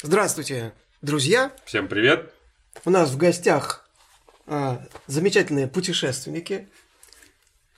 [0.00, 1.50] Здравствуйте, друзья!
[1.64, 2.32] Всем привет!
[2.84, 3.90] У нас в гостях
[4.46, 6.68] а, замечательные путешественники.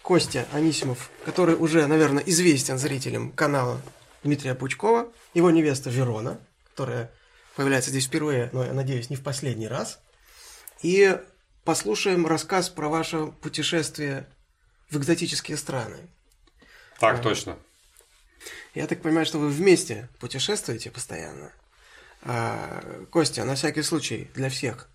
[0.02, 3.80] Костя Анисимов, который уже, наверное, известен зрителям канала
[4.22, 6.38] Дмитрия Пучкова, его невеста Верона,
[6.68, 7.10] которая
[7.56, 9.98] появляется здесь впервые, но, я надеюсь, не в последний раз.
[10.82, 11.18] И
[11.64, 14.28] послушаем рассказ про ваше путешествие
[14.90, 15.96] в экзотические страны.
[16.98, 17.56] Так, а, точно.
[18.74, 21.50] Я так понимаю, что вы вместе путешествуете постоянно.
[22.22, 24.88] А, Костя, на всякий случай, для всех,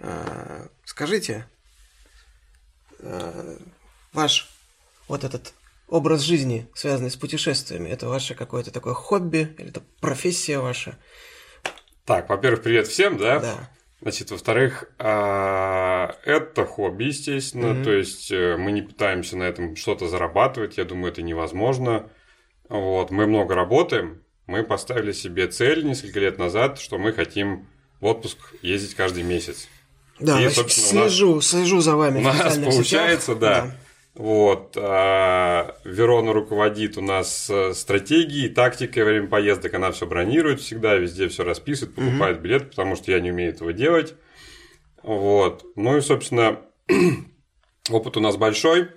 [0.00, 1.46] а, скажите,
[3.00, 3.56] а,
[4.12, 4.48] ваш
[5.08, 5.52] вот этот
[5.88, 10.98] образ жизни, связанный с путешествиями, это ваше какое-то такое хобби или это профессия ваша?
[12.04, 13.40] Так, во-первых, привет всем, да?
[13.40, 13.70] Да.
[14.00, 17.84] Значит, во-вторых, это хобби, естественно, mm-hmm.
[17.84, 22.08] то есть э, мы не пытаемся на этом что-то зарабатывать, я думаю, это невозможно.
[22.68, 27.68] Вот, мы много работаем, мы поставили себе цель несколько лет назад, что мы хотим
[28.00, 29.68] в отпуск ездить каждый месяц.
[30.18, 32.20] Да, и, слежу, нас, слежу за вами.
[32.20, 33.38] У нас получается, сетях.
[33.38, 33.60] да.
[33.62, 33.76] да.
[34.14, 40.60] Вот, а, Верона руководит у нас э, стратегией, тактикой во время поездок, она все бронирует
[40.60, 42.44] всегда, везде все расписывает, покупает угу.
[42.44, 44.16] билет, потому что я не умею этого делать.
[45.04, 46.58] Вот, ну и, собственно,
[47.90, 48.88] опыт у нас большой.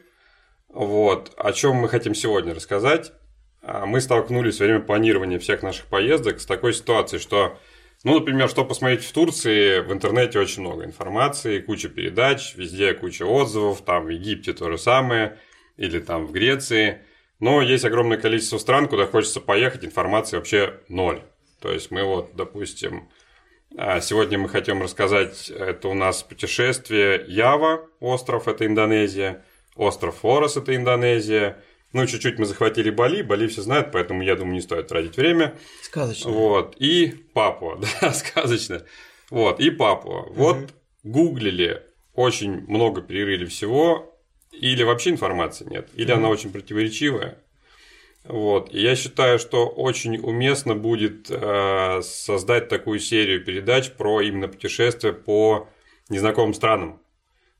[0.69, 3.11] Вот, о чем мы хотим сегодня рассказать.
[3.61, 7.59] А, мы столкнулись во время планирования всех наших поездок с такой ситуацией, что,
[8.03, 13.23] ну, например, что посмотреть в Турции, в интернете очень много информации, куча передач, везде куча
[13.23, 15.37] отзывов, там в Египте то же самое,
[15.77, 17.01] или там в Греции.
[17.39, 21.21] Но есть огромное количество стран, куда хочется поехать, информации вообще ноль.
[21.59, 23.09] То есть мы вот, допустим,
[23.77, 30.57] а, сегодня мы хотим рассказать, это у нас путешествие Ява, остров, это Индонезия, остров Форос,
[30.57, 34.87] это Индонезия, ну, чуть-чуть мы захватили Бали, Бали все знают, поэтому я думаю, не стоит
[34.87, 35.55] тратить время.
[35.81, 36.31] Сказочно.
[36.31, 36.75] Вот.
[36.77, 38.85] И Папуа, да, сказочно.
[39.29, 40.21] Вот, и Папуа.
[40.21, 40.33] Угу.
[40.33, 44.19] Вот гуглили, очень много перерыли всего,
[44.51, 46.19] или вообще информации нет, или угу.
[46.19, 47.37] она очень противоречивая.
[48.23, 48.73] Вот.
[48.73, 55.11] И я считаю, что очень уместно будет э, создать такую серию передач про именно путешествия
[55.11, 55.67] по
[56.07, 57.01] незнакомым странам.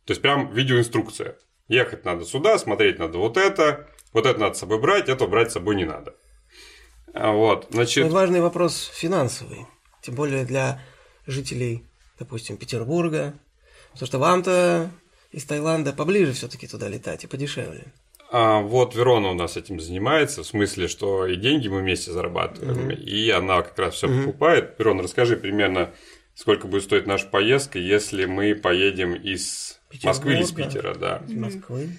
[0.05, 1.37] То есть прям видеоинструкция.
[1.67, 5.51] Ехать надо сюда, смотреть надо вот это, вот это надо с собой брать, это брать
[5.51, 6.15] с собой не надо.
[7.13, 8.05] А вот, значит...
[8.05, 9.67] Ну, важный вопрос финансовый.
[10.01, 10.81] Тем более для
[11.27, 11.85] жителей,
[12.19, 13.33] допустим, Петербурга.
[13.93, 14.91] Потому что вам-то
[15.31, 17.93] из Таиланда поближе все-таки туда летать и подешевле.
[18.31, 22.85] А вот Верона у нас этим занимается, в смысле, что и деньги мы вместе зарабатываем,
[22.85, 22.91] угу.
[22.91, 24.19] и она как раз все угу.
[24.19, 24.75] покупает.
[24.79, 25.93] Верон, расскажи примерно,
[26.33, 31.21] сколько будет стоить наша поездка, если мы поедем из Москвы или из Питера, да.
[31.27, 31.89] Из Москвы.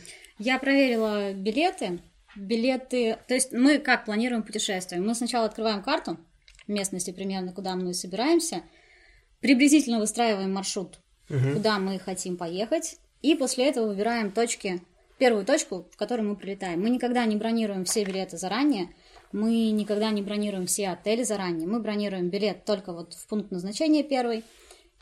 [0.45, 2.01] Я проверила билеты.
[2.35, 5.01] Билеты, то есть мы как планируем путешествие?
[5.01, 6.19] Мы сначала открываем карту
[6.67, 8.63] местности примерно, куда мы собираемся,
[9.41, 10.99] приблизительно выстраиваем маршрут,
[11.31, 11.53] угу.
[11.55, 14.83] куда мы хотим поехать, и после этого выбираем точки,
[15.19, 16.81] первую точку, в которую мы прилетаем.
[16.81, 18.89] Мы никогда не бронируем все билеты заранее,
[19.31, 24.03] мы никогда не бронируем все отели заранее, мы бронируем билет только вот в пункт назначения
[24.03, 24.43] первый,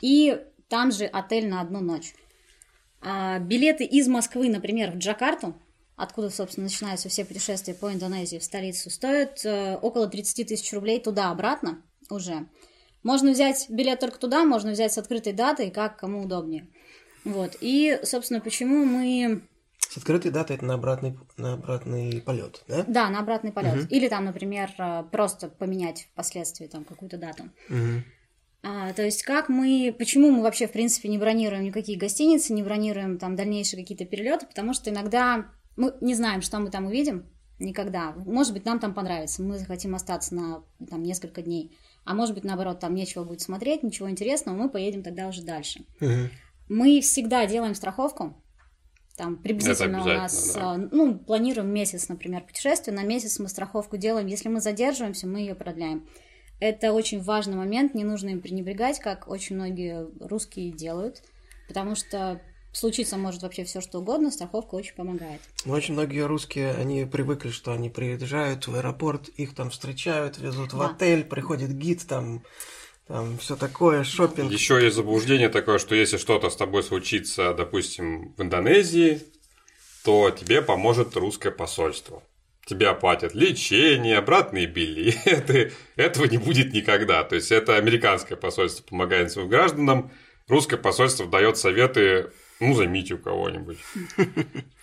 [0.01, 2.13] и там же отель на одну ночь.
[3.01, 5.55] А билеты из Москвы, например, в Джакарту,
[5.95, 10.99] откуда, собственно, начинаются все путешествия по Индонезии в столицу, стоят э, около 30 тысяч рублей
[10.99, 12.47] туда-обратно уже.
[13.03, 16.67] Можно взять билет только туда, можно взять с открытой датой, как кому удобнее.
[17.23, 17.57] Вот.
[17.61, 19.41] И, собственно, почему мы...
[19.79, 22.85] С открытой датой это на обратный, на обратный полет, да?
[22.87, 23.85] Да, на обратный полет.
[23.85, 23.87] Угу.
[23.89, 27.45] Или там, например, э, просто поменять впоследствии там какую-то дату.
[27.69, 28.03] Угу.
[28.63, 32.61] А, то есть как мы, почему мы вообще в принципе не бронируем никакие гостиницы, не
[32.61, 37.25] бронируем там дальнейшие какие-то перелеты, потому что иногда мы не знаем, что мы там увидим,
[37.57, 38.11] никогда.
[38.11, 42.43] Может быть, нам там понравится, мы захотим остаться на там несколько дней, а может быть,
[42.43, 45.85] наоборот, там нечего будет смотреть, ничего интересного, мы поедем тогда уже дальше.
[45.99, 46.29] Угу.
[46.69, 48.35] Мы всегда делаем страховку,
[49.17, 50.77] там приблизительно у нас, да.
[50.77, 55.55] ну, планируем месяц, например, путешествие, на месяц мы страховку делаем, если мы задерживаемся, мы ее
[55.55, 56.07] продляем.
[56.61, 61.23] Это очень важный момент, не нужно им пренебрегать, как очень многие русские делают,
[61.67, 62.39] потому что
[62.71, 65.41] случиться может вообще все что угодно, страховка очень помогает.
[65.65, 70.69] Ну, очень многие русские, они привыкли, что они приезжают в аэропорт, их там встречают, везут
[70.69, 70.77] да.
[70.77, 72.43] в отель, приходит гид, там
[73.07, 74.51] там все такое, шопинг.
[74.51, 79.23] Еще есть заблуждение такое, что если что-то с тобой случится, допустим, в Индонезии,
[80.03, 82.21] то тебе поможет русское посольство
[82.71, 85.73] тебе оплатят лечение, обратные билеты.
[85.97, 87.23] Этого не будет никогда.
[87.23, 90.11] То есть это американское посольство помогает своим гражданам,
[90.47, 92.31] русское посольство дает советы,
[92.61, 93.77] ну, займите у кого-нибудь.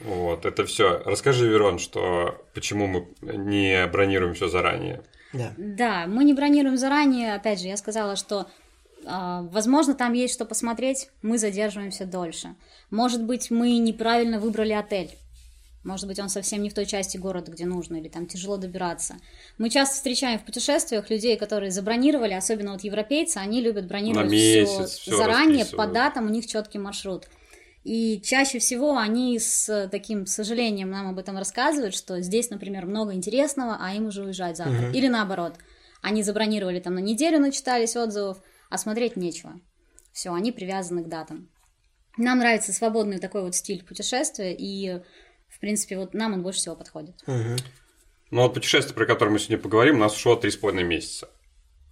[0.01, 1.03] Вот, это все.
[1.05, 5.03] Расскажи, Верон, что почему мы не бронируем все заранее.
[5.33, 5.53] Да.
[5.57, 7.35] Да, мы не бронируем заранее.
[7.35, 8.47] Опять же, я сказала, что
[9.05, 12.55] а, Возможно, там есть что посмотреть, мы задерживаемся дольше.
[12.91, 15.17] Может быть, мы неправильно выбрали отель.
[15.89, 19.17] Может быть, он совсем не в той части города, где нужно, или там тяжело добираться.
[19.57, 25.17] Мы часто встречаем в путешествиях людей, которые забронировали, особенно вот европейцы, они любят бронировать все
[25.17, 27.25] заранее, по датам, у них четкий маршрут.
[27.85, 33.15] И чаще всего они с таким сожалением нам об этом рассказывают, что здесь, например, много
[33.15, 34.89] интересного, а им уже уезжать завтра.
[34.89, 34.95] Угу.
[34.95, 35.55] Или наоборот,
[36.03, 39.59] они забронировали там на неделю, начитались отзывов, а смотреть нечего.
[40.13, 41.49] Все, они привязаны к датам.
[42.19, 45.01] Нам нравится свободный такой вот стиль путешествия, и,
[45.59, 47.17] в принципе, вот нам он больше всего подходит.
[47.27, 47.57] Угу.
[48.31, 51.29] Ну, вот путешествие, про которое мы сегодня поговорим, у нас ушло три с половиной месяца.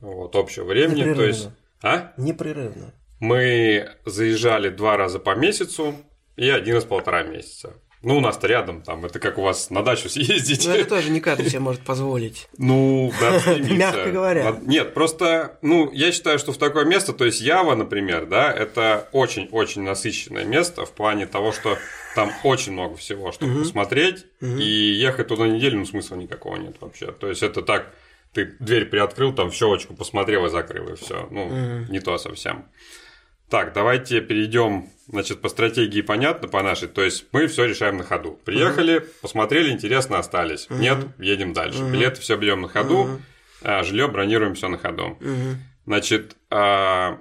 [0.00, 1.12] Вот, общего времени.
[1.12, 1.48] То есть...
[1.82, 2.12] А?
[2.16, 2.94] Непрерывно.
[3.18, 5.96] Мы заезжали два раза по месяцу
[6.36, 7.74] и один раз полтора месяца.
[8.06, 10.64] Ну, у нас-то рядом, там, это как у вас на дачу съездить.
[10.64, 12.48] Ну, это тоже не каждый себе может позволить.
[12.56, 14.56] Ну, да, Мягко говоря.
[14.62, 19.08] Нет, просто, ну, я считаю, что в такое место, то есть Ява, например, да, это
[19.10, 21.78] очень-очень насыщенное место в плане того, что
[22.14, 27.10] там очень много всего, чтобы посмотреть, и ехать туда неделю, ну, смысла никакого нет вообще.
[27.10, 27.92] То есть это так,
[28.32, 31.26] ты дверь приоткрыл, там в щелочку посмотрел и закрыл, и все.
[31.32, 31.48] Ну,
[31.88, 32.66] не то совсем.
[33.48, 36.88] Так, давайте перейдем, значит, по стратегии понятно, по нашей.
[36.88, 38.40] То есть мы все решаем на ходу.
[38.44, 39.08] Приехали, uh-huh.
[39.22, 40.66] посмотрели, интересно, остались.
[40.66, 40.78] Uh-huh.
[40.78, 41.82] Нет, едем дальше.
[41.82, 41.92] Uh-huh.
[41.92, 43.20] Билеты все берем на ходу, uh-huh.
[43.62, 45.16] а жилье бронируем все на ходу.
[45.20, 45.54] Uh-huh.
[45.86, 47.20] Значит, а,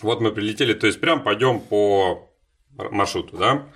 [0.00, 2.30] вот мы прилетели, то есть прям пойдем по
[2.76, 3.68] маршруту, да.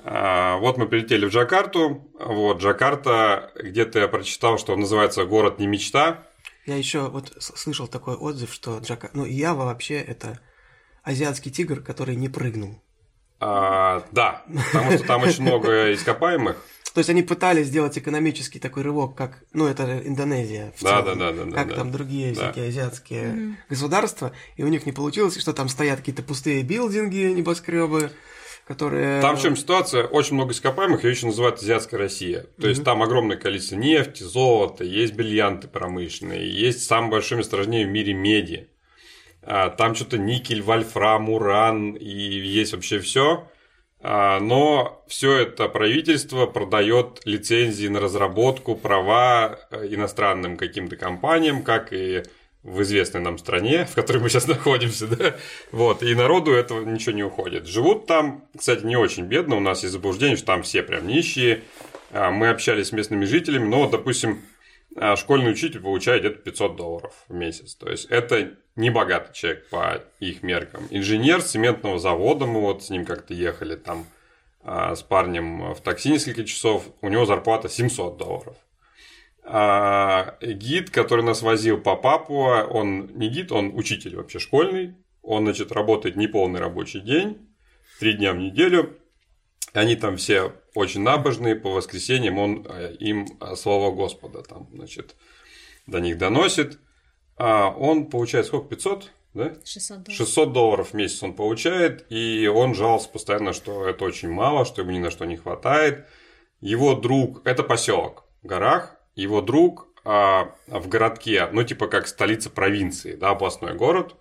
[0.00, 2.10] А, вот мы прилетели в Джакарту.
[2.18, 6.26] Вот Джакарта, где-то я прочитал, что называется город не мечта.
[6.66, 10.40] Я еще вот слышал такой отзыв, что Джакарта, ну Ява вообще это
[11.08, 12.80] азиатский тигр, который не прыгнул.
[13.40, 16.56] А, да, потому что там очень много ископаемых.
[16.92, 21.18] То есть они пытались сделать экономический такой рывок, как, ну, это Индонезия в да, целом,
[21.18, 22.40] да, да, да, как да, там другие да.
[22.40, 23.54] всякие азиатские mm-hmm.
[23.70, 28.10] государства, и у них не получилось, что там стоят какие-то пустые билдинги, небоскребы,
[28.66, 29.22] которые...
[29.22, 30.04] Там в чем ситуация?
[30.04, 32.40] Очень много ископаемых, ее еще называют азиатская Россия.
[32.40, 32.68] То mm-hmm.
[32.68, 38.14] есть там огромное количество нефти, золота, есть бриллианты промышленные, есть самое большое месторождение в мире
[38.14, 38.68] меди.
[39.50, 43.48] А, там что-то никель, вольфрам, уран и есть вообще все.
[44.00, 51.94] А, но все это правительство продает лицензии на разработку, права э, иностранным каким-то компаниям, как
[51.94, 52.24] и
[52.62, 55.36] в известной нам стране, в которой мы сейчас находимся, да,
[55.72, 57.66] вот, и народу этого ничего не уходит.
[57.66, 61.62] Живут там, кстати, не очень бедно, у нас есть заблуждение, что там все прям нищие,
[62.10, 64.42] а, мы общались с местными жителями, но, допустим,
[65.16, 70.04] школьный учитель получает где-то 500 долларов в месяц, то есть это не богатый человек по
[70.20, 70.86] их меркам.
[70.90, 74.06] Инженер цементного завода, мы вот с ним как-то ехали там
[74.62, 78.56] а, с парнем в такси несколько часов, у него зарплата 700 долларов.
[79.42, 85.44] А гид, который нас возил по Папуа, он не гид, он учитель вообще школьный, он,
[85.44, 87.48] значит, работает неполный рабочий день,
[87.98, 88.96] три дня в неделю,
[89.72, 93.26] они там все очень набожные, по воскресеньям он э, им
[93.56, 95.16] слово Господа там, значит,
[95.88, 96.78] до них доносит–
[97.38, 98.68] а он получает сколько?
[98.68, 99.10] 500?
[99.34, 99.54] Да?
[99.64, 100.16] 600 долларов.
[100.16, 104.82] 600 долларов в месяц он получает, и он жаловался постоянно, что это очень мало, что
[104.82, 106.06] ему ни на что не хватает.
[106.60, 112.50] Его друг, это поселок в горах, его друг а, в городке, ну типа как столица
[112.50, 114.16] провинции, да, областной город,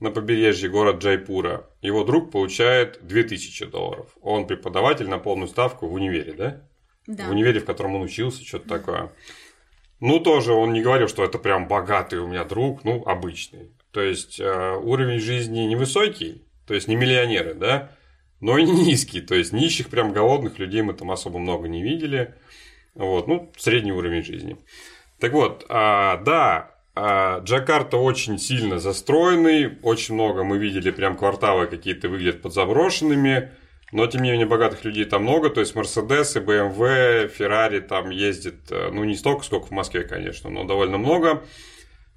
[0.00, 4.16] на побережье город Джайпура, его друг получает 2000 долларов.
[4.20, 6.62] Он преподаватель на полную ставку в универе, да?
[7.06, 7.24] Да.
[7.24, 9.10] В универе, в котором он учился, что-то такое.
[10.00, 13.72] Ну, тоже он не говорил, что это прям богатый у меня друг, ну, обычный.
[13.90, 17.90] То есть, э, уровень жизни невысокий, то есть, не миллионеры, да,
[18.40, 19.20] но и не низкий.
[19.20, 22.34] То есть, нищих, прям голодных людей мы там особо много не видели.
[22.94, 24.56] Вот, ну, средний уровень жизни.
[25.18, 31.66] Так вот, а, да, а, Джакарта очень сильно застроенный, очень много мы видели прям кварталы
[31.66, 33.52] какие-то выглядят подзаброшенными.
[33.90, 38.70] Но, тем не менее, богатых людей там много, то есть Мерседесы, БМВ, Феррари там ездит,
[38.70, 41.42] э, ну, не столько, сколько в Москве, конечно, но довольно много.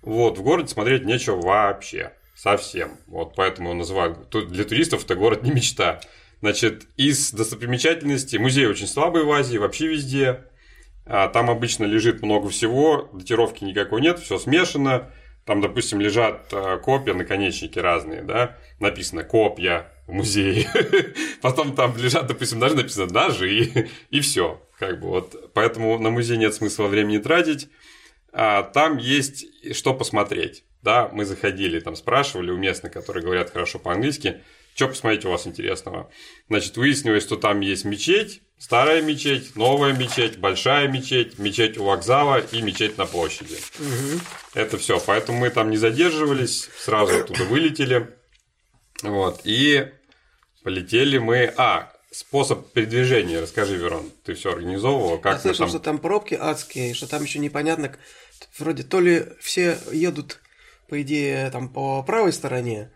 [0.01, 2.97] Вот, в городе смотреть нечего вообще, совсем.
[3.07, 6.01] Вот поэтому называют, для туристов это город не мечта.
[6.41, 10.43] Значит, из достопримечательностей, музей очень слабый в Азии, вообще везде.
[11.05, 15.11] А там обычно лежит много всего, датировки никакой нет, все смешано.
[15.45, 20.69] Там, допустим, лежат э, копья, наконечники разные, да, написано копья, в музее.
[21.41, 24.61] Потом там лежат, допустим, даже написано ножи, и все.
[24.77, 25.53] Как бы вот.
[25.53, 27.69] Поэтому на музей нет смысла времени тратить.
[28.33, 30.63] А там есть что посмотреть.
[30.81, 34.41] Да, мы заходили, там спрашивали у местных, которые говорят хорошо по-английски,
[34.73, 36.09] что посмотреть у вас интересного?
[36.47, 42.39] Значит, выяснилось, что там есть мечеть, старая мечеть, новая мечеть, большая мечеть, мечеть у вокзала
[42.39, 43.57] и мечеть на площади.
[43.79, 44.21] Угу.
[44.55, 44.99] Это все.
[45.05, 48.15] Поэтому мы там не задерживались, сразу оттуда вылетели.
[49.03, 49.41] Вот.
[49.43, 49.91] И
[50.63, 51.53] полетели мы.
[51.57, 53.41] А, способ передвижения.
[53.41, 55.17] Расскажи, Верон, ты все организовывал?
[55.17, 55.69] Как Я слышал, там...
[55.69, 57.95] что там пробки адские, что там еще непонятно,
[58.57, 60.39] вроде то ли все едут,
[60.89, 62.91] по идее, там по правой стороне,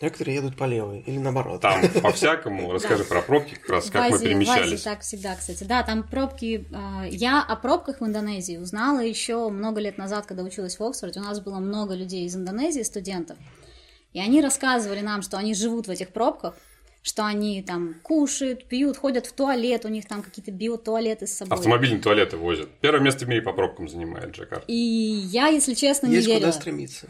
[0.00, 1.62] Некоторые едут по левой или наоборот.
[1.62, 2.70] Там по-всякому.
[2.70, 4.82] Расскажи про пробки, как раз как мы перемещались.
[4.82, 5.64] так всегда, кстати.
[5.64, 6.68] Да, там пробки...
[6.72, 11.20] А, я о пробках в Индонезии узнала еще много лет назад, когда училась в Оксфорде.
[11.20, 13.38] У нас было много людей из Индонезии, студентов.
[14.12, 16.54] И они рассказывали нам, что они живут в этих пробках,
[17.06, 21.56] что они там кушают, пьют, ходят в туалет, у них там какие-то биотуалеты с собой.
[21.56, 22.68] Автомобильные туалеты возят.
[22.80, 24.64] Первое место в мире по пробкам занимает Джакарта.
[24.66, 26.46] И я, если честно, не Есть верила.
[26.50, 27.06] куда стремиться.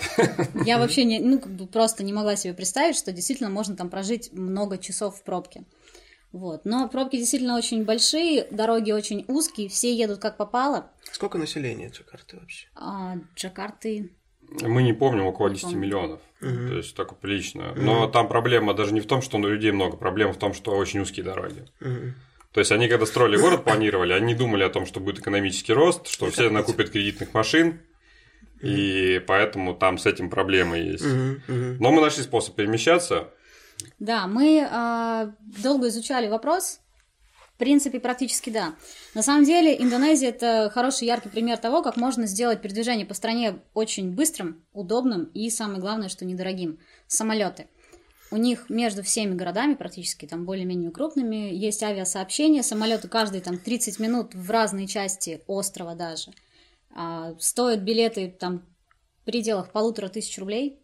[0.67, 3.89] Я вообще не, ну, как бы просто не могла себе представить, что действительно можно там
[3.89, 5.65] прожить много часов в пробке.
[6.31, 6.67] Вот.
[6.67, 10.91] Но пробки действительно очень большие, дороги очень узкие, все едут как попало.
[11.11, 12.67] Сколько населения Джакарты вообще?
[12.75, 14.11] А, Джакарты
[14.63, 16.21] мы не помним, около 10 миллионов.
[16.41, 16.69] Угу.
[16.69, 17.73] То есть так прилично.
[17.77, 18.13] Но угу.
[18.13, 21.01] там проблема даже не в том, что у людей много, проблема в том, что очень
[21.01, 21.67] узкие дороги.
[21.81, 22.13] Угу.
[22.53, 26.09] То есть они, когда строили город, планировали, они думали о том, что будет экономический рост,
[26.09, 27.81] что все накупят кредитных машин,
[28.63, 31.05] и поэтому там с этим проблемы есть.
[31.49, 33.29] Но мы нашли способ перемещаться.
[33.99, 36.81] Да, мы э, долго изучали вопрос,
[37.57, 38.75] в принципе, практически да.
[39.15, 43.61] На самом деле, Индонезия– это хороший, яркий пример того, как можно сделать передвижение по стране
[43.73, 46.79] очень быстрым, удобным и, самое главное, что недорогим.
[47.07, 47.67] Самолеты.
[48.31, 52.63] У них между всеми городами, практически там более-менее крупными, есть авиасообщение.
[52.63, 56.33] Самолеты каждые там 30 минут в разные части острова даже.
[56.95, 58.67] А, стоят билеты там
[59.23, 60.79] в пределах полутора тысяч рублей.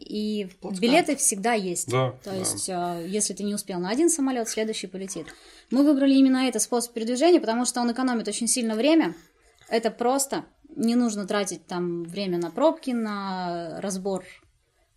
[0.00, 0.80] И Плацкарт.
[0.80, 1.88] билеты всегда есть.
[1.88, 2.36] Да, То да.
[2.36, 5.26] есть, э, если ты не успел на один самолет, следующий полетит.
[5.70, 9.14] Мы выбрали именно этот способ передвижения, потому что он экономит очень сильно время.
[9.68, 10.46] Это просто.
[10.74, 14.24] Не нужно тратить там время на пробки, на разбор,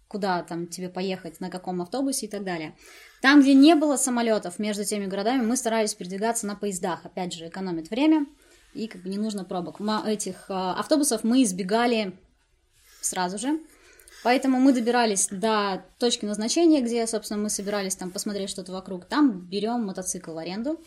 [0.07, 2.75] куда там тебе поехать, на каком автобусе и так далее.
[3.21, 7.05] Там, где не было самолетов между теми городами, мы старались передвигаться на поездах.
[7.05, 8.25] Опять же, экономит время
[8.73, 9.81] и как бы не нужно пробок.
[10.05, 12.17] Этих э, автобусов мы избегали
[13.01, 13.59] сразу же.
[14.23, 19.05] Поэтому мы добирались до точки назначения, где, собственно, мы собирались там посмотреть что-то вокруг.
[19.05, 20.79] Там берем мотоцикл в аренду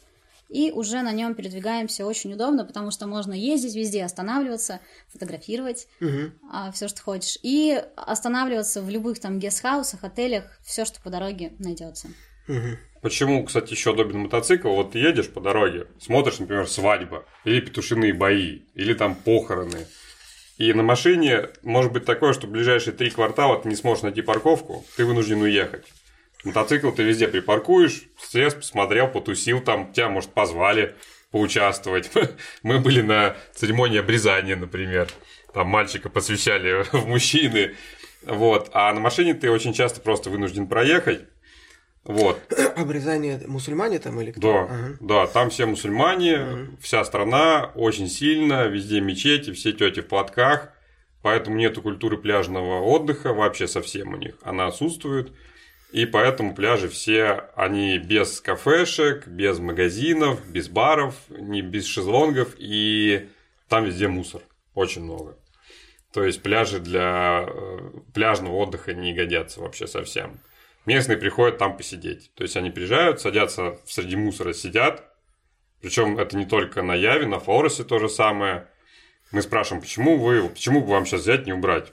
[0.48, 6.30] и уже на нем передвигаемся очень удобно, потому что можно ездить везде, останавливаться, фотографировать угу.
[6.50, 11.52] а, все, что хочешь, и останавливаться в любых там гестхаусах, отелях, все, что по дороге
[11.58, 12.08] найдется.
[12.48, 12.78] Угу.
[13.02, 14.68] Почему, кстати, еще удобен мотоцикл?
[14.68, 19.86] Вот ты едешь по дороге, смотришь, например, свадьба, или петушиные бои, или там похороны.
[20.58, 24.84] И на машине может быть такое, что ближайшие три квартала ты не сможешь найти парковку,
[24.96, 25.84] ты вынужден уехать.
[26.44, 30.94] Мотоцикл ты везде припаркуешь, слез, посмотрел, потусил там, тебя, может, позвали
[31.30, 32.10] поучаствовать.
[32.62, 35.08] Мы были на церемонии обрезания, например.
[35.52, 37.74] Там мальчика посвящали в мужчины.
[38.22, 38.70] Вот.
[38.72, 41.24] А на машине ты очень часто просто вынужден проехать.
[42.06, 42.40] Вот.
[42.76, 44.40] Обрезание мусульмане там или кто?
[44.40, 44.96] Да, ага.
[45.00, 46.66] да, там все мусульмане, ага.
[46.80, 50.72] вся страна очень сильно, везде мечети, все тети в платках,
[51.22, 55.32] поэтому нету культуры пляжного отдыха вообще совсем у них, она отсутствует.
[55.92, 63.28] И поэтому пляжи все, они без кафешек, без магазинов, без баров, не без шезлонгов, и
[63.68, 64.42] там везде мусор,
[64.74, 65.36] очень много.
[66.12, 70.40] То есть пляжи для э, пляжного отдыха не годятся вообще совсем.
[70.86, 72.32] Местные приходят там посидеть.
[72.34, 75.04] То есть они приезжают, садятся среди мусора, сидят.
[75.80, 78.68] Причем это не только на Яве, на Флоросе то же самое.
[79.32, 81.92] Мы спрашиваем, почему вы, почему бы вам сейчас взять не убрать?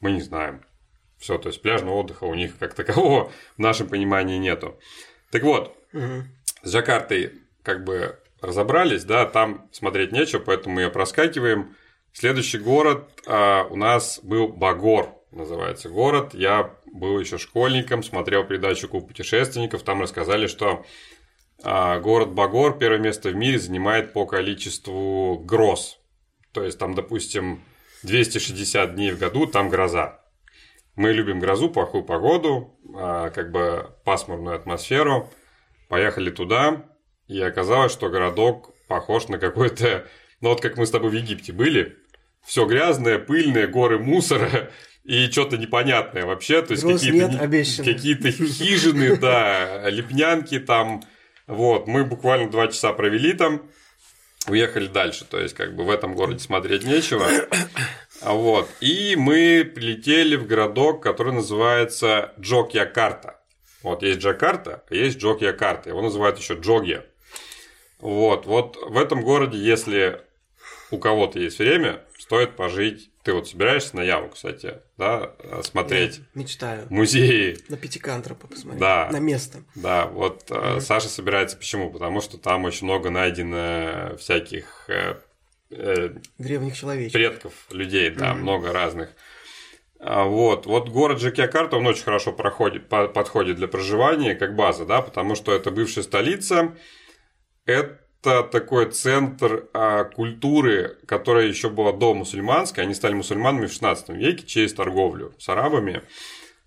[0.00, 0.64] Мы не знаем.
[1.18, 4.78] Все, то есть пляжного отдыха у них как такового в нашем понимании нету.
[5.30, 6.24] Так вот, угу.
[6.62, 11.76] с Джакартой как бы разобрались, да, там смотреть нечего, поэтому мы ее проскакиваем.
[12.12, 16.34] Следующий город а, у нас был Багор, называется город.
[16.34, 20.84] Я был еще школьником, смотрел передачу «Клуб путешественников», там рассказали, что
[21.62, 25.98] а, город Багор первое место в мире занимает по количеству гроз.
[26.52, 27.62] То есть там, допустим,
[28.02, 30.20] 260 дней в году там гроза.
[30.94, 35.30] Мы любим грозу, плохую погоду, а, как бы пасмурную атмосферу.
[35.88, 36.84] Поехали туда,
[37.28, 40.06] и оказалось, что городок похож на какой-то...
[40.40, 41.96] Ну вот как мы с тобой в Египте были,
[42.44, 44.70] все грязное, пыльное, горы мусора,
[45.08, 47.38] и что-то непонятное вообще, то есть какие-то,
[47.82, 51.02] какие-то хижины, да, лепнянки там,
[51.46, 53.62] вот, мы буквально два часа провели там,
[54.48, 55.24] уехали дальше.
[55.24, 57.26] То есть, как бы в этом городе смотреть нечего.
[58.20, 58.68] А Вот.
[58.82, 63.40] И мы прилетели в городок, который называется Джокьякарта.
[63.82, 65.88] Вот есть Джакарта, а есть Джокьякарта.
[65.88, 67.06] Его называют еще Джогья.
[67.98, 68.44] Вот.
[68.44, 70.20] Вот в этом городе, если
[70.90, 73.10] у кого-то есть время, стоит пожить.
[73.28, 76.86] Ты вот собираешься на Яву, кстати, да, смотреть Я мечтаю.
[76.88, 77.58] музеи.
[77.68, 78.80] На Пятикантропа посмотреть.
[78.80, 79.10] Да.
[79.12, 79.58] На место.
[79.74, 81.90] Да, вот mm Саша собирается почему?
[81.90, 85.16] Потому что там очень много найдено всяких э,
[85.72, 87.12] э, Древних человечек.
[87.12, 88.40] предков людей, да, Мгм.
[88.44, 89.10] много разных.
[90.00, 94.86] А, Вот, вот город Джакиакарта, он очень хорошо проходит, по- подходит для проживания как база,
[94.86, 96.74] да, потому что это бывшая столица,
[97.66, 104.10] это такой центр а, культуры, которая еще была до мусульманской, они стали мусульманами в 16
[104.10, 106.02] веке через торговлю с арабами.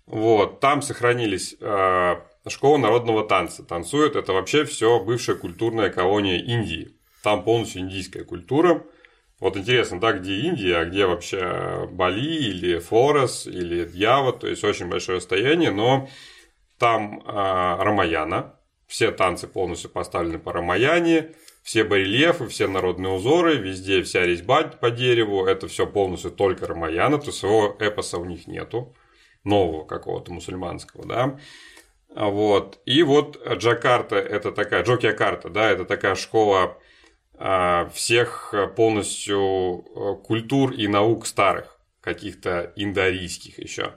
[0.06, 6.96] Вот, там сохранились а, школа народного танца, танцуют, это вообще все бывшая культурная колония Индии.
[7.22, 8.82] Там полностью индийская культура.
[9.38, 14.62] Вот интересно, да, где Индия, а где вообще Бали или Флорес или Дьява, то есть
[14.64, 16.08] очень большое расстояние, но
[16.78, 18.56] там а, Рамаяна,
[18.86, 24.90] все танцы полностью поставлены по Рамаяне, все барельефы, все народные узоры, везде вся резьба по
[24.90, 28.94] дереву, это все полностью только Рамаяна, то есть своего эпоса у них нету,
[29.44, 31.38] нового какого-то мусульманского, да.
[32.14, 32.80] А Вот.
[32.84, 36.78] И вот Джакарта, это такая, Джокиакарта, да, это такая школа
[37.34, 43.94] а, всех полностью э, культур и наук старых, каких-то индоарийских еще.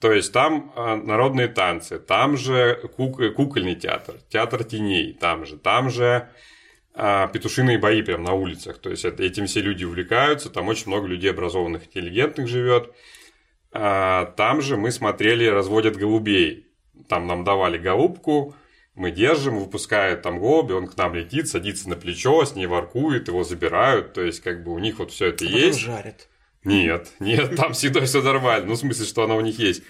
[0.00, 5.56] То есть там а, народные танцы, там же кук- кукольный театр, театр теней, там же,
[5.56, 6.28] там же
[7.32, 8.78] петушиные бои прямо на улицах.
[8.78, 12.92] То есть это, этим все люди увлекаются, там очень много людей образованных, интеллигентных живет.
[13.72, 16.66] А, Там же мы смотрели «Разводят голубей».
[17.08, 18.54] Там нам давали голубку,
[18.96, 23.28] мы держим, выпускают там голуби, он к нам летит, садится на плечо, с ней воркует,
[23.28, 24.12] его забирают.
[24.14, 25.78] То есть, как бы у них вот все это А есть.
[25.78, 26.28] жарят.
[26.64, 28.66] Нет, нет, там всегда все нормально.
[28.66, 29.84] Ну, в смысле, что она у них есть.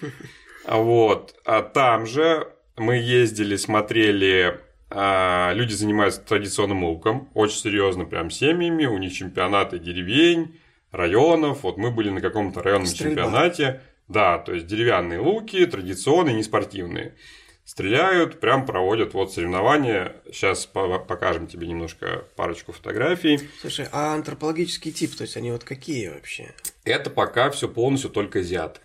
[0.65, 1.33] А Вот.
[1.45, 2.47] А там же
[2.77, 9.79] мы ездили, смотрели, а, люди занимаются традиционным луком, очень серьезно, прям семьями, у них чемпионаты
[9.79, 10.59] деревень,
[10.91, 11.63] районов.
[11.63, 13.23] Вот мы были на каком-то районном Стрельба.
[13.23, 13.81] чемпионате.
[14.07, 17.15] Да, то есть деревянные луки, традиционные, не спортивные.
[17.63, 20.15] Стреляют, прям проводят вот соревнования.
[20.31, 23.39] Сейчас по- покажем тебе немножко парочку фотографий.
[23.61, 26.55] Слушай, а антропологический тип, то есть они вот какие вообще?
[26.83, 28.81] Это пока все полностью только азиаты.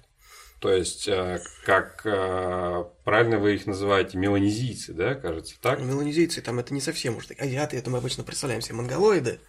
[0.64, 5.78] То есть, э, как э, правильно вы их называете, меланезийцы, да, кажется, так?
[5.78, 7.26] Меланезийцы, там это не совсем уж.
[7.38, 9.40] Азиаты, это мы обычно представляем себе монголоиды.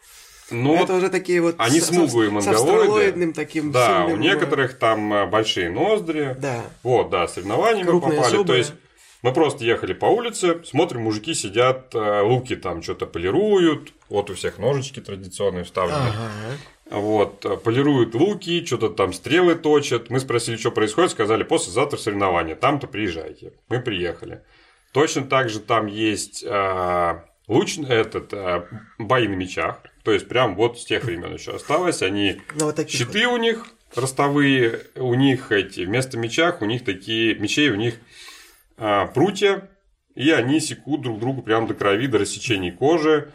[0.51, 1.56] Ну, это уже такие вот...
[1.58, 3.32] они с- смуглые монголоиды.
[3.32, 3.71] Таким...
[3.71, 6.36] да, у сильным, некоторых там э, большие ноздри.
[6.38, 6.65] Да.
[6.84, 8.36] Вот, да, соревнования мы Крупные попали.
[8.36, 8.47] зубы.
[8.47, 8.73] То есть,
[9.21, 13.93] мы просто ехали по улице, смотрим, мужики сидят, э, луки там что-то полируют.
[14.10, 16.10] Вот у всех ножички традиционные вставлены.
[16.10, 16.30] Ага.
[16.89, 20.10] Вот, э, полируют луки, что-то там стрелы точат.
[20.10, 23.54] Мы спросили, что происходит, сказали, послезавтра соревнования, там-то приезжайте.
[23.69, 24.43] Мы приехали.
[24.91, 28.67] Точно так же там есть э, луч, этот, э,
[29.00, 29.82] бои на мечах.
[30.04, 32.04] То есть, прям вот с тех времен еще осталось.
[32.04, 37.36] Они Ну, вот щиты у них ростовые, у них эти, вместо мечах, у них такие,
[37.36, 37.95] мечей у них
[38.78, 39.69] а, прутья,
[40.15, 43.32] и они секут друг другу прям до крови, до рассечений кожи.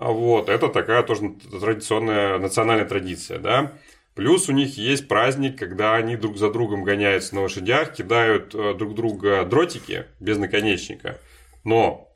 [0.00, 3.72] Вот, это такая тоже традиционная национальная традиция, да.
[4.14, 8.74] Плюс у них есть праздник, когда они друг за другом гоняются на лошадях, кидают э,
[8.74, 11.18] друг друга дротики без наконечника.
[11.64, 12.10] Но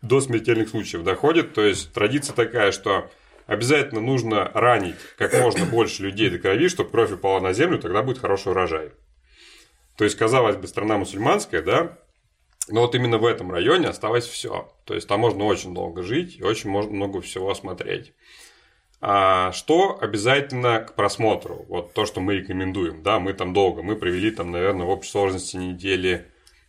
[0.00, 1.52] до смертельных случаев доходит.
[1.52, 3.10] То есть традиция такая, что
[3.46, 8.02] обязательно нужно ранить как можно больше людей до крови, чтобы кровь упала на землю, тогда
[8.02, 8.92] будет хороший урожай.
[9.96, 11.98] То есть, казалось бы, страна мусульманская, да,
[12.68, 14.72] но вот именно в этом районе осталось все.
[14.84, 18.12] То есть там можно очень долго жить и очень можно много всего смотреть.
[19.00, 21.66] А что обязательно к просмотру?
[21.68, 23.02] Вот то, что мы рекомендуем.
[23.02, 23.82] Да, мы там долго.
[23.82, 26.26] Мы провели там, наверное, в общей сложности недели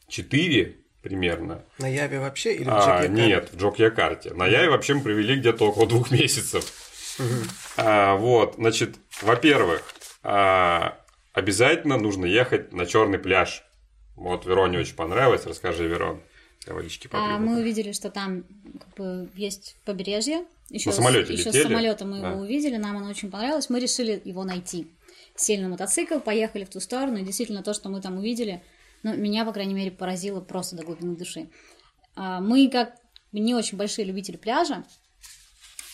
[0.09, 1.63] 4 примерно.
[1.79, 3.09] На Яве вообще или в А, Джекьякарте?
[3.09, 4.33] нет, в Джокьякарте.
[4.33, 6.65] На Яве вообще мы провели где-то около двух месяцев.
[7.77, 9.81] А, вот, значит, во-первых,
[10.21, 10.99] а,
[11.33, 13.63] обязательно нужно ехать на черный пляж.
[14.17, 15.45] Вот Вероне очень понравилось.
[15.45, 16.21] Расскажи, Верон.
[16.65, 17.07] Я водички.
[17.13, 18.43] А мы увидели, что там
[18.79, 20.43] как бы есть побережье.
[20.69, 21.63] Еще На самолете еще летели?
[21.63, 22.31] с самолета мы Да.
[22.31, 23.69] его увидели, нам оно очень понравилось.
[23.69, 24.91] Мы решили его найти.
[25.35, 27.17] Сели на мотоцикл, поехали в ту сторону.
[27.19, 28.61] И действительно, то, что мы там увидели,
[29.03, 31.47] ну, меня, по крайней мере, поразило просто до глубины души.
[32.15, 32.95] А, Мы, как
[33.31, 34.83] не очень большие любители пляжа,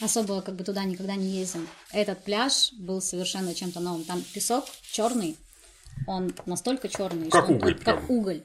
[0.01, 1.67] особо как бы туда никогда не ездим.
[1.91, 4.05] Этот пляж был совершенно чем-то новым.
[4.05, 5.37] Там песок черный,
[6.07, 8.17] он настолько черный, Как что он уголь как прям.
[8.17, 8.43] уголь.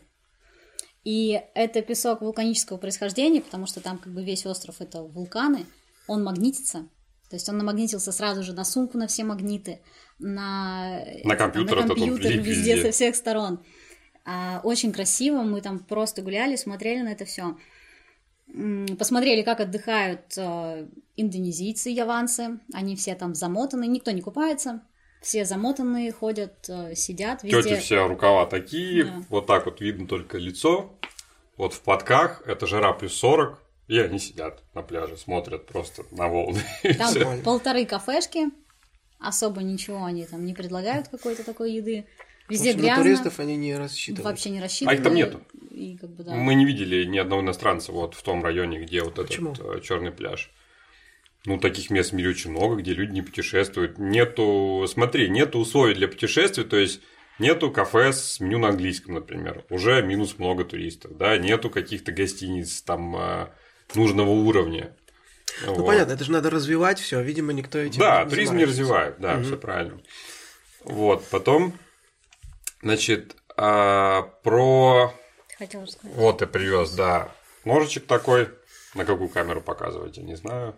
[1.05, 5.65] И это песок вулканического происхождения, потому что там как бы весь остров это вулканы,
[6.07, 6.89] он магнитится.
[7.31, 9.81] То есть он намагнитился сразу же на сумку, на все магниты,
[10.19, 13.61] на, на компьютер, на компьютер везде, везде, со всех сторон.
[14.25, 17.57] А, очень красиво, мы там просто гуляли, смотрели на это все.
[18.99, 22.61] Посмотрели, как отдыхают э, индонезийцы, яванцы.
[22.73, 24.83] Они все там замотаны, никто не купается.
[25.20, 27.62] Все замотанные ходят, э, сидят везде.
[27.62, 29.22] Тети все рукава такие, да.
[29.28, 30.96] вот так вот видно только лицо.
[31.57, 36.28] Вот в подках, это жара плюс 40, и они сидят на пляже, смотрят просто на
[36.28, 36.62] волны.
[36.98, 38.46] Там полторы кафешки,
[39.18, 42.07] особо ничего они там не предлагают какой-то такой еды.
[42.48, 42.96] Везде грязно.
[42.96, 44.24] На туристов они не рассчитывают.
[44.24, 44.98] Вообще не рассчитывают.
[44.98, 45.42] А их там нету.
[45.70, 46.35] И, как бы, да.
[46.35, 49.52] Мы не видели ни одного иностранца вот в том районе, где вот Почему?
[49.52, 50.50] этот черный пляж.
[51.44, 53.98] Ну, таких мест в мире очень много, где люди не путешествуют.
[53.98, 57.01] Нету, смотри, нету условий для путешествий, то есть
[57.38, 59.64] нету кафе с меню на английском, например.
[59.70, 63.46] Уже минус много туристов, да, нету каких-то гостиниц там э,
[63.94, 64.94] нужного уровня.
[65.64, 65.87] Ну, вот.
[65.87, 69.37] понятно, это же надо развивать все, видимо, никто этим Да, не туризм не развивает, да,
[69.37, 69.44] угу.
[69.44, 70.01] все правильно.
[70.85, 71.74] Вот, потом
[72.83, 75.12] Значит, а, про...
[75.59, 76.16] Хотел сказать.
[76.16, 77.33] Вот ты привез, да.
[77.64, 78.51] Ножичек такой.
[78.94, 80.74] На какую камеру показывать, я не знаю.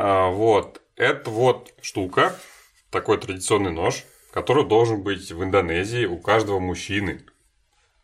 [0.00, 0.80] А, вот.
[0.94, 2.36] Это вот штука.
[2.90, 7.22] Такой традиционный нож, который должен быть в Индонезии у каждого мужчины.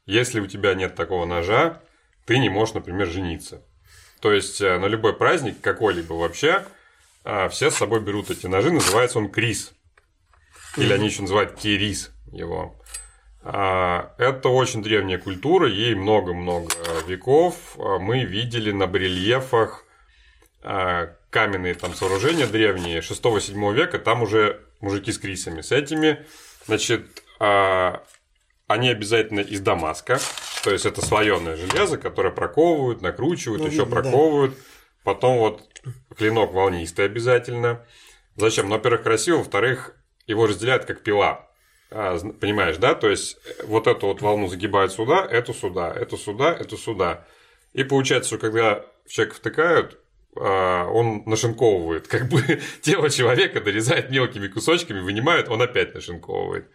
[0.05, 1.81] Если у тебя нет такого ножа,
[2.27, 3.63] ты не можешь, например, жениться.
[4.21, 6.65] То есть э, на любой праздник какой-либо вообще
[7.23, 8.73] а, все с собой берут эти ножи.
[8.73, 9.73] Называется он крис.
[10.77, 12.75] Или они еще называют керис его.
[13.45, 16.73] А, это очень древняя культура, ей много-много
[17.07, 17.77] веков.
[17.79, 19.85] А, мы видели на барельефах
[21.35, 25.63] каменные там сооружения древние 6-7 века, там уже мужики с крисами.
[25.63, 26.25] С этими,
[26.65, 30.21] значит, они обязательно из Дамаска,
[30.63, 34.55] то есть это слоеное железо, которое проковывают, накручивают, ну, еще проковывают.
[34.55, 34.61] Да.
[35.03, 35.69] Потом вот
[36.17, 37.85] клинок волнистый обязательно.
[38.37, 38.69] Зачем?
[38.69, 41.51] Ну, во-первых, красиво, во-вторых, его разделяют как пила.
[41.91, 42.95] А, понимаешь, да?
[42.95, 47.27] То есть вот эту вот волну загибают сюда, эту сюда, эту сюда, эту сюда.
[47.73, 50.04] И получается, что когда в человека втыкают, а,
[50.37, 52.41] он нашинковывает, как бы
[52.83, 56.69] тело человека дорезает мелкими кусочками, вынимают, он опять нашинковывает.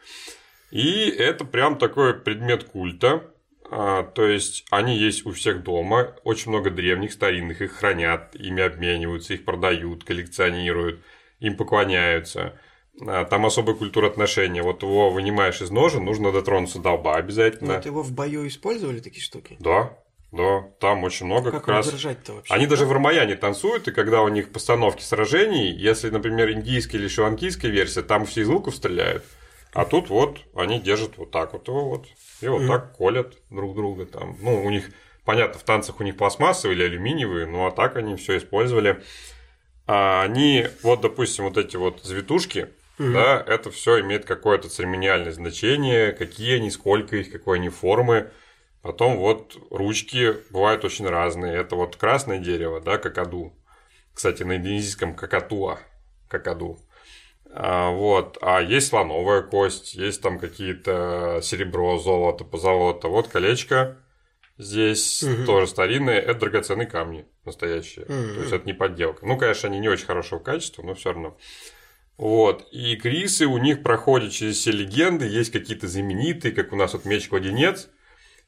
[0.72, 3.24] И это прям такой предмет культа.
[3.72, 8.64] А, то есть они есть у всех дома, очень много древних, старинных, их хранят, ими
[8.64, 11.02] обмениваются, их продают, коллекционируют,
[11.40, 12.60] им поклоняются.
[13.06, 14.64] А, там особая культура отношения.
[14.64, 17.76] Вот его вынимаешь из ножа, нужно дотронуться до лба обязательно.
[17.76, 19.56] Вот его в бою использовали такие штуки?
[19.60, 19.98] Да,
[20.32, 21.92] да, там очень много как, как раз.
[21.92, 22.54] держать-то вообще?
[22.54, 27.08] Они даже в Рамаяне танцуют, и когда у них постановки сражений, если, например, индийская или
[27.08, 29.24] шри версия, там все из луков стреляют,
[29.74, 32.06] а тут вот они держат вот так вот его вот,
[32.42, 32.68] и вот mm.
[32.68, 34.38] так колят друг друга там.
[34.42, 34.90] Ну, у них,
[35.26, 39.04] понятно, в танцах у них пластмассовые или алюминиевые, ну а так они все использовали.
[39.88, 43.14] А они, вот, допустим, вот эти вот завитушки, угу.
[43.14, 48.30] да, это все имеет какое-то церемониальное значение, какие они, сколько их, какой они формы.
[48.82, 51.58] Потом вот ручки бывают очень разные.
[51.58, 53.54] Это вот красное дерево, да, какаду.
[54.14, 55.80] Кстати, на индонезийском какатуа,
[56.28, 56.80] какаду.
[57.52, 58.38] А, вот.
[58.42, 63.08] А есть слоновая кость, есть там какие-то серебро, золото, позолото.
[63.08, 63.98] Вот колечко
[64.58, 65.46] здесь угу.
[65.46, 66.20] тоже старинное.
[66.20, 68.06] Это драгоценные камни настоящие.
[68.06, 68.34] Угу.
[68.36, 69.26] То есть это не подделка.
[69.26, 71.38] Ну, конечно, они не очень хорошего качества, но все равно.
[72.18, 72.68] Вот.
[72.72, 77.06] И Крисы у них проходят через все легенды, есть какие-то знаменитые, как у нас вот
[77.06, 77.90] меч-кладенец.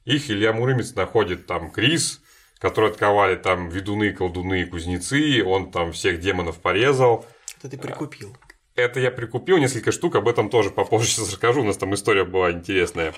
[0.04, 2.20] Их Илья Муромец находит там Крис,
[2.58, 7.26] который отковали там ведуны, колдуны и кузнецы, он там всех демонов порезал.
[7.58, 8.36] Это ты прикупил.
[8.74, 12.24] Это я прикупил несколько штук, об этом тоже попозже сейчас расскажу, у нас там история
[12.24, 13.14] была интересная.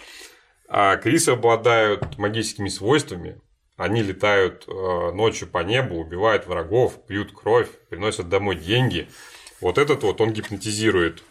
[0.69, 3.41] А Крисы обладают магическими свойствами,
[3.77, 4.71] они летают э,
[5.13, 9.09] ночью по небу, убивают врагов, пьют кровь, приносят домой деньги–
[9.65, 11.23] вот этот вот он гипнотизирует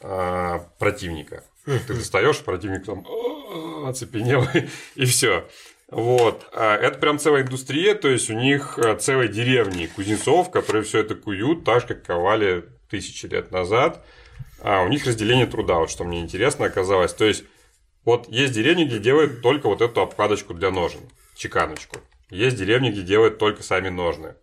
[0.00, 1.42] а, противника.
[1.66, 3.04] Ты достаешь, противник там
[3.86, 4.46] оцепенел,
[4.94, 5.48] и все.
[5.88, 6.46] Вот.
[6.52, 11.00] А это прям целая индустрия, то есть у них а, целые деревни кузнецов, которые все
[11.00, 14.04] это куют, так же, как ковали тысячи лет назад.
[14.60, 17.12] А у них разделение труда, вот что мне интересно оказалось.
[17.12, 17.44] То есть,
[18.04, 21.00] вот есть деревни, где делают только вот эту обкладочку для ножен,
[21.36, 21.98] чеканочку.
[22.30, 24.34] Есть деревни, где делают только сами ножны.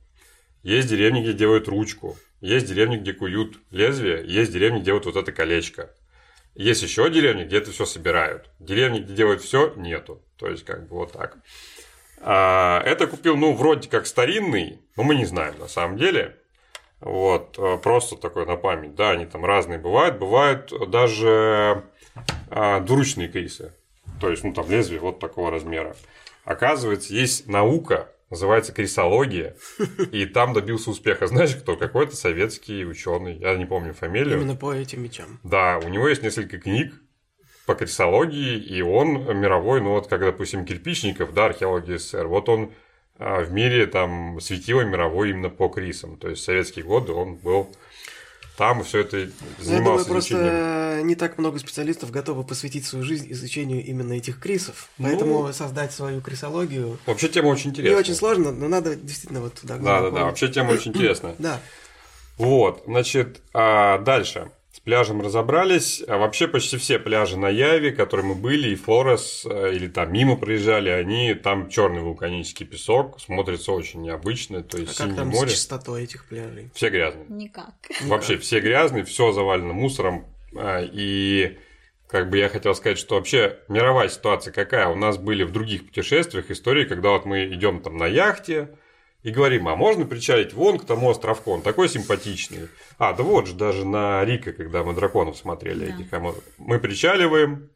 [0.62, 2.18] Есть деревни, где делают ручку.
[2.40, 5.94] Есть деревни, где куют лезвие, есть деревни, где делают вот это колечко.
[6.56, 8.50] Есть еще деревни, где это все собирают.
[8.60, 10.22] Деревни, где делают все, нету.
[10.38, 11.38] То есть, как бы вот так.
[12.20, 16.38] А, это купил, ну, вроде как старинный, но мы не знаем на самом деле.
[17.00, 18.96] Вот, а, просто такой на память.
[18.96, 20.20] Да, они там разные бывают.
[20.20, 21.84] Бывают даже
[22.50, 23.74] а, двуручные кейсы.
[24.22, 25.96] То есть, ну, там лезвие вот такого размера.
[26.46, 29.56] Оказывается, есть наука, называется крисология,
[30.12, 31.28] и там добился успеха.
[31.28, 31.76] Знаешь, кто?
[31.78, 34.38] Какой-то советский ученый, я не помню фамилию.
[34.38, 35.40] Именно по этим мечам.
[35.44, 36.94] Да, у него есть несколько книг
[37.66, 42.74] по крисологии, и он мировой, ну вот как, допустим, Кирпичников, да, археология СССР, вот он
[43.18, 46.18] а, в мире там светило мировой именно по крисам.
[46.18, 47.74] То есть в советские годы он был
[48.58, 50.48] там все это занимался Я думаю, изучением.
[50.48, 54.90] просто не так много специалистов готовы посвятить свою жизнь изучению именно этих крисов.
[54.98, 58.00] Ну, Поэтому создать свою крисологию Вообще тема очень не интересная.
[58.00, 60.18] очень сложно, но надо действительно вот туда Да, да, глубоко.
[60.18, 60.26] да.
[60.26, 61.36] Вообще тема очень интересная.
[61.40, 61.60] Да.
[62.38, 64.52] Вот, значит, а дальше.
[64.74, 66.04] С пляжем разобрались.
[66.08, 70.12] А вообще почти все пляжи на Яве, которые мы были, и Флорес, э, или там
[70.12, 75.16] мимо проезжали, они там черный вулканический песок, смотрится очень необычно, то А есть как синее
[75.18, 75.50] там море.
[75.50, 76.72] с чистотой этих пляжей?
[76.74, 77.26] Все грязные.
[77.30, 77.76] Никак.
[78.02, 80.26] Вообще все грязные, все завалено мусором.
[80.58, 81.60] а, И
[82.08, 84.88] как бы я хотел сказать, что вообще мировая ситуация какая?
[84.88, 88.70] У нас были в других путешествиях истории, когда вот мы идем там на яхте
[89.24, 92.68] и говорим, а можно причалить вон к тому островку, он такой симпатичный.
[92.98, 95.96] А, да вот же даже на Рика, когда мы драконов смотрели, Да.
[95.96, 96.20] этих, а
[96.58, 97.70] мы- причаливаем,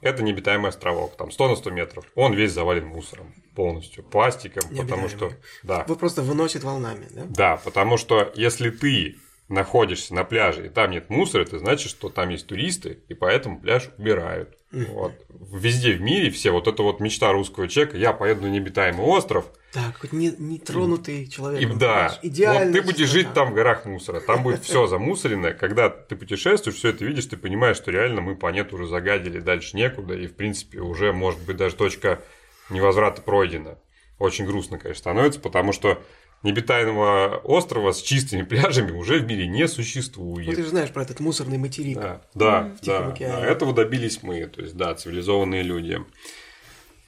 [0.00, 2.04] это необитаемый островок, там 100 на 100 метров.
[2.14, 5.32] Он весь завален мусором полностью, пластиком, потому что...
[5.62, 5.82] Да.
[5.82, 7.24] Его просто выносит волнами, да?
[7.28, 12.08] Да, потому что если ты находишься на пляже и там нет мусора, это значит, что
[12.08, 14.56] там есть туристы, и поэтому пляж убирают.
[14.72, 15.12] Вот.
[15.52, 19.44] Везде в мире все, вот это вот мечта русского человека, я поеду на необитаемый остров,
[19.72, 21.60] Так, хоть не, нетронутый человек.
[21.60, 22.72] и да, Идеально.
[22.72, 25.52] вот ты будешь жить там в горах мусора, там будет все замусорено.
[25.52, 29.76] Когда ты путешествуешь, все это видишь, ты понимаешь, что реально мы планету уже загадили, дальше
[29.76, 32.22] некуда, и в принципе уже может быть даже точка
[32.70, 33.78] невозврата пройдена.
[34.18, 36.02] Очень грустно, конечно, становится, потому что
[36.42, 40.46] необитаемого острова с чистыми пляжами уже в мире не существует.
[40.48, 41.98] Ну, ты же знаешь про этот мусорный материк.
[41.98, 43.36] Да, да, да, океане.
[43.36, 43.46] да.
[43.46, 46.00] Этого добились мы, то есть, да, цивилизованные люди.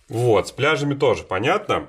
[0.09, 1.89] Вот, с пляжами тоже понятно.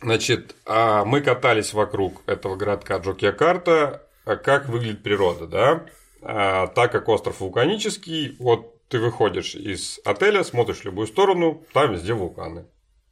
[0.00, 4.02] Значит, а мы катались вокруг этого городка Джокьякарта.
[4.24, 5.86] А Как выглядит природа, да?
[6.22, 11.92] А, Так как остров вулканический, вот ты выходишь из отеля, смотришь в любую сторону, там
[11.92, 12.66] везде вулканы.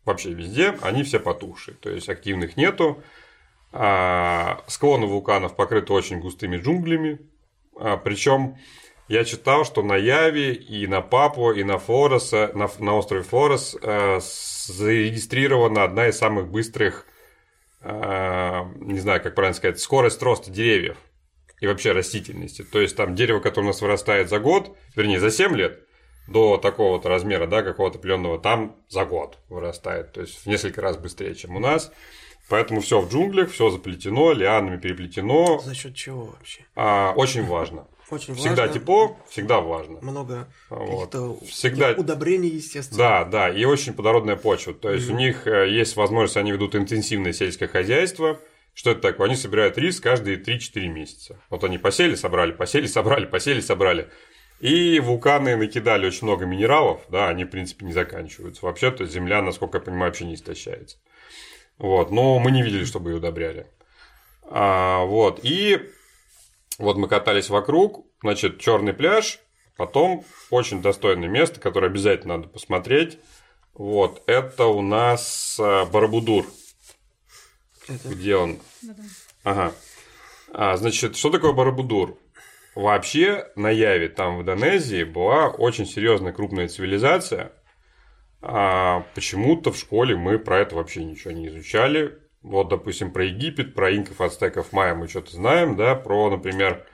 [0.04, 3.02] Вообще везде, они все потухшие, то есть активных нету.
[3.72, 7.20] А, Склоны вулканов покрыты очень густыми джунглями.
[8.04, 8.56] Причем
[9.08, 13.76] я читал, что на Яве и на Папуа, и на Флореса, на, на острове Флорес
[13.82, 17.06] э, зарегистрирована одна из самых быстрых,
[17.82, 20.96] э, не знаю, как правильно сказать, скорость роста деревьев
[21.60, 22.62] и вообще растительности.
[22.62, 25.86] То есть там дерево, которое у нас вырастает за год, вернее, за 7 лет,
[26.26, 30.12] до такого-то размера, да, какого-то определенного, там за год вырастает.
[30.12, 31.92] То есть в несколько раз быстрее, чем у нас.
[32.48, 35.60] Поэтому все в джунглях, все заплетено, лианами переплетено.
[35.60, 36.60] За счет чего вообще?
[36.74, 37.86] А, очень важно.
[38.10, 38.74] Очень Всегда важно.
[38.78, 39.98] тепло, всегда влажно.
[40.02, 41.14] Много Вот.
[41.48, 42.98] Всегда- удобрений, естественно.
[42.98, 44.74] Да, да, и очень плодородная почва.
[44.74, 48.38] То есть у них э, есть возможность, они ведут интенсивное сельское хозяйство.
[48.74, 49.28] Что это такое?
[49.28, 51.40] Они собирают рис каждые 3-4 месяца.
[51.48, 54.08] Вот они посели, собрали, посели, собрали, посели, собрали.
[54.60, 58.64] И вулканы накидали очень много минералов, да, они, в принципе, не заканчиваются.
[58.64, 60.98] Вообще-то земля, насколько я понимаю, вообще не истощается.
[61.82, 63.66] Вот, но мы не видели, чтобы ее удобряли.
[64.44, 65.90] А, вот, и
[66.78, 69.40] вот мы катались вокруг, значит, черный пляж,
[69.76, 73.18] потом очень достойное место, которое обязательно надо посмотреть.
[73.74, 76.46] Вот, это у нас э, Барабудур.
[77.88, 78.60] Это- Где он?
[79.42, 79.72] Ага.
[80.52, 82.16] А, значит, что такое Барабудур?
[82.76, 87.50] Вообще на Яве, там в Индонезии, была очень серьезная крупная цивилизация.
[88.42, 92.18] А почему-то в школе мы про это вообще ничего не изучали.
[92.42, 96.84] Вот, допустим, про Египет, про инков, ацтеков, майя мы что-то знаем, да, про, например,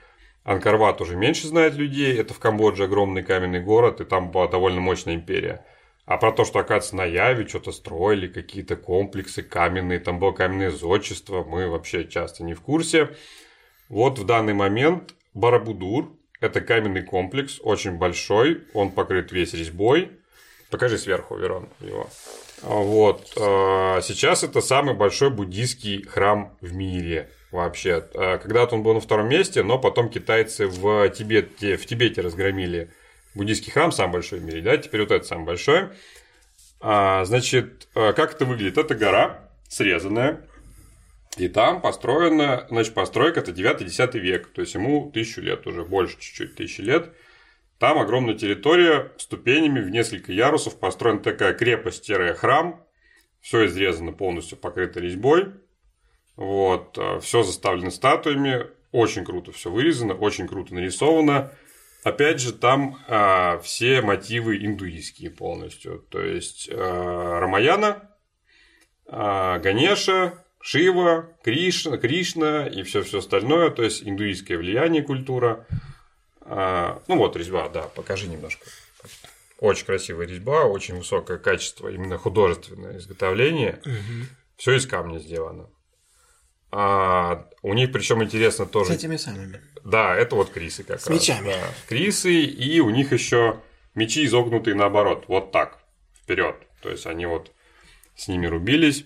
[0.43, 4.79] Анкарват уже меньше знает людей, это в Камбодже огромный каменный город, и там была довольно
[4.79, 5.65] мощная империя.
[6.05, 10.71] А про то, что, оказывается, на Яве что-то строили, какие-то комплексы каменные, там было каменное
[10.71, 13.09] зодчество, мы вообще часто не в курсе.
[13.89, 20.18] Вот в данный момент Барабудур– это каменный комплекс, очень большой, он покрыт весь резьбой.
[20.69, 22.09] Покажи сверху, Верон, его.
[22.61, 23.31] А, Вот.
[23.37, 28.05] а, Сейчас это самый большой буддийский храм в мире вообще.
[28.13, 32.91] А, Когда-то он был на втором месте, но потом китайцы в Тибете, в Тибете разгромили
[33.33, 35.89] буддийский храм, самый большой в мире, да, теперь вот это самый большой.
[36.81, 38.77] Значит, как это выглядит?
[38.77, 40.41] Это гора срезанная,
[41.37, 46.17] и там построена, значит, постройка это 9-10 век, то есть ему тысячу лет уже, больше
[46.19, 47.09] чуть-чуть тысячи лет.
[47.79, 52.85] Там огромная территория, ступенями в несколько ярусов построена такая крепость-храм.
[53.41, 55.53] Все изрезано полностью, покрыто резьбой.
[56.35, 58.67] Вот, все заставлено статуями.
[58.91, 61.51] Очень круто все вырезано, очень круто нарисовано.
[62.03, 66.05] Опять же, там а, все мотивы индуистские полностью.
[66.09, 68.09] То есть, а, Рамаяна,
[69.05, 75.67] а, Ганеша, Шива, Кришна, Кришна и все-все остальное, то есть индуистское влияние, культура.
[76.51, 78.65] А, ну вот резьба, да, покажи немножко.
[79.59, 83.79] Очень красивая резьба, очень высокое качество, именно художественное изготовление.
[83.85, 84.25] Угу.
[84.57, 85.69] Все из камня сделано.
[86.71, 88.93] А у них причем интересно тоже.
[88.93, 89.61] С этими самыми.
[89.83, 91.19] Да, это вот крисы как С раз.
[91.19, 91.51] мечами.
[91.51, 91.73] Да.
[91.87, 93.61] Крисы, и у них еще
[93.93, 95.79] мечи изогнутые наоборот, вот так,
[96.15, 96.55] вперед.
[96.81, 97.51] То есть они вот
[98.15, 99.05] с ними рубились.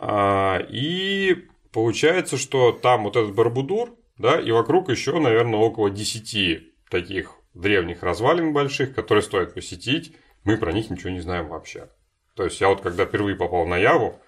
[0.00, 6.88] А, и получается, что там вот этот Барбудур, да, и вокруг еще, наверное, около 10
[6.88, 10.16] таких древних развалин больших, которые стоит посетить.
[10.44, 11.88] Мы про них ничего не знаем вообще.
[12.34, 14.20] То есть я вот когда впервые попал на Яву,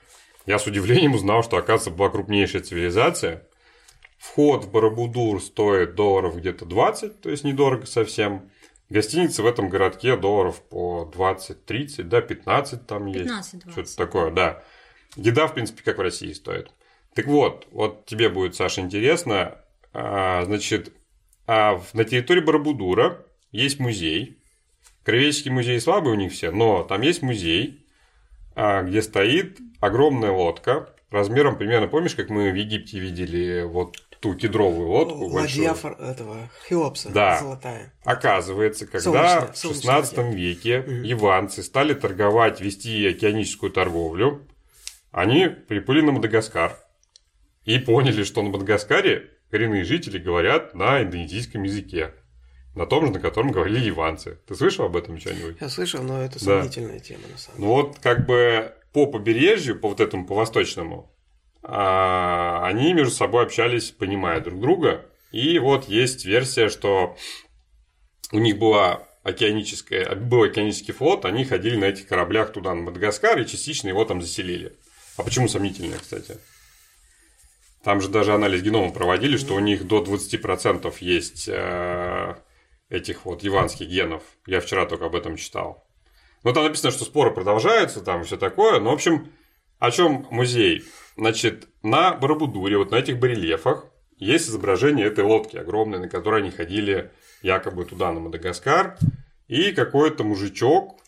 [0.47, 3.47] я с удивлением узнал, что, оказывается, была крупнейшая цивилизация.
[4.19, 8.51] Вход в Барабудур стоит долларов где-то 20, то есть недорого совсем.
[8.89, 13.73] Гостиницы в этом городке долларов по 20-30, да, 15 там 15, есть.
[13.73, 14.63] Что-то такое, да.
[15.17, 16.71] Еда, в принципе, как в России стоит.
[17.15, 19.61] Так вот, вот тебе будет, Саша, интересно.
[19.99, 20.93] А, значит,
[21.47, 24.43] а на территории Барабудура есть музей.
[25.05, 27.87] Кровеческий музей слабый у них все, но там есть музей,
[28.55, 34.35] а, где стоит огромная лодка размером примерно, помнишь, как мы в Египте видели вот ту
[34.35, 35.95] кедровую лодку Ладья большую?
[35.95, 37.39] этого Хеопса, да.
[37.39, 37.95] золотая.
[38.05, 40.91] Оказывается, когда солнечная, в 16 веке угу.
[40.91, 44.47] иванцы стали торговать, вести океаническую торговлю,
[45.11, 46.79] они приплыли на Мадагаскар
[47.65, 52.15] и поняли, что на Мадагаскаре коренные жители говорят на индонезийском языке.
[52.75, 54.39] На том же, на котором говорили ливанцы.
[54.47, 55.57] Ты слышал об этом что-нибудь?
[55.61, 57.01] Я слышал, но это сомнительная да.
[57.01, 57.69] тема на самом деле.
[57.69, 61.11] Ну вот как бы по побережью, по вот этому, по восточному,
[61.63, 65.07] а, они между собой общались, понимая друг друга.
[65.33, 67.17] И вот есть версия, что
[68.31, 73.41] у них была океаническая, был океанический флот, они ходили на этих кораблях туда, на Мадагаскар,
[73.41, 74.77] и частично его там заселили.
[75.17, 76.39] А почему сомнительное, кстати?
[77.87, 82.35] Там же даже анализ генома проводили, что у них до 20% есть э,
[82.89, 84.25] этих вот яванских генов.
[84.45, 85.87] Я вчера только об этом читал.
[86.43, 88.81] Ну, там написано, что споры продолжаются, там все такое.
[88.81, 89.31] Но, в общем,
[89.79, 90.83] о чем музей?
[91.17, 96.51] Значит, на Барабудуре, вот на этих барельефах, есть изображение этой лодки огромной, на которой они
[96.51, 98.99] ходили якобы туда, на Мадагаскар.
[99.47, 100.99] И какой-то мужичок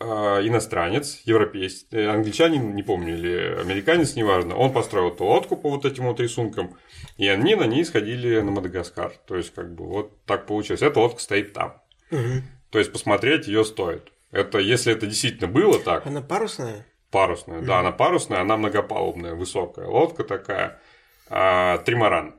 [0.00, 5.84] иностранец, европейец, э, англичанин, не помню, или американец, неважно, он построил эту лодку по вот
[5.84, 6.76] этим вот рисункам,
[7.16, 9.12] и они на ней сходили на Мадагаскар.
[9.26, 10.82] То есть, как бы вот так получилось.
[10.82, 11.82] Эта лодка стоит там.
[12.10, 12.42] Угу.
[12.70, 14.12] То есть, посмотреть ее стоит.
[14.30, 16.06] Это, если это действительно было так.
[16.06, 16.86] Она парусная?
[17.10, 17.66] Парусная, угу.
[17.66, 20.80] да, она парусная, она многопалубная, высокая лодка такая.
[21.28, 22.36] А, тримаран.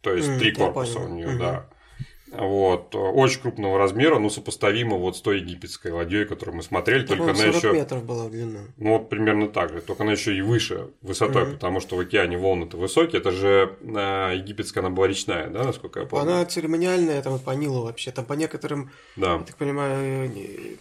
[0.00, 1.38] То есть, угу, три корпуса у нее, угу.
[1.38, 1.69] да.
[2.32, 7.30] Вот, очень крупного размера, но сопоставимо вот с той египетской ладьей, которую мы смотрели, только
[7.30, 7.72] она еще...
[7.72, 8.60] метров была длина.
[8.76, 11.52] Ну, вот примерно так же, только она еще и выше высотой, угу.
[11.52, 16.00] потому что в океане волны-то высокие, это же э, египетская, она была речная, да, насколько
[16.00, 16.30] я помню?
[16.30, 19.34] Она церемониальная, там, по Нилу вообще, там по некоторым, да.
[19.34, 20.30] я так понимаю,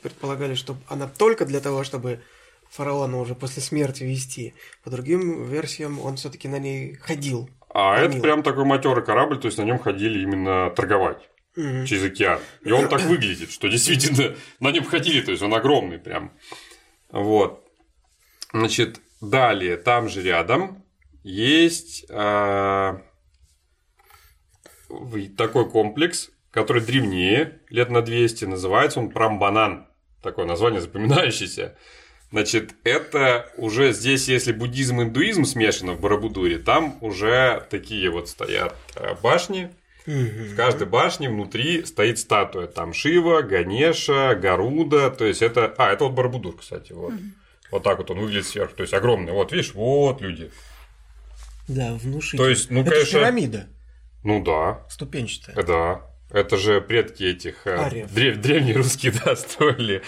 [0.04, 2.20] предполагали, что она только для того, чтобы
[2.70, 4.54] фараона уже после смерти вести.
[4.84, 7.50] По другим версиям он все-таки на ней ходил.
[7.74, 11.86] А это прям такой матерый корабль, то есть на нем ходили именно торговать угу.
[11.86, 12.39] через океан.
[12.63, 16.32] И он так выглядит, что действительно на нем ходили, то есть он огромный прям.
[17.12, 17.65] Вот.
[18.54, 20.84] Значит, далее, там же рядом
[21.24, 22.93] есть э,
[25.38, 29.88] такой комплекс, который древнее, лет на 200, называется он Прамбанан.
[30.24, 31.78] Такое название запоминающееся.
[32.32, 38.30] Значит, это уже здесь, если буддизм и индуизм смешаны в Барабудуре, там уже такие вот
[38.30, 39.72] стоят э, башни,
[40.06, 42.68] в каждой башне внутри стоит статуя.
[42.68, 45.12] Там Шива, Ганеша, Гаруда.
[45.12, 45.74] То есть это.
[45.78, 46.94] А, это вот Барбудур, кстати.
[46.94, 47.14] Вот.
[47.72, 48.76] Вот так вот он выглядит сверху.
[48.76, 49.32] То есть огромный.
[49.34, 50.52] Вот, видишь, вот люди.
[51.68, 52.44] Да, внушительно.
[52.44, 53.20] То есть, ну, это конечно.
[53.20, 53.68] пирамида.
[54.24, 54.86] Ну да.
[54.90, 55.64] Ступенчатая.
[55.64, 56.02] Да.
[56.32, 60.04] Это же предки этих э, древ, древние русские, да, строили.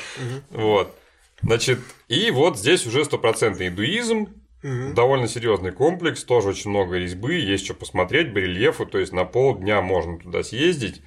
[0.52, 0.62] Угу.
[0.62, 0.98] Вот.
[1.42, 4.30] Значит, и вот здесь уже стопроцентный индуизм,
[4.64, 4.94] Угу.
[4.94, 9.82] Довольно серьезный комплекс, тоже очень много резьбы, есть что посмотреть, барельефы, то есть на полдня
[9.82, 11.02] можно туда съездить.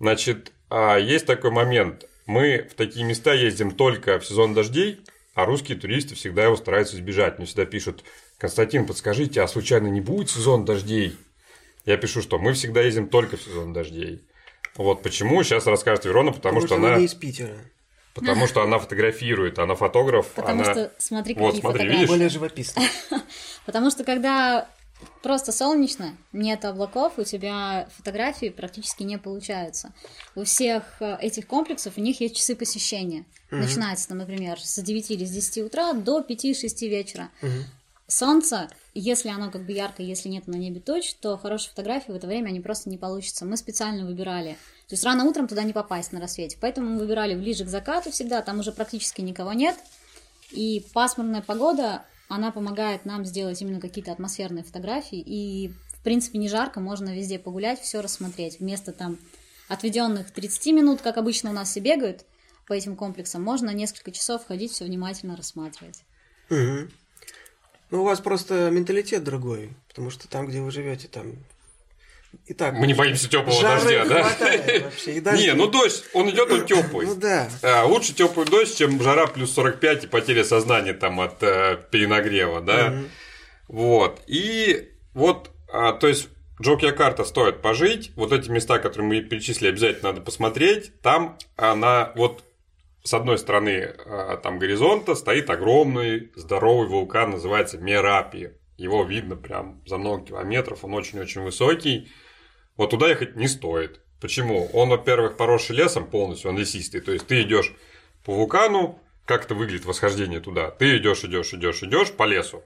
[0.00, 2.06] Значит, а есть такой момент.
[2.26, 5.00] Мы в такие места ездим только в сезон дождей,
[5.34, 7.38] а русские туристы всегда его стараются избежать.
[7.38, 8.04] Мне всегда пишут,
[8.38, 11.16] Константин, подскажите, а случайно не будет сезон дождей?
[11.84, 14.26] Я пишу, что мы всегда ездим только в сезон дождей.
[14.76, 17.04] Вот почему, сейчас расскажет Верона, потому, потому что, что она...
[17.04, 17.56] из Питера.
[18.14, 20.28] Потому что она фотографирует, она фотограф.
[20.28, 20.72] Потому она...
[20.72, 21.96] что смотри, какие вот, смотри, фотографии.
[21.96, 22.08] Видишь?
[22.08, 22.82] Более живописно.
[23.66, 24.68] Потому что когда
[25.22, 29.92] просто солнечно, нет облаков, у тебя фотографии практически не получаются.
[30.34, 33.24] У всех э, этих комплексов у них есть часы посещения.
[33.50, 33.60] Угу.
[33.60, 37.30] Начинается там, например, с 9 или с 10 утра до 5-6 вечера.
[37.42, 37.50] Угу.
[38.06, 42.16] Солнце, если оно как бы яркое, если нет на небе точ, то хорошие фотографии в
[42.16, 43.44] это время они просто не получатся.
[43.44, 44.52] Мы специально выбирали.
[44.88, 46.58] То есть рано утром туда не попасть на рассвете.
[46.60, 49.76] Поэтому мы выбирали ближе к закату всегда, там уже практически никого нет.
[50.50, 55.18] И пасмурная погода, она помогает нам сделать именно какие-то атмосферные фотографии.
[55.18, 58.60] И, в принципе, не жарко, можно везде погулять, все рассмотреть.
[58.60, 59.18] Вместо там
[59.68, 62.24] отведенных 30 минут, как обычно у нас все бегают
[62.66, 66.02] по этим комплексам, можно несколько часов ходить, все внимательно рассматривать.
[66.50, 66.90] Угу.
[67.94, 71.34] Ну, у вас просто менталитет другой, потому что там, где вы живете, там
[72.44, 74.22] и так, мы не боимся теплого дождя, да?
[74.82, 77.06] Вообще, не, ну дождь, он идет, он теплый.
[77.10, 77.48] Ну да.
[77.62, 82.60] А, лучше теплый дождь, чем жара плюс 45 и потеря сознания там от э, перенагрева,
[82.62, 82.88] да.
[82.88, 83.04] Угу.
[83.68, 84.22] Вот.
[84.26, 86.30] И вот, а, то есть
[86.60, 88.10] Джокия карта стоит пожить.
[88.16, 91.00] Вот эти места, которые мы перечислили, обязательно надо посмотреть.
[91.00, 92.42] Там она вот
[93.04, 98.52] с одной стороны а, там горизонта стоит огромный здоровый вулкан, называется Мерапи.
[98.78, 102.10] Его видно прям за много километров, он очень-очень высокий.
[102.76, 104.00] Вот туда ехать не стоит.
[104.20, 104.70] Почему?
[104.72, 107.02] Он, во-первых, поросший лесом полностью, он лесистый.
[107.02, 107.74] То есть ты идешь
[108.24, 110.70] по вулкану, как это выглядит восхождение туда.
[110.70, 112.64] Ты идешь, идешь, идешь, идешь по лесу.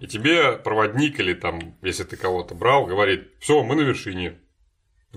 [0.00, 4.38] И тебе проводник или там, если ты кого-то брал, говорит, все, мы на вершине.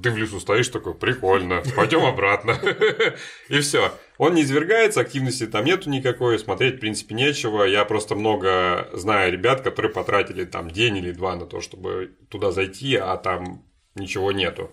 [0.02, 2.60] Ты в лесу стоишь такой, прикольно, пойдем обратно.
[3.50, 3.92] И все.
[4.18, 7.64] Он не извергается, активности там нету никакой, смотреть, в принципе, нечего.
[7.64, 12.52] Я просто много знаю ребят, которые потратили там день или два на то, чтобы туда
[12.52, 14.72] зайти, а там ничего нету.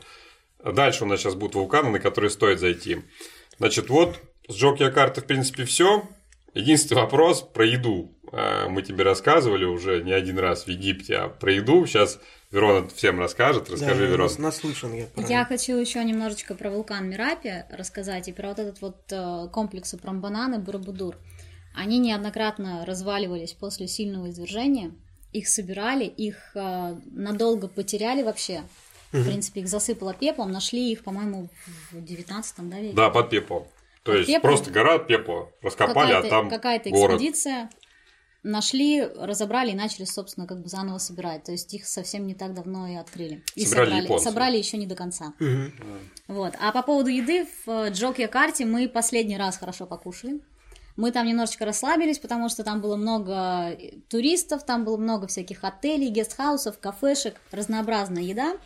[0.64, 3.02] Дальше у нас сейчас будут вулканы, на которые стоит зайти.
[3.58, 6.02] Значит, вот с Джокия карты, в принципе, все.
[6.54, 8.16] Единственный вопрос про еду.
[8.32, 12.20] А, мы тебе рассказывали уже не один раз в Египте, а про еду сейчас
[12.54, 13.68] Верона всем расскажет.
[13.68, 14.30] Расскажи, да, Верон.
[14.38, 15.06] Наслышан я.
[15.06, 15.26] Про...
[15.26, 19.92] Я хочу еще немножечко про вулкан Мирапи рассказать и про вот этот вот э, комплекс
[20.00, 21.16] Прамбанан и Бурабудур.
[21.74, 24.92] Они неоднократно разваливались после сильного извержения.
[25.32, 28.62] Их собирали, их э, надолго потеряли вообще.
[29.12, 29.22] Угу.
[29.22, 30.52] В принципе, их засыпало пеплом.
[30.52, 31.48] Нашли их, по-моему,
[31.90, 32.94] в 19 да, веке.
[32.94, 33.66] Да, под пеплом.
[34.04, 34.52] То под есть пеплом.
[34.52, 37.68] просто гора пепла раскопали, а там какая-то экспедиция
[38.44, 41.42] нашли, разобрали и начали, собственно, как бы заново собирать.
[41.42, 43.42] То есть их совсем не так давно и открыли.
[43.56, 44.02] И собрали.
[44.02, 45.32] Собрали, собрали еще не до конца.
[45.40, 45.72] Угу.
[46.28, 46.54] Вот.
[46.60, 50.40] А по поводу еды в Джокья карте мы последний раз хорошо покушали.
[50.96, 53.76] Мы там немножечко расслабились, потому что там было много
[54.08, 58.56] туристов, там было много всяких отелей, гестхаусов, кафешек, разнообразная еда,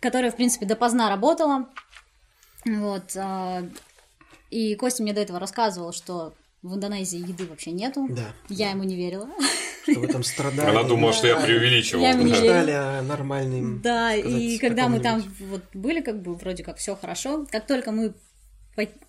[0.00, 1.68] которая, в принципе, допоздна работала.
[2.64, 3.16] Вот.
[3.16, 3.62] А,
[4.50, 6.34] и Костя мне до этого рассказывал, что
[6.66, 8.06] в Индонезии еды вообще нету.
[8.10, 8.34] Да.
[8.48, 9.28] Я ему не верила.
[9.82, 10.68] Что вы там страдали.
[10.68, 12.02] Она думала, что я преувеличивал.
[12.02, 13.80] Я ему не Ждали о нормальном.
[13.82, 17.92] Да, и когда мы там вот были, как бы вроде как все хорошо, как только
[17.92, 18.14] мы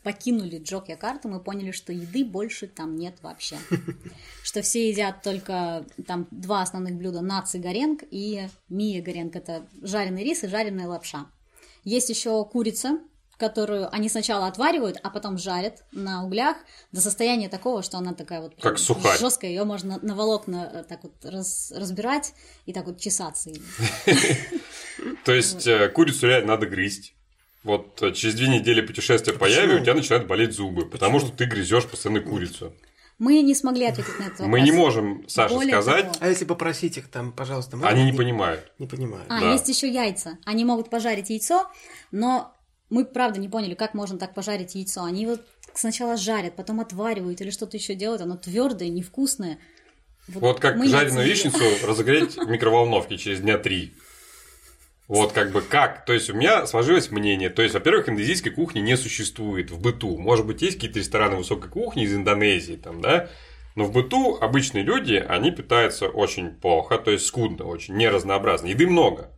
[0.03, 3.57] покинули Джокья карту, мы поняли, что еды больше там нет вообще.
[4.43, 9.35] Что все едят только там два основных блюда наци горенг и мия горенг.
[9.35, 11.25] Это жареный рис и жареная лапша.
[11.83, 12.99] Есть еще курица,
[13.37, 16.57] которую они сначала отваривают, а потом жарят на углях
[16.91, 19.19] до состояния такого, что она такая вот как сухарь.
[19.19, 22.33] жесткая, ее можно на волокна э, так вот раз, разбирать
[22.65, 23.51] и так вот чесаться.
[25.25, 27.13] То есть э, курицу реально надо грызть.
[27.63, 31.31] Вот э, через две недели путешествия по Яве у тебя начинают болеть зубы, потому что
[31.31, 32.73] ты грызешь постоянно курицу.
[33.19, 34.47] Мы не смогли ответить на этот вопрос.
[34.47, 36.05] Мы не можем, Саша, Более сказать.
[36.05, 36.15] Того.
[36.21, 38.71] А если попросить их там, пожалуйста, они не понимают.
[38.77, 39.25] Не понимают.
[39.29, 39.51] А, да.
[39.51, 40.37] есть еще яйца.
[40.45, 41.67] Они могут пожарить яйцо,
[42.11, 42.53] но
[42.89, 45.03] мы, правда, не поняли, как можно так пожарить яйцо.
[45.03, 45.37] Они его
[45.73, 48.21] сначала жарят, потом отваривают или что-то еще делают.
[48.21, 49.59] Оно твердое, невкусное.
[50.27, 53.93] Вот, вот как жареную яичницу разогреть в микроволновке через дня три.
[55.07, 56.05] Вот как бы как.
[56.05, 57.49] То есть у меня сложилось мнение.
[57.49, 60.17] То есть, во-первых, индонезийской кухни не существует в быту.
[60.17, 63.29] Может быть, есть какие-то рестораны высокой кухни из Индонезии, там, да?
[63.75, 68.67] Но в быту обычные люди, они питаются очень плохо, то есть скудно, очень неразнообразно.
[68.67, 69.31] Еды много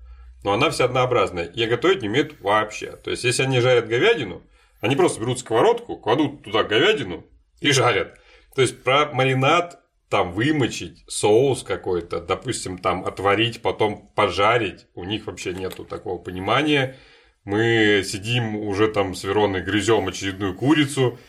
[0.44, 1.46] но она вся однообразная.
[1.46, 2.92] И готовить не умеют вообще.
[2.96, 4.44] То есть, если они жарят говядину,
[4.82, 7.26] они просто берут сковородку, кладут туда говядину
[7.60, 8.18] и жарят.
[8.56, 9.80] То есть, про маринад
[10.10, 16.98] там вымочить, соус какой-то, допустим, там отварить, потом пожарить, у них вообще нету такого понимания.
[17.46, 21.20] Мы сидим уже там с Вероной, грызем очередную курицу,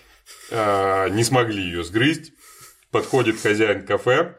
[0.50, 2.32] э, не смогли ее сгрызть.
[2.90, 4.34] Подходит хозяин кафе,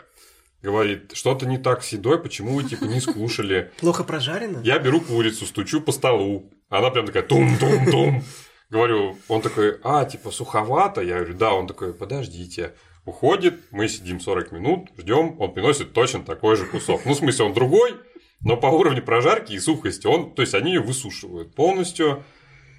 [0.61, 3.71] говорит, что-то не так с едой, почему вы типа не скушали.
[3.79, 4.61] Плохо прожарено?
[4.63, 6.51] Я беру курицу, стучу по столу.
[6.69, 8.23] Она прям такая тум-тум-тум.
[8.69, 11.01] Говорю, он такой, а, типа суховато?
[11.01, 11.53] Я говорю, да.
[11.53, 12.73] Он такой, подождите.
[13.03, 17.01] Уходит, мы сидим 40 минут, ждем, он приносит точно такой же кусок.
[17.03, 17.95] Ну, в смысле, он другой,
[18.41, 22.23] но по уровню прожарки и сухости он, то есть они ее высушивают полностью.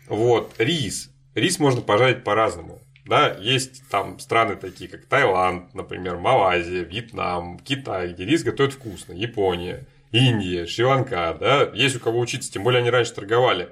[0.09, 1.11] Вот, рис.
[1.35, 2.81] Рис можно пожарить по-разному.
[3.05, 9.13] Да, есть там страны такие, как Таиланд, например, Малайзия, Вьетнам, Китай, где рис готовят вкусно,
[9.13, 13.71] Япония, Индия, Шри-Ланка, да, есть у кого учиться, тем более они раньше торговали.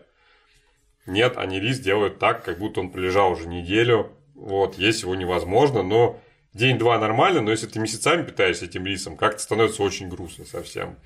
[1.06, 5.84] Нет, они рис делают так, как будто он пролежал уже неделю, вот, есть его невозможно,
[5.84, 6.20] но
[6.52, 10.96] день-два нормально, но если ты месяцами питаешься этим рисом, как-то становится очень грустно совсем.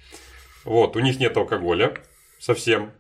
[0.65, 1.95] Вот, у них нет алкоголя
[2.39, 2.93] совсем,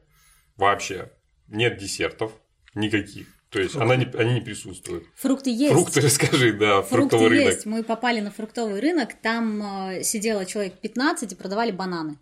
[0.57, 1.11] вообще,
[1.49, 2.33] нет десертов
[2.75, 3.34] никаких.
[3.55, 5.05] То есть она не, они не присутствуют.
[5.14, 5.72] Фрукты есть.
[5.72, 7.52] Фрукты расскажи, да, Фрукты фруктовый рынок.
[7.55, 7.66] есть.
[7.66, 12.18] Мы попали на фруктовый рынок, там э, сидело человек 15 и продавали бананы.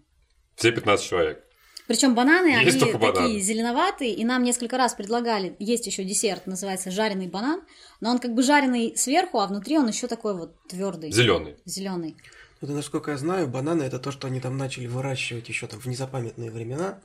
[0.57, 1.43] Все 15 человек.
[1.87, 3.41] Причем бананы, Есть они такие бананы.
[3.41, 7.63] зеленоватые, и нам несколько раз предлагали, есть еще десерт, называется жареный банан,
[8.01, 11.57] но он как бы жареный сверху, а внутри он еще такой вот твердый, Зеленый.
[11.65, 12.17] зеленый.
[12.61, 15.81] Ну, да, насколько я знаю, бананы это то, что они там начали выращивать еще там
[15.81, 17.01] в незапамятные времена.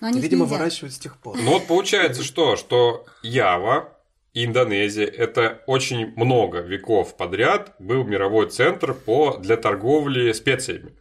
[0.00, 1.36] Но они Видимо, выращивают с тех пор.
[1.36, 2.56] Ну вот получается что?
[2.56, 3.96] Что Ява
[4.32, 10.96] и Индонезия это очень много веков подряд был мировой центр по, для торговли специями.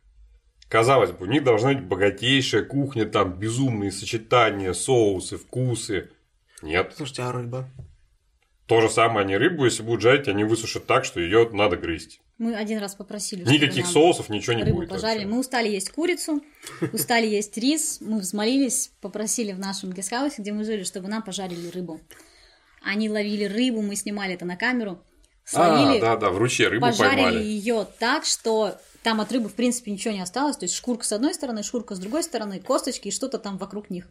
[0.68, 6.12] Казалось бы, у них должна быть богатейшая кухня, там безумные сочетания, соусы, вкусы.
[6.62, 6.94] Нет.
[6.96, 7.68] Слушайте, а рыба?
[8.68, 12.22] То же самое они рыбу, если будут жарить, они высушат так, что ее надо грызть.
[12.40, 14.90] Мы один раз попросили, Никаких соусов, ничего не рыбу будет.
[14.90, 15.26] пожарили.
[15.26, 16.42] Мы устали есть курицу,
[16.94, 21.68] устали есть рис, мы взмолились, попросили в нашем гестхаусе, где мы жили, чтобы нам пожарили
[21.70, 22.00] рыбу.
[22.82, 25.04] Они ловили рыбу, мы снимали это на камеру,
[25.44, 27.44] словили, А, да, да, в ручье рыбу пожарили поймали.
[27.44, 31.12] ее так, что там от рыбы в принципе ничего не осталось, то есть шкурка с
[31.12, 34.08] одной стороны, шкурка с другой стороны, косточки и что-то там вокруг них.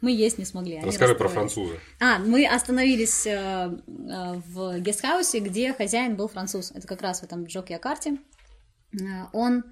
[0.00, 0.76] Мы есть не смогли.
[0.76, 1.74] они Расскажи про француза.
[2.00, 3.72] А, мы остановились э, э,
[4.46, 6.72] в гестхаусе, где хозяин был француз.
[6.74, 8.18] Это как раз в этом Джоке Акарте.
[8.92, 9.64] Э, Он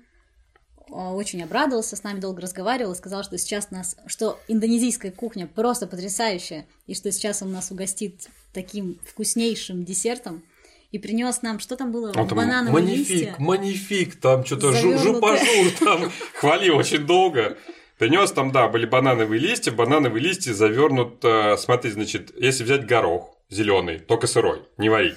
[0.88, 5.86] очень обрадовался, с нами долго разговаривал и сказал, что сейчас нас, что индонезийская кухня просто
[5.86, 10.42] потрясающая, и что сейчас он нас угостит таким вкуснейшим десертом.
[10.90, 13.34] И принес нам, что там было, там банановые манифик, листья.
[13.38, 17.56] манифик, там что-то жупажур, там хвалил очень долго.
[18.02, 23.36] Принес там, да, были банановые листья, банановые листья завернут, э, смотри, значит, если взять горох
[23.48, 25.14] зеленый, только сырой, не варить,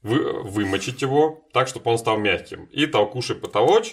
[0.00, 3.92] вы, вымочить его так, чтобы он стал мягким, и толкушей потолочь,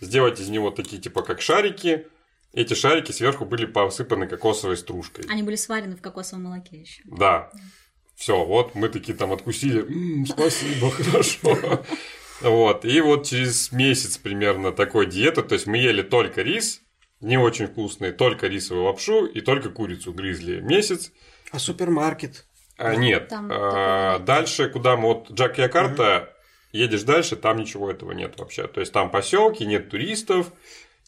[0.00, 2.08] сделать из него такие, типа, как шарики,
[2.52, 5.24] эти шарики сверху были посыпаны кокосовой стружкой.
[5.28, 7.02] Они были сварены в кокосовом молоке еще.
[7.04, 7.52] Да.
[8.16, 9.82] Все, вот мы такие там откусили.
[9.82, 11.84] «М, спасибо, хорошо.
[12.40, 12.84] Вот.
[12.84, 16.81] И вот через месяц примерно такой диеты, то есть мы ели только рис,
[17.22, 21.12] не очень вкусный, только рисовую лапшу и только курицу грызли месяц.
[21.50, 22.44] А супермаркет?
[22.76, 23.28] А, нет.
[23.28, 26.34] Там А, такого дальше, куда мы вот Джак Якарта,
[26.72, 28.66] едешь дальше, там ничего этого нет вообще.
[28.66, 30.52] То есть там поселки, нет туристов,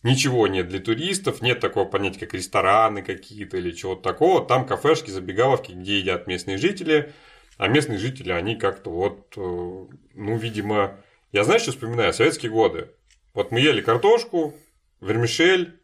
[0.02, 4.44] ничего нет для туристов, нет такого понятия, как рестораны какие-то или чего-то такого.
[4.44, 7.12] Там кафешки, забегаловки, где едят местные жители.
[7.56, 10.98] А местные жители, они как-то вот, э, ну, видимо...
[11.32, 12.12] Я знаешь, что вспоминаю?
[12.12, 12.90] Советские годы.
[13.32, 14.54] Вот мы ели картошку,
[15.00, 15.78] вермишель,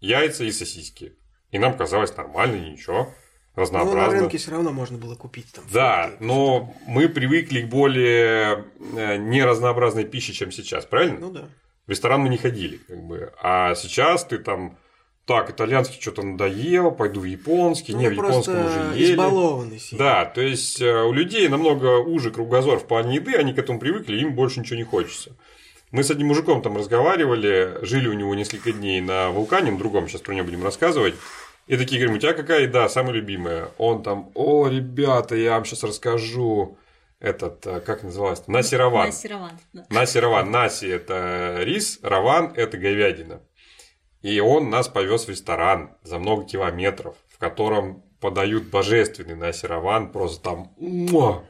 [0.00, 1.12] яйца и сосиски.
[1.50, 3.12] И нам казалось нормально, ничего.
[3.54, 4.12] Разнообразно.
[4.12, 5.64] на рынке все равно можно было купить там.
[5.72, 11.18] Да, фрукты, но мы привыкли к более э, неразнообразной пище, чем сейчас, правильно?
[11.20, 11.48] Ну да.
[11.86, 13.32] В ресторан мы не ходили, как бы.
[13.42, 14.76] А сейчас ты там,
[15.24, 19.14] так, итальянский что-то надоел, пойду в японский, Ну, не, в японском уже ели.
[19.14, 20.04] избалованы сильно.
[20.04, 23.78] Да, то есть э, у людей намного уже кругозор в плане еды, они к этому
[23.78, 25.34] привыкли, им больше ничего не хочется.
[25.92, 30.08] Мы с одним мужиком там разговаривали, жили у него несколько дней на вулкане, на другом,
[30.08, 31.14] сейчас про него будем рассказывать.
[31.66, 33.70] И такие говорим, у тебя какая еда самая любимая?
[33.78, 36.78] Он там, о, ребята, я вам сейчас расскажу.
[37.18, 38.46] Этот, э, как называлось?
[38.46, 39.06] Наси Раван.
[39.06, 39.86] Наси Раван, да.
[39.88, 40.50] Наси Раван.
[40.50, 43.40] Наси– это рис, Раван– это говядина.
[44.22, 50.12] И он нас повез в ресторан за много километров, в котором подают божественный Наси Раван,
[50.12, 51.42] просто там муа!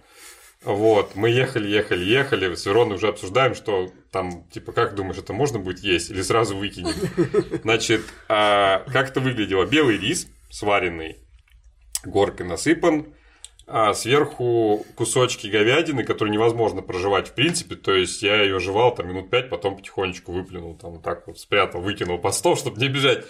[0.62, 5.34] Вот, мы ехали, ехали, ехали, с Вероной уже обсуждаем, что там, типа, как думаешь, это
[5.34, 6.94] можно будет есть или сразу выкинем?
[7.62, 8.00] Значит,
[8.30, 9.66] а, как это выглядело?
[9.66, 11.18] Белый рис сваренный,
[12.02, 13.12] горкой насыпан,
[13.66, 17.74] а сверху кусочки говядины, которые невозможно проживать в принципе.
[17.74, 21.38] То есть я ее жевал там минут пять, потом потихонечку выплюнул, там вот так вот
[21.38, 23.26] спрятал, выкинул под стол, чтобы не бежать.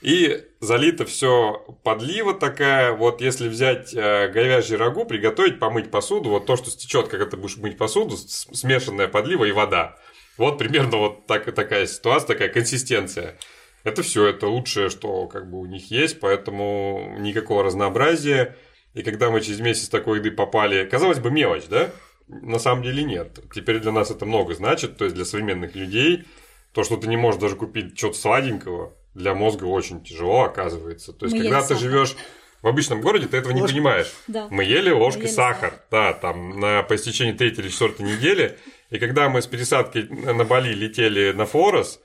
[0.00, 2.92] И залито все подлива такая.
[2.92, 7.36] Вот если взять э, говяжий рагу, приготовить, помыть посуду, вот то, что стечет, как это
[7.36, 9.98] будешь мыть посуду, смешанная подлива и вода.
[10.38, 13.36] Вот примерно вот так, такая ситуация, такая консистенция.
[13.84, 18.56] Это все, это лучшее, что как бы у них есть, поэтому никакого разнообразия.
[18.94, 21.90] И когда мы через месяц такой еды попали, казалось бы, мелочь, да?
[22.28, 23.40] На самом деле нет.
[23.54, 26.24] Теперь для нас это много значит, то есть для современных людей
[26.72, 31.12] то, что ты не можешь даже купить что-то сладенького, для мозга очень тяжело оказывается.
[31.12, 31.82] То есть, Мы когда ты сахар.
[31.82, 32.16] живешь
[32.62, 33.74] в обычном городе ты этого не Ложка.
[33.74, 34.12] понимаешь.
[34.28, 34.46] Да.
[34.50, 35.84] Мы ели ложкой Мы ели сахар, сахар.
[35.90, 38.58] да, там на, по истечении третьей или четвертой недели.
[38.92, 41.98] И когда мы с пересадкой на Бали летели на Форос,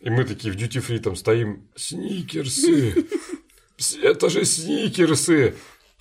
[0.00, 3.06] и мы такие в дьюти фри там стоим, сникерсы,
[4.02, 5.54] это же сникерсы.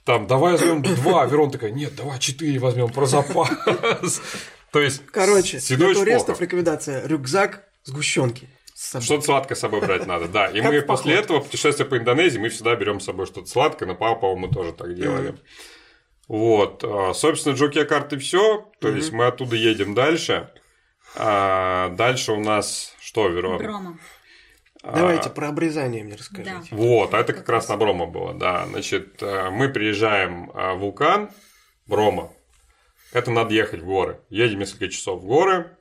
[0.03, 1.25] Там, давай возьмем два.
[1.25, 4.21] Верон такая, нет, давай четыре возьмем про запас.
[4.73, 8.49] То есть, Короче, для туристов рекомендация рюкзак сгущенки.
[8.75, 10.47] Что-то сладкое с собой брать надо, да.
[10.47, 13.87] И Как мы после этого путешествия по Индонезии, мы всегда берем с собой что-то сладкое,
[13.87, 15.35] на Папау мы тоже так делали.
[16.27, 20.49] Вот, а, собственно, Джокия карты все, то есть мы оттуда едем дальше.
[21.15, 23.57] А, дальше у нас что, Верон?
[23.57, 23.99] Брома.
[24.83, 26.51] Давайте про обрезание мне расскажите.
[26.51, 26.75] Да.
[26.75, 28.67] Вот, а это как раз на Брома было, да.
[28.67, 31.31] Значит, э, мы приезжаем в вулкан
[31.87, 32.31] Брома.
[33.11, 34.19] Это надо ехать в горы.
[34.29, 35.75] Едем несколько часов в горы.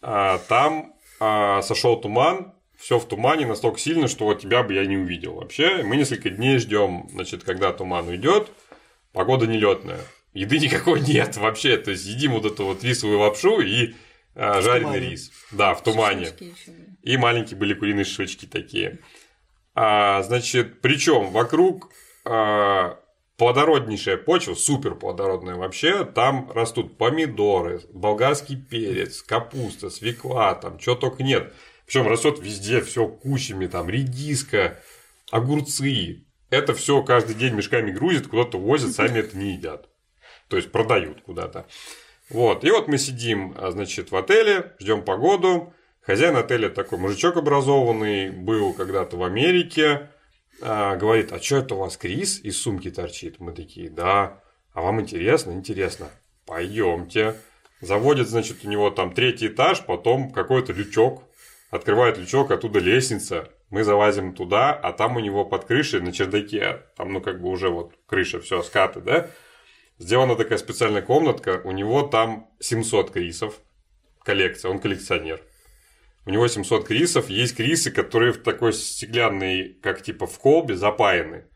[0.00, 2.52] А, Там сошел туман.
[2.78, 5.82] Все в тумане настолько сильно, что вот тебя бы я не увидел вообще.
[5.84, 8.50] Мы несколько дней ждем, значит, когда туман уйдет.
[9.12, 10.00] Погода нелетная.
[10.34, 11.76] Еды никакой нет вообще.
[11.76, 13.94] То есть едим вот эту вот рисовую лапшу и
[14.34, 15.10] а, жареный тумане.
[15.10, 15.30] рис.
[15.50, 16.28] Да, в тумане.
[17.02, 19.00] И маленькие были куриные шишечки такие.
[19.74, 21.90] А, значит, причем вокруг
[22.24, 22.98] а,
[23.36, 31.22] плодороднейшая почва, супер плодородная вообще, там растут помидоры, болгарский перец, капуста, свекла, там чего только
[31.22, 31.52] нет.
[31.86, 34.80] Причем растет везде все кучами, там редиска,
[35.30, 36.24] огурцы.
[36.52, 39.88] Это все каждый день мешками грузят, куда-то возят, сами это не едят.
[40.48, 41.66] То есть продают куда-то.
[42.28, 42.62] Вот.
[42.62, 45.72] И вот мы сидим, а, значит, в отеле, ждем погоду.
[46.02, 50.10] Хозяин отеля такой мужичок образованный, был когда-то в Америке.
[50.60, 53.40] а, говорит, а что это у вас Крис из сумки торчит?
[53.40, 54.42] Мы такие, да.
[54.74, 55.52] А вам интересно?
[55.52, 56.10] Интересно.
[56.44, 57.34] Пойдемте.
[57.80, 61.22] Заводит, значит, у него там третий этаж, потом какой-то лючок.
[61.70, 63.48] Открывает лючок, оттуда лестница.
[63.72, 67.48] Мы залазим туда, а там у него под крышей на чердаке, там, ну, как бы
[67.48, 69.30] уже вот крыша, все, скаты, да?
[69.98, 73.54] Сделана такая специальная комнатка, у него там 700 крисов,
[74.24, 75.40] коллекция, он коллекционер.
[76.26, 81.46] У него 700 крисов, есть крисы, которые в такой стеклянной, как типа в колбе, запаяны.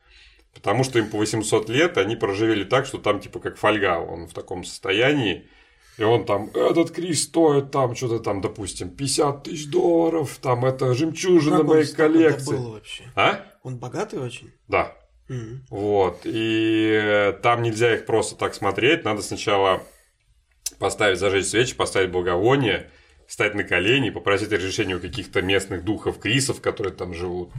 [0.55, 4.27] Потому что им по 800 лет, они проживели так, что там типа как фольга, он
[4.27, 5.51] в таком состоянии.
[5.99, 10.93] И он там, этот крис стоит там что-то там, допустим, 50 тысяч долларов, там это
[10.95, 12.51] жемчужина Как он моей столько коллекции.
[12.53, 13.05] добыл вообще?
[13.15, 13.47] А?
[13.63, 14.53] Он богатый очень?
[14.69, 14.95] Да.
[15.29, 15.65] Мгм.
[15.71, 16.21] Вот.
[16.25, 19.05] И э, там нельзя их просто так смотреть.
[19.05, 19.83] Надо сначала
[20.79, 22.91] поставить, зажечь свечи, поставить благовоние,
[23.27, 27.51] встать на колени, попросить разрешения у каких-то местных духов крисов, которые там живут.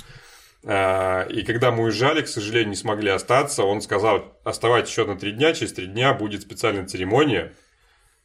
[0.64, 5.18] А, И когда мы уезжали, к сожалению, не смогли остаться, он сказал, оставайтесь еще на
[5.18, 7.54] три дня, через три дня будет специальная церемония.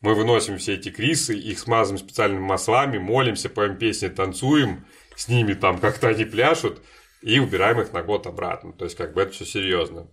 [0.02, 4.84] Мы выносим все эти крисы, их смазываем специальными маслами, молимся, поем песни, танцуем
[5.16, 6.82] с ними, там как-то они пляшут,
[7.22, 8.72] и убираем их на год обратно.
[8.72, 10.08] То есть, как бы это все серьезно.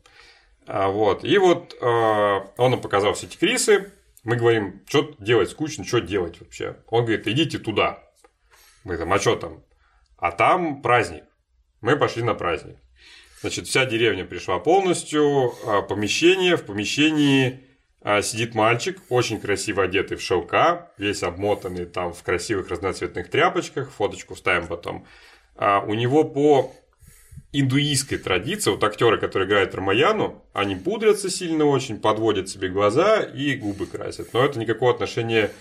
[0.68, 1.24] А, вот.
[1.24, 3.92] И вот э, он нам показал все эти крисы.
[4.24, 6.78] Мы говорим, что делать скучно, что делать вообще.
[6.88, 8.04] Он говорит, идите туда.
[8.84, 9.64] Мы там, а что там?
[10.18, 11.24] А там праздник.
[11.82, 12.78] Мы пошли на праздник.
[13.42, 15.56] Значит, вся деревня пришла полностью.
[15.66, 16.58] а, Помещение.
[16.58, 17.66] В помещении
[18.02, 23.91] а, сидит мальчик, очень красиво одетый в шелка, весь обмотанный там в красивых разноцветных тряпочках.
[23.91, 25.06] Фоточку ставим потом.
[25.56, 26.74] А, У него по
[27.52, 33.56] индуистской традиции, вот актеры, которые играют Рамаяну, они пудрятся сильно очень, подводят себе глаза и
[33.56, 34.34] губы красят.
[34.34, 35.52] Но это никакого отношения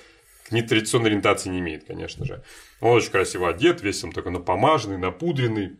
[0.47, 2.43] к нетрадиционной ориентации не имеет, конечно же.
[2.80, 5.78] Он очень красиво одет, весь он такой напомаженный, напудренный.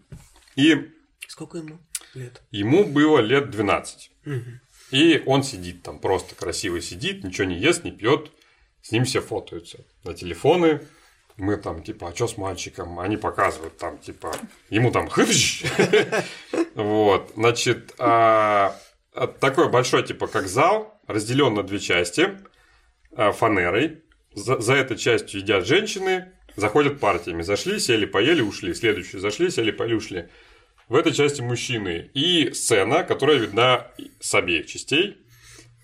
[0.57, 0.91] И
[1.27, 1.79] Сколько ему
[2.15, 2.43] лет?
[2.51, 4.11] ему было лет 12.
[4.25, 4.61] Мгм.
[4.91, 8.31] И он сидит там, просто красиво сидит, ничего не ест, не пьет,
[8.83, 10.81] с ним все фотаются на телефоны.
[11.37, 12.99] Мы там, типа, а что с мальчиком?
[12.99, 14.35] Они показывают там, типа,
[14.71, 15.65] ему там хыдыщ.
[16.75, 18.77] Вот, значит, а,
[19.13, 22.39] а, такой большой, типа, как зал, разделен на две части
[23.17, 24.05] а, фанерой.
[24.33, 27.43] За, за этой частью едят женщины, заходят партиями.
[27.43, 28.75] Зашли, сели, поели, ушли.
[28.75, 30.29] Следующие зашли, сели, поели, ушли.
[30.89, 32.11] В этой части мужчины.
[32.15, 33.89] И сцена, которая видна
[34.21, 35.19] с обеих частей.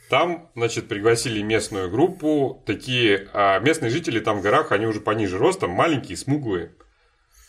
[0.09, 2.63] Там, значит, пригласили местную группу.
[2.67, 6.73] Такие а, местные жители там в горах, они уже пониже ростом, маленькие, смуглые.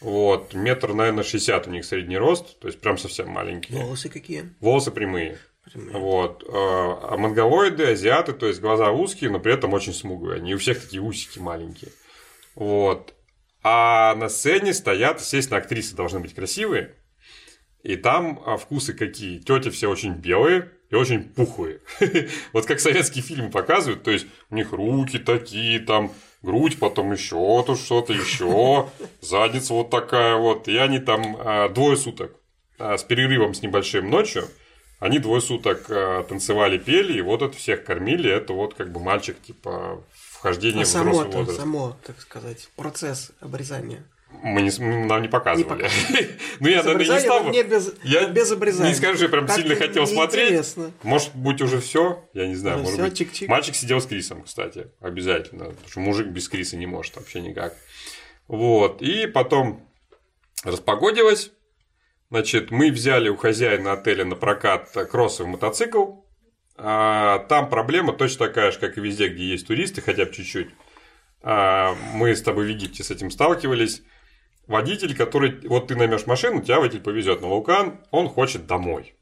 [0.01, 3.81] Вот, метр, наверное, 60 у них средний рост, то есть прям совсем маленькие.
[3.81, 4.53] Волосы какие?
[4.59, 5.37] Волосы прямые.
[5.63, 5.97] Прямые.
[5.97, 6.43] Вот.
[6.47, 10.37] А а монголоиды, азиаты, то есть глаза узкие, но при этом очень смуглые.
[10.37, 11.91] Они у всех такие усики маленькие.
[12.55, 13.13] Вот.
[13.63, 16.93] А на сцене стоят, естественно, актрисы должны быть красивые.
[17.85, 19.37] И там а, вкусы какие.
[19.37, 21.81] Тети все очень белые и очень пухлые.
[22.51, 26.11] Вот как советские фильмы показывают, то есть у них руки такие, там
[26.41, 28.89] грудь, потом еще тут что-то, еще,
[29.21, 30.67] задница вот такая вот.
[30.67, 32.31] И они там а, двое суток
[32.79, 34.45] а, с перерывом с небольшим ночью,
[34.99, 38.31] Они двое суток э, танцевали, пели, и вот это всех кормили.
[38.31, 41.59] Это вот как бы мальчик, типа, вхождение А в взрослый само, возраст.
[41.59, 44.03] само, так сказать, процесс обрезания.
[44.43, 45.83] Мы не, нам не показывали.
[45.83, 46.27] Не
[46.59, 47.51] Ну, я, наверное, не стал бы.
[47.63, 48.89] без, Я без обрезания.
[48.89, 50.51] Не скажу, я прям Как-то сильно хотел смотреть.
[50.51, 50.91] неинтересно.
[51.03, 52.27] Может быть, уже все?
[52.33, 52.77] Я не знаю.
[52.77, 53.21] Уже может всё, быть.
[53.21, 53.47] чик-чик.
[53.47, 55.65] Мальчик сидел с Крисом, кстати, обязательно.
[55.65, 57.75] Потому что мужик без Криса не может вообще никак.
[58.47, 59.01] Вот.
[59.01, 59.87] И потом
[60.63, 61.51] распогодилось.
[62.31, 66.21] Значит, мы взяли у хозяина отеля на прокат кроссовый мотоцикл.
[66.77, 70.69] А, там проблема точно такая же, как и везде, где есть туристы, хотя бы чуть-чуть.
[71.41, 74.01] А, мы с тобой в Египте с этим сталкивались.
[74.67, 75.59] Водитель, который...
[75.67, 79.15] Вот ты наймешь машину, тебя водитель повезет на вулкан, он хочет домой.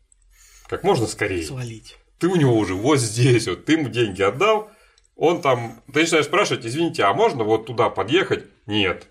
[0.68, 1.98] Как можно скорее Свалить.
[2.20, 4.72] ты у него уже вот здесь, вот ты ему деньги отдал,
[5.16, 8.46] он там, ты начинаешь спрашивать, извините, а можно вот туда подъехать?
[8.66, 9.08] Нет.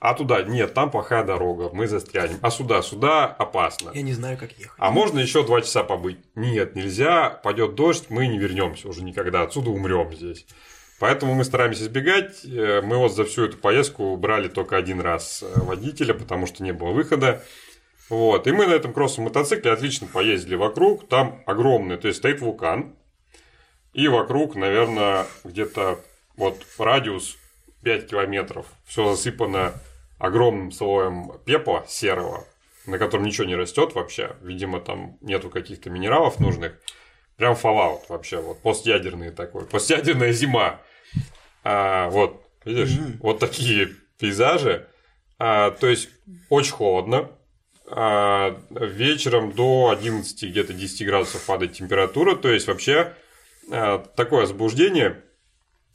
[0.00, 0.42] А туда?
[0.42, 2.38] Нет, там плохая дорога, мы застрянем.
[2.42, 2.82] А сюда?
[2.82, 3.90] Сюда опасно.
[3.94, 4.76] Я не знаю, как ехать.
[4.76, 6.18] А можно еще два часа побыть?
[6.34, 10.46] Нет, нельзя, пойдет дождь, мы не вернемся уже никогда, отсюда умрем здесь.
[11.04, 12.46] Поэтому мы стараемся избегать.
[12.46, 16.62] Э, Мы вот за всю эту поездку брали только один раз э, водителя, потому что
[16.62, 17.44] не было выхода.
[18.08, 18.46] Вот.
[18.46, 21.06] И мы на этом кроссовом мотоцикле отлично поездили вокруг.
[21.06, 22.96] Там огромный, то есть стоит вулкан.
[23.92, 26.00] И вокруг, наверное, где-то
[26.38, 27.36] вот радиус
[27.82, 28.64] 5 километров.
[28.86, 29.74] Все засыпано
[30.18, 32.46] огромным слоем пепла серого,
[32.86, 34.36] на котором ничего не растет вообще.
[34.40, 36.80] Видимо, там нету каких-то минералов нужных.
[37.36, 40.80] Прям Fallout вообще, вот постядерный такой, постядерная зима.
[41.64, 43.18] А, вот, видишь, Мгм.
[43.22, 43.88] вот такие
[44.18, 44.86] пейзажи.
[45.38, 46.08] А, то есть
[46.50, 47.30] очень холодно.
[47.86, 52.36] А, вечером до 11, где-то 10 градусов падает температура.
[52.36, 53.14] То есть вообще
[53.70, 55.22] а, такое возбуждение.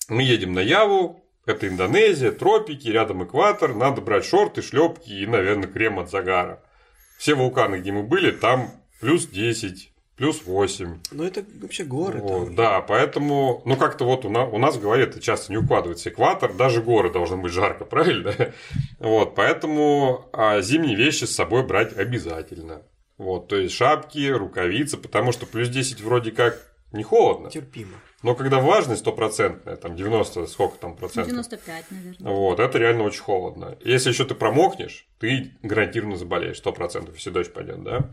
[0.07, 5.69] Мы едем на Яву, это Индонезия, тропики, рядом экватор, надо брать шорты, шлепки и, наверное,
[5.69, 6.63] крем от загара.
[7.19, 10.99] Все вулканы, где мы были, там плюс 10, плюс 8.
[11.11, 12.19] Ну, это вообще горы.
[12.19, 12.55] Вот, там.
[12.55, 16.09] да, поэтому, ну как-то вот у нас, у нас в голове это часто не укладывается.
[16.09, 18.35] Экватор, даже горы должны быть жарко, правильно?
[18.99, 22.81] Вот, поэтому а, зимние вещи с собой брать обязательно.
[23.17, 27.49] Вот, то есть шапки, рукавицы, потому что плюс 10 вроде как не холодно.
[27.49, 27.97] Терпимо.
[28.21, 31.31] Но когда влажность стопроцентная, там 90, сколько там процентов?
[31.31, 32.33] 95, наверное.
[32.33, 33.77] Вот, это реально очень холодно.
[33.85, 38.09] Если еще ты промокнешь, ты гарантированно заболеешь, сто процентов, если дождь пойдет, да?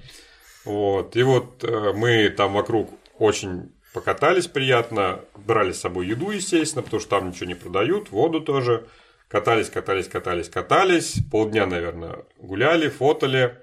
[0.67, 6.83] Вот, и вот э, мы там вокруг очень покатались приятно, брали с собой еду, естественно,
[6.83, 8.87] потому что там ничего не продают, воду тоже.
[9.29, 11.15] Катались, катались, катались, катались.
[11.33, 13.59] Полдня, наверное, гуляли, фотали.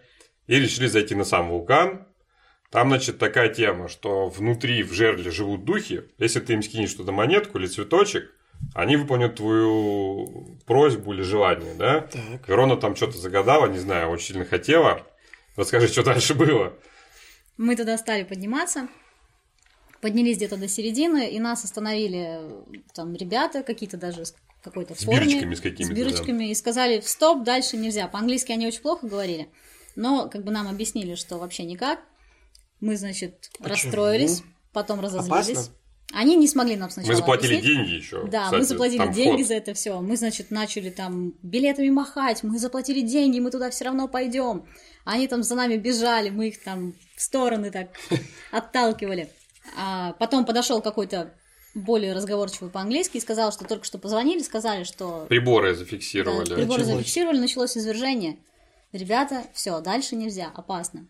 [0.47, 2.05] И решили зайти на сам вулкан.
[2.69, 6.03] Там, значит, такая тема, что внутри в жерле живут духи.
[6.17, 8.31] Если ты им скинешь туда монетку или цветочек,
[8.73, 12.01] они выполнят твою просьбу или желание, да?
[12.01, 12.47] Так.
[12.47, 15.05] Верона там что-то загадала, не знаю, очень сильно хотела.
[15.55, 16.73] Расскажи, что дальше было.
[17.57, 18.87] Мы туда стали подниматься,
[20.01, 22.61] поднялись где-то до середины, и нас остановили э,
[22.93, 25.25] там ребята, какие-то даже с какой-то С форме.
[25.25, 28.07] бирочками с какими-то, С бирочками, и сказали, стоп, дальше нельзя.
[28.07, 29.49] По-английски они очень плохо говорили,
[29.95, 32.01] но как бы нам объяснили, что вообще никак.
[32.79, 33.69] Мы, значит, Почему?
[33.69, 34.43] расстроились,
[34.73, 35.51] потом разозлились.
[35.51, 35.73] Опасно?
[36.13, 37.77] Они не смогли нам сначала Мы заплатили объяснить.
[37.77, 38.23] деньги еще.
[38.27, 39.47] Да, кстати, мы заплатили деньги вход.
[39.47, 39.99] за это все.
[39.99, 44.65] Мы, значит, начали там билетами махать, мы заплатили деньги, мы туда все равно пойдем.
[45.05, 47.89] Они там за нами бежали, мы их там в стороны так
[48.51, 49.29] отталкивали.
[49.77, 51.33] А потом подошел какой-то
[51.73, 56.45] более разговорчивый по-английски и сказал, что только что позвонили, сказали, что Приборы да, зафиксировали.
[56.53, 56.97] приборы Началось.
[56.99, 58.37] зафиксировали, началось извержение.
[58.91, 61.07] Ребята, все, дальше нельзя, опасно.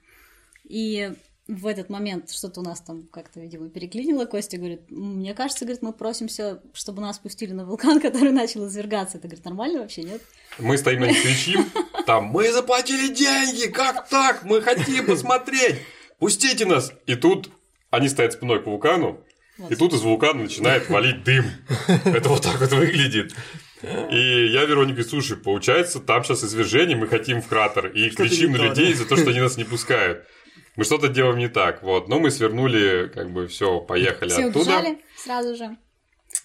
[0.64, 1.12] И
[1.48, 4.26] в этот момент что-то у нас там как-то, видимо, переклинило.
[4.26, 8.66] Костя говорит, «М, мне кажется, говорит, мы просимся, чтобы нас пустили на вулкан, который начал
[8.68, 9.18] извергаться.
[9.18, 10.22] Это, говорит, нормально вообще, нет?
[10.60, 11.66] Мы стоим на них кричим,
[12.06, 14.44] там, мы заплатили деньги, как так?
[14.46, 15.78] Мы хотим посмотреть,
[16.20, 16.94] пустите нас.
[17.08, 17.50] И тут
[17.89, 19.20] они стоят спиной к вулкану,
[19.58, 19.72] Вот.
[19.72, 21.46] и тут из вулкана начинает валить дым.
[22.06, 23.34] Это вот так вот выглядит.
[23.84, 27.88] И я Веронике говорю, слушай, получается, там сейчас извержение, мы хотим в кратер.
[27.88, 30.26] И кричим на людей за то, что они нас не пускают.
[30.76, 32.07] Мы что-то делаем не так, вот.
[32.07, 34.59] Но мы свернули, как бы, все, поехали Все оттуда.
[34.59, 35.78] убежали сразу же.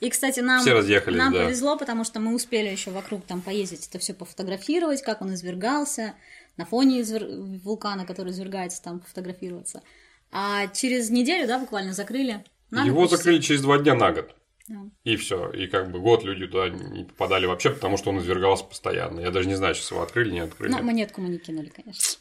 [0.00, 1.44] И, кстати, нам, Все разъехались, нам да.
[1.44, 6.14] повезло, потому что мы успели еще вокруг там поездить, это все пофотографировать, как он извергался,
[6.56, 9.82] на фоне извер- вулкана, который извергается, там пофотографироваться.
[10.30, 12.44] А через неделю, да, буквально закрыли.
[12.70, 13.16] на Его почти.
[13.16, 14.34] закрыли через два дня на год.
[14.68, 14.76] Да.
[15.04, 15.50] И все.
[15.52, 19.20] И как бы год люди туда не попадали вообще, потому что он извергался постоянно.
[19.20, 20.70] Я даже не знаю, сейчас его открыли, не открыли.
[20.70, 22.18] Но монетку мы не кинули, конечно.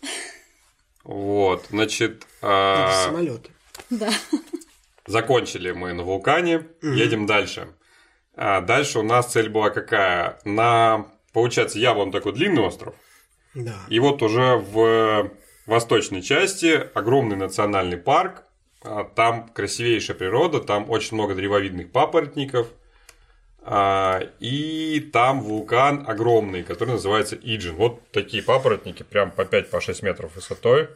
[1.08, 3.50] Вот, значит, Это а, самолеты.
[3.90, 4.10] Да.
[5.06, 7.70] закончили мы на вулкане, едем дальше.
[8.36, 10.38] А дальше у нас цель была какая?
[10.44, 12.94] На, получается, Ява, он такой длинный остров.
[13.56, 13.78] Да.
[13.88, 15.32] И вот уже в
[15.66, 18.44] восточной части огромный национальный парк,
[18.84, 22.68] А, там красивейшая природа, там очень много древовидных папоротников.
[23.70, 27.76] А, и там вулкан огромный, который называется Иджин.
[27.76, 30.88] Вот такие папоротники, прям по 5-6 по метров высотой.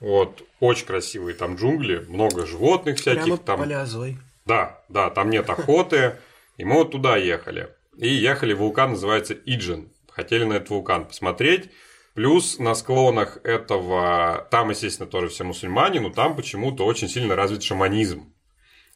[0.00, 3.22] Вот, очень красивые там джунгли, много животных всяких.
[3.22, 3.60] Прямо там...
[3.60, 4.18] поля Зой.
[4.44, 6.16] Да, да, там нет охоты.
[6.56, 7.68] И мы вот туда ехали.
[7.96, 9.88] И ехали, вулкан называется Иджин.
[10.10, 11.70] Хотели на этот вулкан посмотреть.
[12.14, 17.62] Плюс на склонах этого, там, естественно, тоже все мусульмане, но там почему-то очень сильно развит
[17.62, 18.33] шаманизм.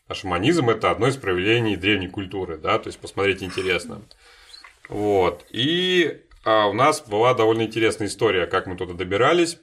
[0.09, 4.03] А шаманизм– это одно из проявлений древней культуры, да, то есть посмотреть интересно.
[4.89, 5.45] Вот.
[5.51, 9.59] И а, у нас была довольно интересная история, как мы туда добирались.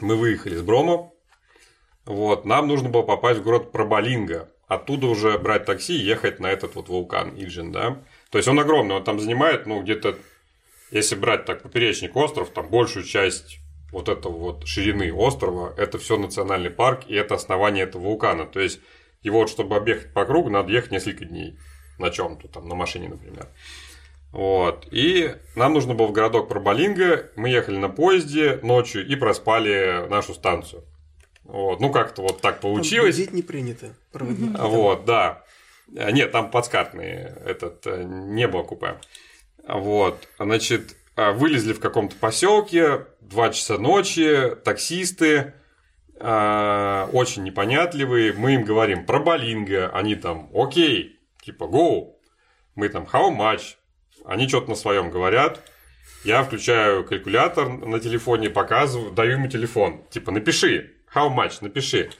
[0.00, 1.10] Мы выехали с Брома.
[2.04, 2.44] Вот.
[2.44, 4.48] Нам нужно было попасть в город Пробалинга.
[4.68, 8.02] Оттуда уже брать такси и ехать на этот вот вулкан Иджин, да.
[8.30, 10.16] То есть он огромный, он там занимает, ну, где-то
[10.90, 13.58] если брать так поперечник остров, там большую часть
[13.92, 18.46] вот этого вот ширины острова, это все национальный парк, и это основание этого вулкана.
[18.46, 18.80] То есть,
[19.26, 21.58] его вот, чтобы объехать по кругу, надо ехать несколько дней
[21.98, 23.48] на чем-то, там, на машине, например.
[24.32, 24.86] Вот.
[24.90, 30.34] И нам нужно было в городок Пробалинга, мы ехали на поезде ночью и проспали нашу
[30.34, 30.84] станцию.
[31.44, 31.80] Вот.
[31.80, 33.24] Ну, как-то вот так получилось.
[33.24, 33.94] Там не принято.
[34.12, 34.56] Проводники.
[34.58, 35.44] Вот, да.
[35.88, 38.98] Нет, там подскатные, этот, э, не было купе.
[39.68, 45.54] Вот, значит, а, вылезли в каком-то поселке, два часа ночи, таксисты,
[46.18, 52.14] а, очень непонятливые, мы им говорим про Болинго, они там, окей, типа, go,
[52.74, 53.76] мы там, how much,
[54.24, 55.62] они что-то на своем говорят,
[56.24, 62.10] я включаю калькулятор на телефоне, показываю, даю ему телефон, типа, напиши, how much, напиши.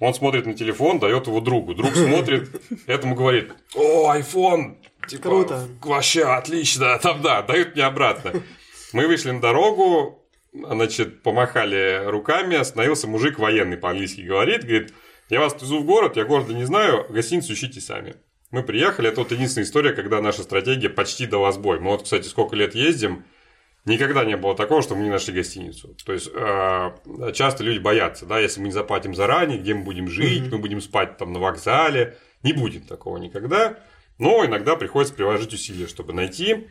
[0.00, 1.72] Он смотрит на телефон, дает его другу.
[1.72, 2.50] Друг смотрит,
[2.88, 4.76] этому говорит, о, iPhone,
[5.06, 5.68] Типа, Круто.
[5.82, 6.98] Вообще отлично.
[6.98, 8.42] Там, да, дают мне обратно.
[8.92, 10.23] Мы вышли на дорогу,
[10.54, 14.94] значит, помахали руками, остановился мужик военный, по-английски говорит, говорит,
[15.28, 18.16] я вас везу в город, я города не знаю, гостиницу ищите сами.
[18.50, 21.80] Мы приехали, это вот единственная история, когда наша стратегия почти дала сбой.
[21.80, 23.24] Мы вот, кстати, сколько лет ездим,
[23.84, 25.96] никогда не было такого, что мы не нашли гостиницу.
[26.04, 30.08] То есть, э, часто люди боятся, да, если мы не заплатим заранее, где мы будем
[30.08, 33.76] жить, мы будем спать там на вокзале, не будет такого никогда.
[34.18, 36.68] Но иногда приходится приложить усилия, чтобы найти.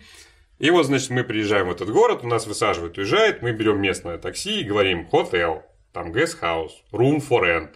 [0.64, 4.18] И вот, значит, мы приезжаем в этот город, у нас высаживают, уезжает, мы берем местное
[4.18, 5.62] такси и говорим «хотел»,
[5.92, 7.72] там «guest house», «room for rent».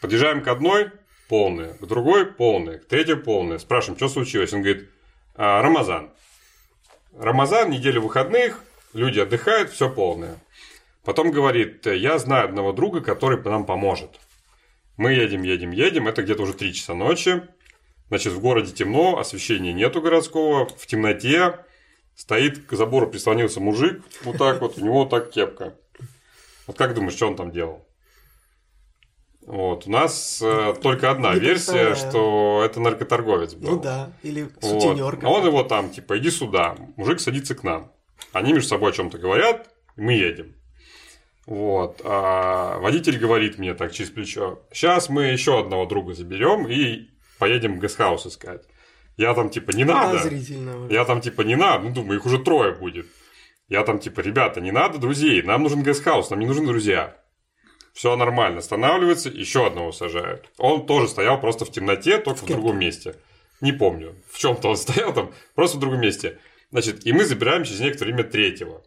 [0.00, 0.90] Подъезжаем к одной–
[1.28, 3.58] полная, к другой– полная, к третьей– полная.
[3.58, 4.54] Спрашиваем, что случилось?
[4.54, 4.88] Он говорит
[5.34, 6.08] «А, «Рамазан».
[7.18, 8.64] Рамазан, неделя выходных,
[8.94, 10.38] люди отдыхают, все полное.
[11.04, 14.18] Потом говорит, я знаю одного друга, который нам поможет.
[14.96, 17.42] Мы едем, едем, едем, это где-то уже 3 часа ночи.
[18.08, 21.66] Значит, в городе темно, освещения нету городского, в темноте
[22.14, 25.74] стоит к забору прислонился мужик, вот так вот, у него вот так кепка.
[26.66, 27.86] Вот как думаешь, что он там делал?
[29.44, 33.72] Вот, у нас э, только одна Не версия, что это наркоторговец был.
[33.72, 34.64] Ну да, или Вот.
[34.64, 35.18] сутенер.
[35.20, 36.76] А он его там, типа, иди сюда.
[36.96, 37.90] Мужик садится к нам.
[38.32, 40.54] Они между собой о чем-то говорят, и мы едем.
[41.46, 42.00] Вот.
[42.04, 47.78] А водитель говорит мне так через плечо: сейчас мы еще одного друга заберем и поедем
[47.78, 48.62] в гестхаус искать.
[49.16, 50.28] Я там типа не надо.
[50.88, 51.84] Я там типа не надо.
[51.84, 53.06] Ну, думаю, их уже трое будет.
[53.72, 57.16] Я там типа, ребята, не надо друзей, нам нужен гестхаус, нам не нужны друзья.
[57.94, 60.50] Все нормально, останавливается, еще одного сажают.
[60.58, 62.54] Он тоже стоял просто в темноте, только в, кепке.
[62.54, 63.16] другом месте.
[63.62, 66.38] Не помню, в чем-то он стоял там, просто в другом месте.
[66.70, 68.82] Значит, и мы забираем через некоторое время третьего.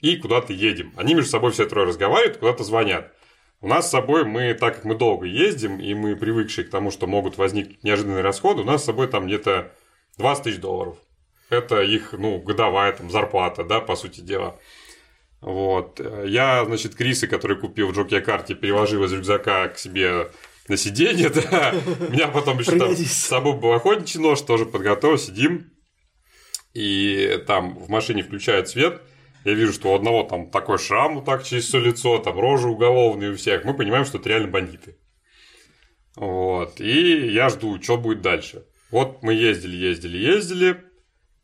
[0.00, 0.92] И куда-то едем.
[0.96, 3.13] Они между собой все трое разговаривают, куда-то звонят.
[3.64, 6.90] У нас с собой мы, так как мы долго ездим, и мы привыкшие к тому,
[6.90, 9.72] что могут возникнуть неожиданные расходы, у нас с собой там где-то
[10.18, 10.98] 20 тысяч долларов.
[11.48, 14.60] Это их, ну, годовая там зарплата, да, по сути дела.
[15.40, 15.98] Вот.
[16.26, 20.30] Я, значит, Крисы, который купил в Джокия карте, переложил из рюкзака к себе
[20.68, 21.74] на сиденье, да.
[22.06, 25.70] У меня потом еще там с собой был охотничий нож, тоже подготовил, сидим.
[26.74, 29.00] И там в машине включают свет.
[29.44, 32.68] Я вижу, что у одного там такой шрам вот так через все лицо, там рожи
[32.68, 33.64] уголовные у всех.
[33.64, 34.96] Мы понимаем, что это реально бандиты.
[36.16, 36.80] Вот.
[36.80, 38.64] И я жду, что будет дальше.
[38.90, 40.84] Вот мы ездили, ездили, ездили.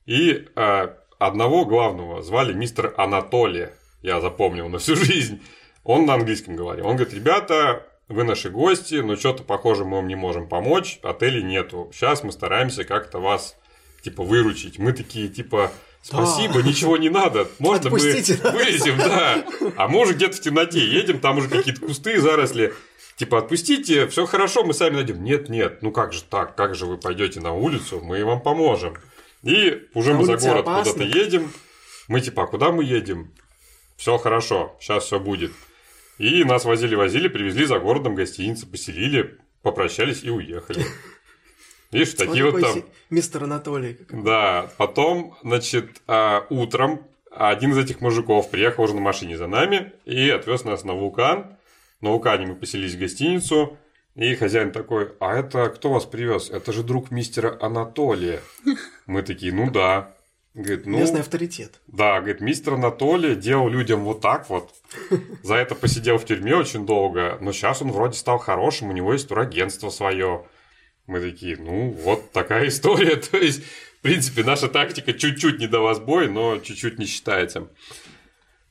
[0.06, 3.74] И а, одного главного звали мистер Анатолия.
[4.02, 5.42] Я запомнил на всю жизнь.
[5.84, 6.86] Он на английском говорил.
[6.86, 11.42] Он говорит, ребята, вы наши гости, но что-то похоже мы вам не можем помочь, отелей
[11.42, 11.90] нету.
[11.92, 13.56] Сейчас мы стараемся как-то вас
[14.02, 14.78] типа выручить.
[14.78, 15.70] Мы такие типа
[16.02, 17.46] Спасибо, ничего не надо.
[17.58, 18.54] Можно Отпустите мы нас.
[18.54, 19.44] вылезем, да.
[19.76, 22.72] А мы уже где-то в темноте едем, там уже какие-то кусты, заросли.
[23.16, 25.22] Типа, отпустите, все хорошо, мы сами найдем.
[25.22, 26.56] Нет, нет, ну как же так?
[26.56, 28.00] Как же вы пойдете на улицу?
[28.02, 28.96] Мы вам поможем.
[29.42, 30.92] И уже На мы за город опасно.
[30.94, 31.52] куда-то едем.
[32.08, 33.32] Мы типа, а куда мы едем?
[33.96, 35.52] Все хорошо, сейчас все будет.
[36.16, 40.84] И нас возили-возили, привезли за городом гостиницу, поселили, попрощались и уехали.
[41.90, 42.82] Видишь, такие вот, вот там...
[43.10, 43.98] Мистер Анатолий.
[44.10, 49.92] Да, потом, значит, а, утром один из этих мужиков приехал уже на машине за нами
[50.04, 51.56] и отвез нас на вулкан.
[52.00, 53.76] На вулкане мы поселились в гостиницу,
[54.14, 56.50] и хозяин такой, а это кто вас привез?
[56.50, 58.40] Это же друг мистера Анатолия.
[59.06, 60.14] Мы такие, ну да.
[60.52, 61.80] Говорит, ну, Местный авторитет.
[61.86, 64.74] Да, говорит, мистер Анатолий делал людям вот так вот.
[65.44, 67.38] За это посидел в тюрьме очень долго.
[67.40, 70.44] Но сейчас он вроде стал хорошим, у него есть турагентство свое.
[71.10, 73.16] Мы такие, ну, вот такая история.
[73.32, 77.66] То есть, в принципе, наша тактика чуть-чуть не дала сбой, но чуть-чуть не считается.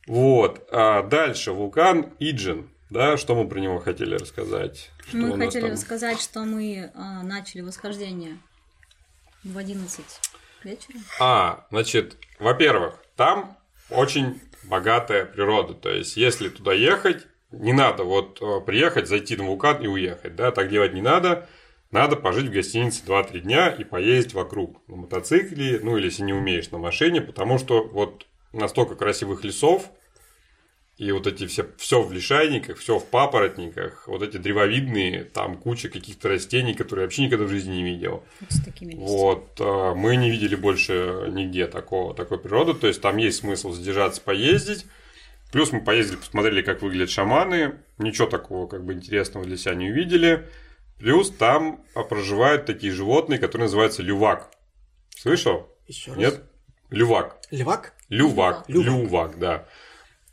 [0.08, 0.66] Вот.
[0.72, 2.70] А дальше вулкан Иджин.
[2.90, 4.90] Да, что мы про него хотели рассказать?
[5.06, 5.72] Что мы хотели там...
[5.72, 8.38] рассказать, что мы а, начали восхождение
[9.44, 10.06] в 11
[10.64, 10.98] вечера.
[11.20, 13.58] А, значит, во-первых, там
[13.90, 15.74] очень богатая природа.
[15.74, 20.38] То есть, если туда ехать, не надо вот э, приехать, зайти на вулкан и уехать.
[20.38, 21.50] Да, так делать не надо.
[21.92, 26.34] Надо пожить в гостинице 2-3 дня и поездить вокруг на мотоцикле, ну или если не
[26.34, 29.90] умеешь на машине, потому что вот настолько красивых лесов,
[31.00, 35.88] и вот эти все, все в лишайниках, все в папоротниках, вот эти древовидные, там куча
[35.88, 38.24] каких-то растений, которые я вообще никогда в жизни не видел.
[38.42, 43.02] Вот, с такими вот а, мы не видели больше нигде такого, такой природы, то есть
[43.02, 44.86] там есть смысл задержаться, поездить.
[45.54, 49.90] Плюс мы поездили, посмотрели, как выглядят шаманы, ничего такого как бы интересного для себя не
[49.90, 50.46] увидели.
[51.00, 54.52] Плюс там проживают такие животные, которые называются лювак.
[55.16, 55.68] Слышал?
[55.88, 56.20] Еще раз.
[56.20, 56.44] Нет?
[56.90, 57.38] Лювак.
[57.52, 57.94] Лювак?
[58.10, 58.66] Лювак.
[58.68, 59.66] Лювак, лювак да.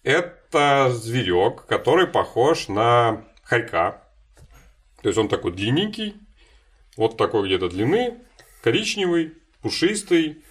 [0.03, 4.03] Это зверек, который похож на хорька.
[5.03, 6.17] То есть он такой длинненький,
[6.97, 8.19] вот такой где-то длины,
[8.62, 10.45] коричневый, пушистый,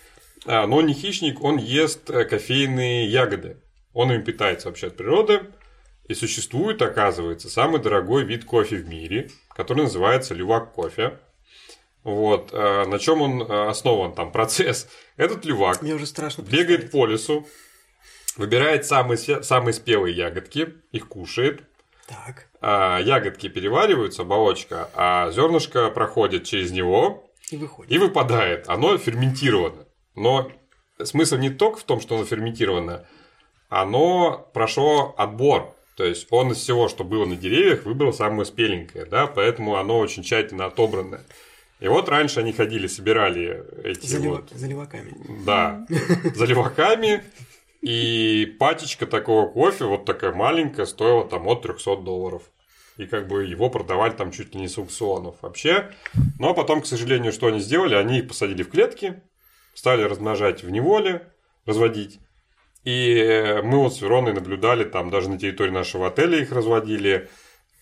[0.46, 3.58] а, но не хищник, он ест э, кофейные ягоды.
[3.94, 5.42] Он им питается вообще от природы.
[6.08, 11.20] И существует, оказывается, самый дорогой вид кофе в мире, который называется лювак кофе.
[12.04, 14.88] Вот, э, на чем он э, основан, там, процесс.
[15.18, 17.48] Этот лювак Мне уже страшно бегает по лесу,
[18.38, 21.64] Выбирает самые, самые спелые ягодки, их кушает.
[22.08, 22.48] Так.
[22.62, 27.92] А, ягодки перевариваются, оболочка, а зернышко проходит через него и выходит.
[27.92, 28.68] И выпадает.
[28.68, 29.86] Оно ферментировано.
[30.16, 30.52] Но
[31.02, 33.08] смысл не только в том, что оно ферментировано,
[33.70, 35.75] оно прошло отбор.
[35.96, 39.98] То есть он из всего, что было на деревьях, выбрал самое спеленькое, да, поэтому оно
[40.00, 41.26] очень тщательно отобранное.
[41.80, 44.50] И вот раньше они ходили, собирали эти за, вот...
[44.52, 45.14] за леваками.
[45.46, 45.86] Да,
[46.36, 47.24] за леваками,
[47.82, 52.44] и пачечка такого кофе, вот такая маленькая, стоила там от 300 долларов.
[52.98, 55.92] И как бы его продавали там чуть ли не с аукционов вообще.
[56.40, 57.96] Но потом, к сожалению, что они сделали?
[57.96, 59.22] Они их посадили в клетки,
[59.74, 61.28] стали размножать в неволе,
[61.66, 62.20] разводить.
[62.86, 67.28] И мы вот с Вероной наблюдали, там даже на территории нашего отеля их разводили.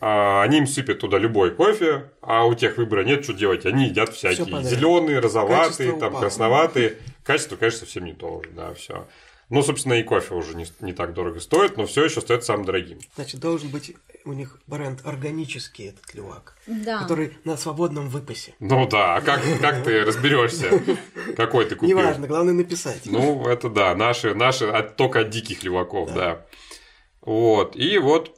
[0.05, 3.65] А они им сыпят туда любой кофе, а у тех выбора нет, что делать.
[3.65, 6.97] Они едят всякие зеленые, розоватые, там красноватые.
[7.23, 9.07] Качество, конечно, совсем не то уже, да, все.
[9.53, 12.65] Ну, собственно, и кофе уже не, не так дорого стоит, но все еще стоит самым
[12.65, 12.97] дорогим.
[13.13, 13.95] Значит, должен быть
[14.25, 16.97] у них бренд органический этот лювак, да.
[16.97, 18.55] который на свободном выпасе.
[18.59, 20.81] Ну да, а как, как ты разберешься,
[21.37, 21.95] какой ты купил?
[21.95, 23.01] Неважно, главное написать.
[23.05, 26.15] Ну, это да, наши, наши от, только от диких леваков, да.
[26.15, 26.45] да.
[27.21, 28.35] Вот, и вот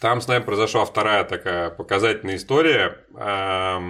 [0.00, 3.04] там с нами произошла вторая такая показательная история.
[3.16, 3.80] А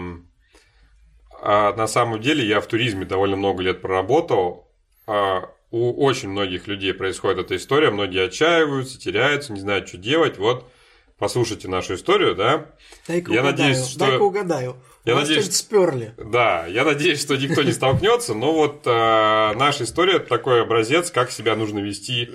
[1.42, 4.72] на самом деле я в туризме довольно много лет проработал.
[5.06, 10.38] А, у очень многих людей происходит эта история, многие отчаиваются, теряются, не знают, что делать.
[10.38, 10.70] Вот,
[11.18, 12.66] послушайте нашу историю, да?
[13.08, 13.98] Дай-ка я угадаю, надеюсь, что...
[13.98, 14.76] дай-ка угадаю.
[15.04, 16.14] Я Вас надеюсь, сперли.
[16.16, 21.10] Да, я надеюсь, что никто не столкнется, но вот э, наша история это такой образец,
[21.10, 22.30] как себя нужно вести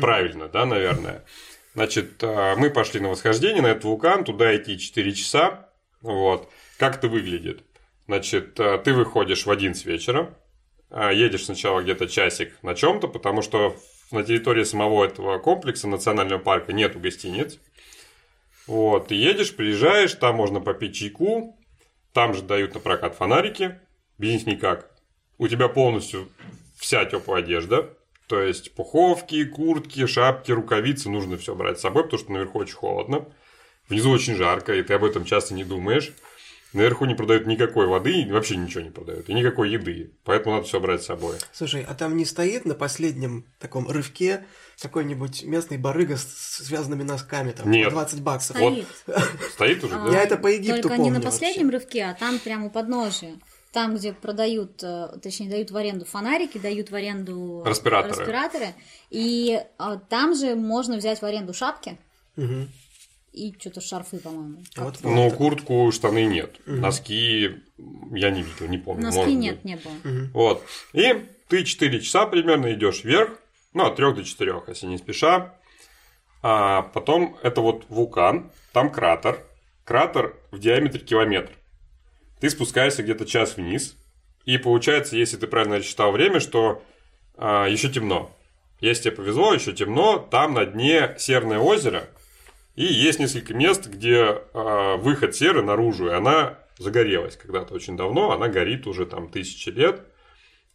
[0.00, 1.24] правильно, да, наверное.
[1.74, 5.68] Значит, э, мы пошли на восхождение на этот вулкан, туда идти 4 часа.
[6.00, 6.48] Вот.
[6.78, 7.64] Как это выглядит?
[8.06, 10.32] Значит, э, ты выходишь в 11 вечера,
[10.94, 13.76] едешь сначала где-то часик на чем-то, потому что
[14.10, 17.58] на территории самого этого комплекса национального парка нету гостиниц.
[18.66, 21.58] Вот, ты едешь, приезжаешь, там можно попить чайку,
[22.12, 23.80] там же дают на прокат фонарики,
[24.18, 24.90] без них никак.
[25.36, 26.28] У тебя полностью
[26.78, 27.90] вся теплая одежда,
[28.28, 32.74] то есть пуховки, куртки, шапки, рукавицы, нужно все брать с собой, потому что наверху очень
[32.74, 33.26] холодно.
[33.88, 36.12] Внизу очень жарко, и ты об этом часто не думаешь.
[36.74, 40.10] Наверху не продают никакой воды, вообще ничего не продают, и никакой еды.
[40.24, 41.36] Поэтому надо все брать с собой.
[41.52, 44.44] Слушай, а там не стоит на последнем таком рывке
[44.82, 46.24] какой-нибудь местный барыга с
[46.64, 47.90] связанными носками, там, Нет.
[47.90, 48.56] 20 баксов?
[48.56, 48.86] Стоит.
[49.06, 49.16] Вот.
[49.52, 50.10] Стоит уже, да?
[50.10, 51.78] Я это по Египту Только помню не на последнем вообще.
[51.78, 53.36] рывке, а там прямо у подножия.
[53.72, 58.20] Там, где продают, э, точнее, дают в аренду фонарики, дают в аренду Респираторы.
[58.20, 58.74] респираторы.
[59.10, 61.98] И а, там же можно взять в аренду шапки.
[62.36, 62.68] Угу.
[63.34, 64.62] И что-то шарфы, по-моему.
[64.76, 66.56] А вот Но куртку, штаны нет.
[66.66, 67.50] Носки
[68.12, 69.02] я не видел, не помню.
[69.02, 69.64] Носки может нет, быть.
[69.64, 70.28] не было.
[70.32, 70.64] Вот.
[70.92, 73.40] И ты 4 часа примерно идешь вверх,
[73.72, 75.52] ну, от 3 до 4, если не спеша.
[76.42, 79.44] А потом это вот вулкан, там кратер.
[79.84, 81.52] Кратер в диаметре километр.
[82.38, 83.96] Ты спускаешься где-то час вниз.
[84.44, 86.82] И получается, если ты правильно рассчитал время, что
[87.36, 88.30] а, еще темно.
[88.80, 92.08] Если тебе повезло, еще темно, там на дне серное озеро.
[92.74, 98.32] И есть несколько мест, где а, выход серы наружу, и она загорелась когда-то очень давно,
[98.32, 100.02] она горит уже там тысячи лет.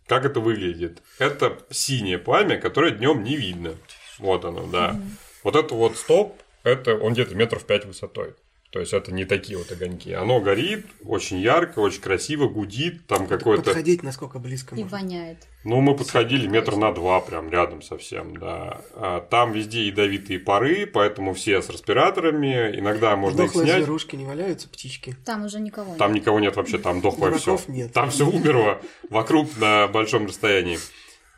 [0.07, 1.03] Как это выглядит?
[1.19, 3.75] Это синее пламя, которое днем не видно.
[4.17, 4.99] Вот оно, да.
[5.43, 8.33] Вот это вот столб, это он где-то метров пять высотой.
[8.71, 10.13] То есть это не такие вот огоньки.
[10.13, 13.63] Оно горит, очень ярко, очень красиво, гудит, там какой-то...
[13.63, 14.97] Подходить насколько близко И можно.
[14.99, 15.47] воняет.
[15.63, 18.81] Ну, мы подходили метр на два, прям рядом совсем, да.
[18.93, 22.77] А Там везде ядовитые пары, поэтому все с респираторами.
[22.79, 23.83] Иногда можно их Дохлые снять.
[23.83, 25.15] зверушки не валяются, птички.
[25.25, 26.21] Там уже никого Там нет.
[26.21, 27.59] никого нет вообще, там дохлое все.
[27.67, 27.91] Нет.
[27.91, 30.77] Там все умерло вокруг на большом расстоянии.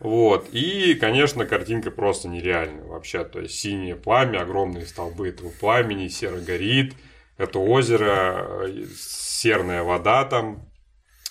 [0.02, 0.50] Вот.
[0.52, 3.24] И, конечно, картинка просто нереальная вообще.
[3.24, 6.94] То есть синее пламя, огромные столбы этого пламени, серо горит.
[7.38, 10.70] Это озеро, э, серная вода там.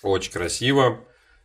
[0.03, 1.01] Очень красиво.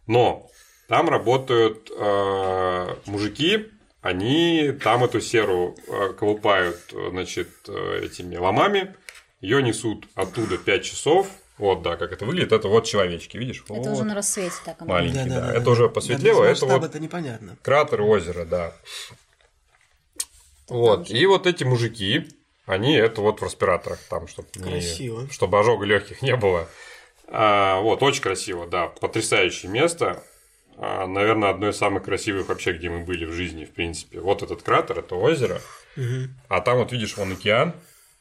[0.07, 0.49] Но
[0.87, 8.95] там работают э, мужики, они там эту серу э, колупают, э, значит, э, этими ломами,
[9.41, 11.27] ее несут оттуда 5 часов.
[11.57, 12.51] Вот, да, как это выглядит.
[12.51, 13.63] Это вот человечки, видишь?
[13.63, 13.87] Это Вот.
[13.87, 14.81] уже на рассвете так.
[14.81, 15.23] Маленький, да.
[15.25, 15.57] Да-да-да.
[15.57, 17.57] Это уже посветлело, Да, это вот это непонятно.
[17.61, 18.73] кратер озера, да.
[20.67, 22.27] Вот, и вот эти мужики,
[22.65, 25.27] они это вот в респираторах там, чтобы Красиво.
[25.31, 26.67] чтобы ожога легких не было.
[27.27, 30.23] А, вот, очень красиво, да, потрясающее место.
[30.77, 34.19] А, наверное, одно из самых красивых вообще, где мы были в жизни, в принципе.
[34.19, 35.61] Вот этот кратер, это озеро,
[36.49, 37.73] а там вот видишь вон океан,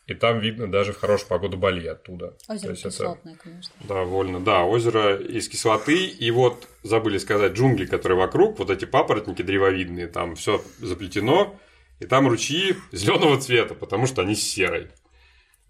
[0.07, 2.35] и там видно даже в хорошую погоду Бали оттуда.
[2.47, 3.75] То Озеро есть это- кислотное, конечно.
[3.81, 9.43] Довольно, да, озеро из кислоты, и вот забыли сказать, джунгли, которые вокруг, вот эти папоротники
[9.43, 11.59] древовидные, там все заплетено,
[12.01, 14.91] и там ручьи зеленого цвета, потому что они с серой.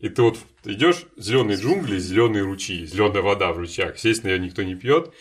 [0.00, 3.94] И ты вот идешь, зеленые джунгли, зеленые ручьи, зеленая вода в ручьях.
[3.94, 5.12] Естественно, ее никто не пьет.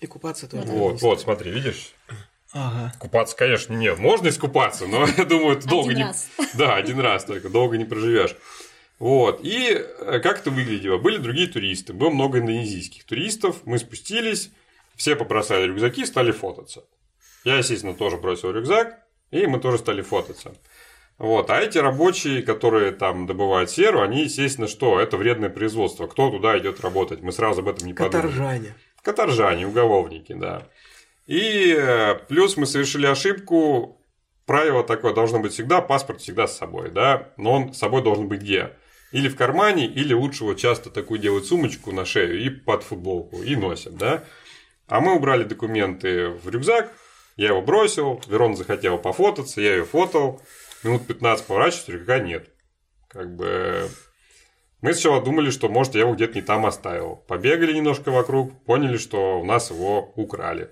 [0.00, 0.64] И купаться тоже.
[0.66, 1.94] Вот, вот, смотри, видишь?
[2.52, 2.92] Ага.
[3.00, 6.04] Купаться, конечно, нет, можно искупаться, но я думаю, ты долго Один не...
[6.04, 6.28] раз.
[6.54, 8.36] Да, один раз только, долго не проживешь.
[9.00, 10.98] Вот, и э, как это выглядело?
[10.98, 14.50] Были другие туристы, было много индонезийских туристов, мы спустились,
[14.94, 16.84] все побросали рюкзаки, стали фототься.
[17.42, 19.03] Я, естественно, тоже бросил рюкзак,
[19.42, 20.54] и мы тоже стали фототься.
[21.18, 24.98] Вот, а эти рабочие, которые там добывают серу, они, естественно, что?
[24.98, 26.06] Это вредное производство.
[26.06, 27.22] Кто туда идет работать?
[27.22, 28.22] Мы сразу об этом не подумали.
[28.22, 28.74] Каторжане.
[29.02, 30.66] Каторжане, уголовники, да.
[31.26, 34.00] И э, плюс мы совершили ошибку.
[34.44, 37.28] Правило такое должно быть всегда, паспорт всегда с собой, да.
[37.36, 38.72] Но он с собой должен быть где?
[39.12, 43.40] Или в кармане, или лучше вот часто такую делают сумочку на шею и под футболку,
[43.42, 44.24] и носят, да.
[44.88, 46.92] А мы убрали документы в рюкзак,
[47.36, 50.40] я его бросил, Верон захотел пофотаться, я ее фотал,
[50.82, 52.50] минут 15 поворачиваюсь, рюкзака нет.
[53.08, 53.88] Как бы
[54.80, 57.16] мы сначала думали, что, может, я его где-то не там оставил.
[57.16, 60.70] Побегали немножко вокруг, поняли, что у нас его украли.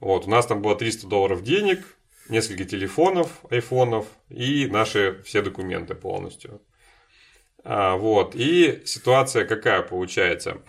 [0.00, 1.84] Вот, у нас там было 300 долларов денег,
[2.30, 6.62] несколько телефонов, айфонов и наши все документы полностью.
[7.64, 10.62] А, вот, и ситуация какая получается?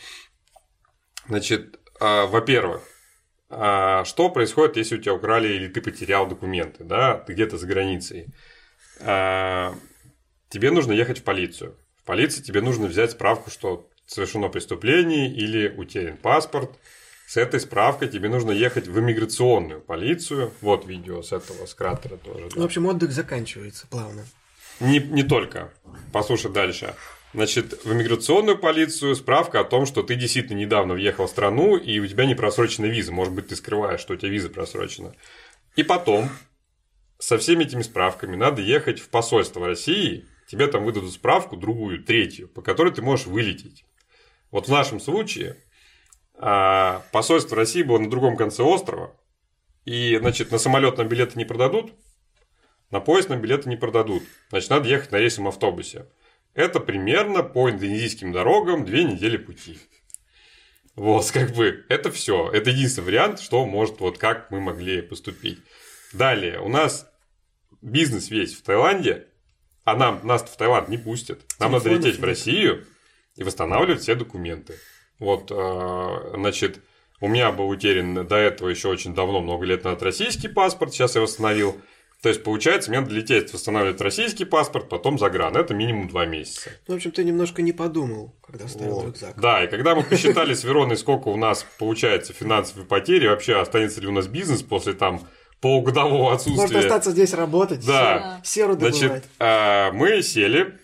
[1.28, 2.84] Значит, а, во-первых,
[3.50, 8.28] что происходит, если у тебя украли или ты потерял документы, да, ты где-то за границей?
[9.00, 9.74] А,
[10.50, 11.76] тебе нужно ехать в полицию.
[11.98, 16.72] В полиции тебе нужно взять справку, что совершено преступление или утерян паспорт.
[17.28, 20.52] С этой справкой тебе нужно ехать в иммиграционную полицию.
[20.62, 22.50] Вот видео с этого, с кратера тоже.
[22.50, 22.62] да.
[22.62, 24.26] В общем, отдых заканчивается плавно.
[24.80, 25.72] Не, не только.
[26.12, 26.96] Послушай дальше.
[27.34, 32.00] Значит, в иммиграционную полицию справка о том, что ты действительно недавно въехал в страну, и
[32.00, 33.12] у тебя не просрочена виза.
[33.12, 35.14] Может быть, ты скрываешь, что у тебя виза просрочена.
[35.76, 36.30] И потом
[37.20, 42.48] со всеми этими справками надо ехать в посольство России, тебе там выдадут справку, другую, третью,
[42.48, 43.86] по которой ты можешь вылететь.
[44.50, 45.58] Вот в нашем случае
[46.34, 49.16] а, посольство России было на другом конце острова,
[49.86, 51.94] и, значит, на самолет нам билеты не продадут,
[52.90, 54.24] на поезд нам билеты не продадут.
[54.50, 56.08] Значит, надо ехать на рейсовом автобусе.
[56.60, 59.80] Это примерно по индонезийским дорогам две недели пути.
[60.94, 62.52] Вот, как бы, это все.
[62.52, 65.60] Это единственный вариант, что может, вот как мы могли поступить.
[66.12, 67.10] Далее, у нас
[67.82, 69.28] бизнес весь в Таиланде,
[69.86, 71.40] а нам, нас в Таиланд не пустят.
[71.62, 72.26] Нам надо лететь в нет.
[72.26, 72.86] Россию
[73.38, 74.76] и восстанавливать все документы.
[75.18, 76.82] Вот, э, значит,
[77.22, 81.16] у меня был утерян до этого еще очень давно, много лет назад, российский паспорт, сейчас
[81.16, 81.80] я восстановил.
[82.22, 85.56] То есть, получается, мне надо лететь, восстанавливать российский паспорт, потом загран.
[85.56, 86.70] Это минимум два месяца.
[86.88, 89.06] Ну, в общем, ты немножко не подумал, когда ставил вот.
[89.06, 89.40] рюкзак.
[89.40, 94.02] Да, и когда мы посчитали с Вероной, сколько у нас получается финансовые потери, вообще останется
[94.02, 95.26] ли у нас бизнес после там
[95.62, 96.62] полугодового отсутствия.
[96.62, 98.42] Может остаться здесь работать, да.
[98.44, 98.98] серу добывать.
[98.98, 100.78] Значит, а, мы сели,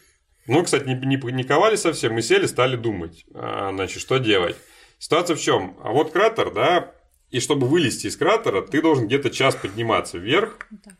[0.48, 4.56] ну, кстати, не, не паниковали совсем, мы сели, стали думать, а, значит, что делать.
[5.00, 5.78] Ситуация в чем?
[5.84, 6.94] А вот кратер, да,
[7.30, 10.60] и чтобы вылезти из кратера, ты должен где-то час подниматься вверх.
[10.72, 10.94] Вот.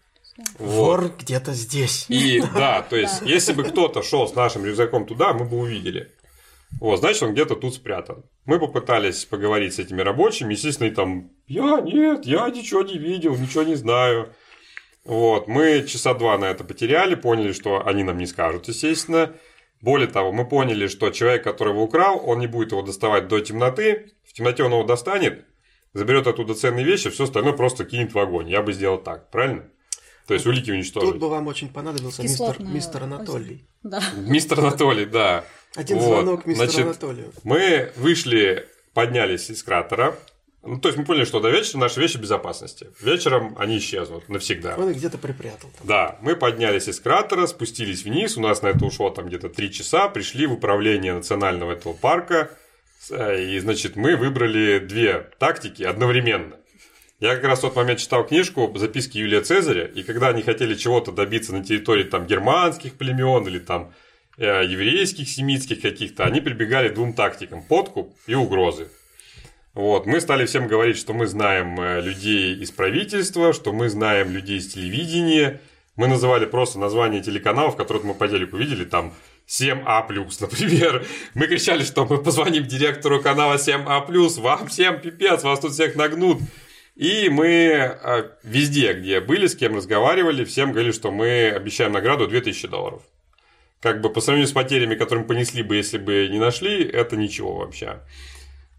[0.60, 2.06] Вор где-то здесь.
[2.10, 6.12] И да, то есть, если бы кто-то шел с нашим рюкзаком туда, мы бы увидели.
[6.80, 8.26] Вот, значит, он где-то тут спрятан.
[8.44, 13.36] Мы попытались поговорить с этими рабочими, естественно, и там, я нет, я ничего не видел,
[13.36, 14.34] ничего не знаю.
[15.06, 19.34] Вот, мы часа два на это потеряли, поняли, что они нам не скажут, естественно.
[19.80, 23.40] Более того, мы поняли, что человек, который его украл, он не будет его доставать до
[23.40, 24.12] темноты.
[24.28, 25.46] В темноте он его достанет,
[25.94, 28.50] заберет оттуда ценные вещи, все остальное просто кинет в огонь.
[28.50, 29.70] Я бы сделал так, правильно?
[30.28, 31.12] То есть улики уничтожить.
[31.12, 33.66] Тут бы вам очень понадобился мистер, мистер Анатолий.
[33.84, 34.02] Да.
[34.18, 35.46] Мистер Анатолий, да.
[35.76, 36.08] Один вот.
[36.08, 37.34] звонок мистеру Значит, Анатолию.
[37.44, 40.16] Мы вышли, поднялись из кратера,
[40.66, 42.88] ну, то есть мы поняли, что до вечера наши вещи в безопасности.
[43.00, 44.76] Вечером они исчезнут навсегда.
[44.78, 45.70] Он их где-то припрятал.
[45.78, 45.88] Там.
[45.88, 49.72] Да, мы поднялись из кратера, спустились вниз, у нас на это ушло там где-то три
[49.72, 52.50] часа, пришли в управление национального этого парка,
[53.12, 56.56] э, и, значит, мы выбрали две тактики одновременно.
[57.20, 60.76] Я как раз в тот момент читал книжку «Записки Юлия Цезаря», и когда они хотели
[60.76, 63.94] чего-то добиться на территории там германских племен или там
[64.38, 68.90] э, еврейских, семитских каких-то, они прибегали к двум тактикам– подкуп и угрозы.
[69.74, 74.32] Вот, мы стали всем говорить, что мы знаем э, людей из правительства, что мы знаем
[74.32, 75.62] людей из телевидения.
[75.96, 79.14] Мы называли просто название телеканалов, которые мы по телеку видели, там
[79.48, 80.06] 7А+,
[80.42, 81.06] например.
[81.34, 86.40] Мы кричали, что мы позвоним директору канала 7А+, вам всем пипец, вас тут всех нагнут.
[86.96, 92.28] И мы э, везде, где были, с кем разговаривали, всем говорили, что мы обещаем награду
[92.28, 93.02] 2000 долларов.
[93.82, 97.18] Как бы по сравнению с потерями, которые мы понесли бы, если бы не нашли, это
[97.18, 98.00] ничего вообще.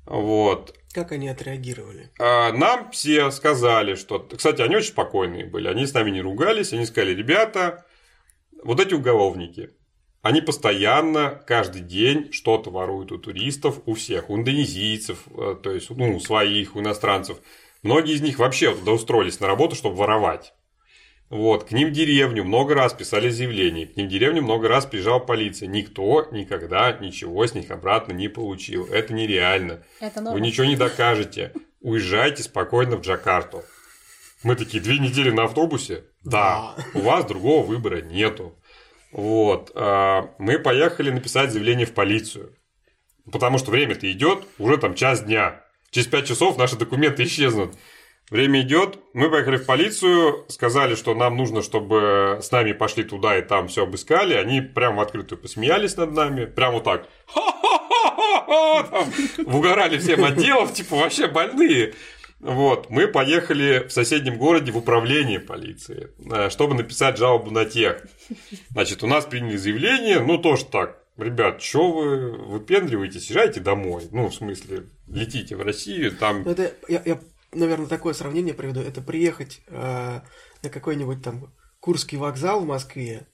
[0.06, 0.74] Вот.
[0.94, 2.10] Как они отреагировали?
[2.18, 4.18] А, нам все сказали, что...
[4.18, 5.68] Кстати, они очень спокойные были.
[5.68, 6.72] Они с нами не ругались.
[6.72, 7.84] Они сказали, ребята,
[8.64, 9.70] вот эти уголовники,
[10.22, 15.90] они постоянно, каждый день что-то воруют у туристов, у всех, у индонезийцев, э, то есть,
[15.90, 17.38] ну, у своих, у иностранцев.
[17.86, 20.54] Многие из них вообще туда устроились на работу, чтобы воровать.
[21.30, 24.86] Вот, к ним в деревню много раз писали заявления, к ним в деревню много раз
[24.86, 25.68] приезжала полиция.
[25.68, 28.86] Никто никогда ничего с них обратно не получил.
[28.86, 29.84] Это нереально.
[30.00, 31.52] Это Вы ничего не докажете.
[31.80, 33.64] Уезжайте спокойно в Джакарту.
[34.42, 36.06] Мы такие, две недели на автобусе?
[36.24, 36.74] Да.
[36.92, 38.58] У вас другого выбора нету.
[39.12, 39.70] Вот.
[39.76, 42.52] А, мы поехали написать заявление в полицию.
[43.30, 45.65] Потому что время-то идет, уже там час дня.
[45.96, 47.74] Через пять часов наши документы исчезнут.
[48.28, 53.38] Время идет, мы поехали в полицию, сказали, что нам нужно, чтобы с нами пошли туда
[53.38, 54.34] и там все обыскали.
[54.34, 57.08] Они прямо в открытую посмеялись над нами, прямо вот так.
[58.90, 59.10] Там,
[59.46, 61.94] угорали всем отделов, типа вообще больные.
[62.40, 68.02] Вот, мы поехали в соседнем городе в управление полиции, э, чтобы написать жалобу на тех.
[68.68, 74.08] Значит, у нас приняли заявление, ну тоже так, ребят, что вы выпендриваетесь, езжайте домой.
[74.10, 76.42] Ну, в смысле, летите в Россию, там...
[76.42, 77.20] Ну, это, я, я
[77.52, 78.80] наверное, такое сравнение приведу.
[78.80, 80.20] Это приехать э,
[80.62, 83.26] на какой-нибудь там Курский вокзал в Москве,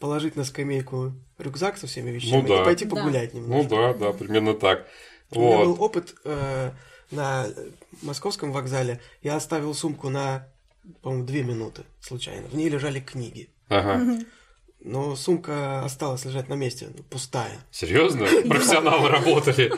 [0.00, 2.62] положить на скамейку рюкзак со всеми вещами ну, да.
[2.62, 3.38] и пойти погулять да.
[3.38, 3.74] немножко.
[3.74, 4.86] Ну да, да, примерно так.
[5.30, 5.46] У вот.
[5.46, 6.70] меня был опыт э,
[7.10, 7.46] на
[8.02, 9.00] московском вокзале.
[9.22, 10.48] Я оставил сумку на,
[11.02, 12.48] по-моему, две минуты случайно.
[12.48, 13.50] В ней лежали книги.
[13.68, 14.24] Ага.
[14.86, 17.58] Но сумка осталась лежать на месте, пустая.
[17.72, 18.24] Серьезно?
[18.48, 19.72] Профессионалы работали.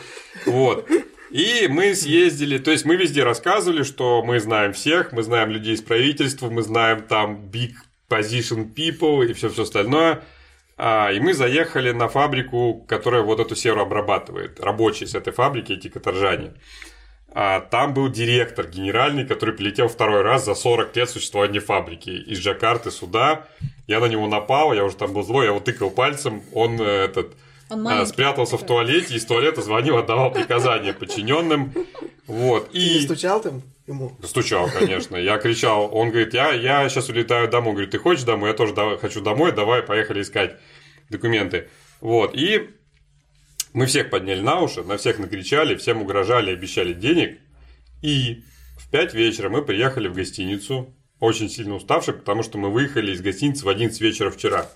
[0.45, 0.87] Вот.
[1.31, 5.75] И мы съездили, то есть мы везде рассказывали, что мы знаем всех, мы знаем людей
[5.75, 7.73] из правительства, мы знаем там big
[8.11, 10.25] position people и все все остальное.
[10.77, 14.61] А, и мы заехали на фабрику, которая вот эту серу обрабатывает.
[14.61, 16.53] Рабочие с этой фабрики, эти каторжане.
[17.31, 22.11] А, там был директор генеральный, который прилетел второй раз за 40 лет существования фабрики.
[22.11, 23.47] Из Джакарты сюда.
[23.87, 26.43] Я на него напал, я уже там был злой, я его тыкал пальцем.
[26.53, 27.35] Он э, этот
[27.71, 31.75] он а, спрятался в туалете, и из туалета звонил, отдавал приказания подчиненным.
[32.27, 32.71] Вот.
[32.73, 32.81] И...
[32.81, 34.17] Ты не стучал там ему?
[34.23, 35.17] Стучал, конечно.
[35.17, 35.91] Я кричал.
[35.95, 37.73] Он говорит, я, я сейчас улетаю домой.
[37.73, 38.51] Говорит, ты хочешь домой?
[38.51, 39.53] Я тоже хочу домой.
[39.53, 40.57] Давай, поехали искать
[41.11, 41.69] документы.
[42.01, 42.35] Вот.
[42.35, 42.71] И
[43.73, 47.39] мы всех подняли на уши, на всех накричали, всем угрожали, обещали денег.
[48.03, 48.45] И
[48.79, 53.21] в 5 вечера мы приехали в гостиницу, очень сильно уставшие, потому что мы выехали из
[53.21, 54.67] гостиницы в 11 вечера вчера.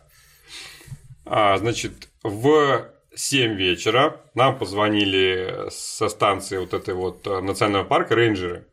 [1.24, 8.14] А, значит, в 7 вечера нам позвонили со станции вот этой вот э, национального парка
[8.14, 8.66] рейнджеры.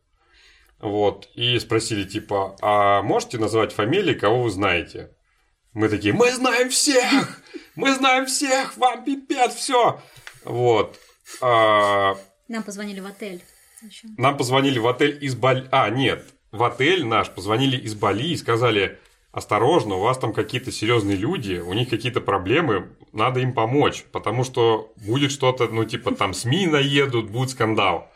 [0.80, 5.12] Вот, и спросили, типа, а можете назвать фамилии, кого вы знаете?
[5.74, 7.42] Мы такие, мы знаем всех!
[7.80, 8.76] Мы знаем всех!
[8.78, 10.02] Вам пипец, все!
[10.44, 11.00] Вот.
[11.42, 12.18] А...
[12.48, 13.42] Нам позвонили в отель.
[13.82, 14.08] Еще.
[14.18, 15.68] Нам позвонили в отель из Бали.
[15.72, 19.00] А, нет, в отель наш позвонили из Бали и сказали,
[19.32, 24.44] осторожно, у вас там какие-то серьезные люди, у них какие-то проблемы, надо им помочь, потому
[24.44, 28.12] что будет что-то, ну, типа, там СМИ наедут, будет скандал.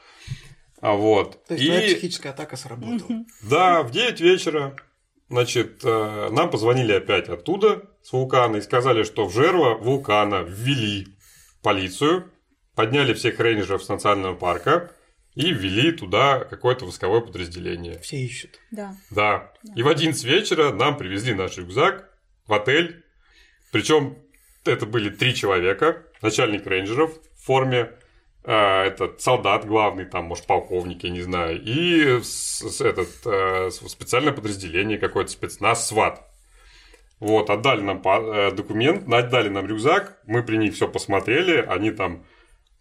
[0.81, 1.45] А вот.
[1.45, 1.67] То есть, и...
[1.67, 3.23] твоя психическая атака сработала.
[3.43, 4.75] Да, в 9 вечера,
[5.29, 11.07] значит, э, нам позвонили опять оттуда, с вулкана, и сказали, что в жерло вулкана ввели
[11.61, 12.29] полицию,
[12.75, 14.91] подняли всех рейнджеров с национального парка,
[15.35, 17.97] и ввели туда какое-то восковое подразделение.
[17.99, 18.59] Все ищут.
[18.71, 18.95] Да.
[19.09, 19.51] Да.
[19.63, 19.73] да.
[19.75, 22.09] И в 11 вечера нам привезли наш рюкзак
[22.45, 23.03] в отель.
[23.71, 24.17] Причем
[24.63, 26.03] это были три человека.
[26.21, 27.91] Начальник рейнджеров в форме,
[28.43, 33.71] э, этот солдат главный, там, может, полковник, я не знаю, и с, с, этот, э,
[33.71, 36.29] специальное подразделение какое-то, спецназ, СВАТ.
[37.23, 42.25] Вот, отдали нам э, документ, отдали нам рюкзак, мы при них все посмотрели, они там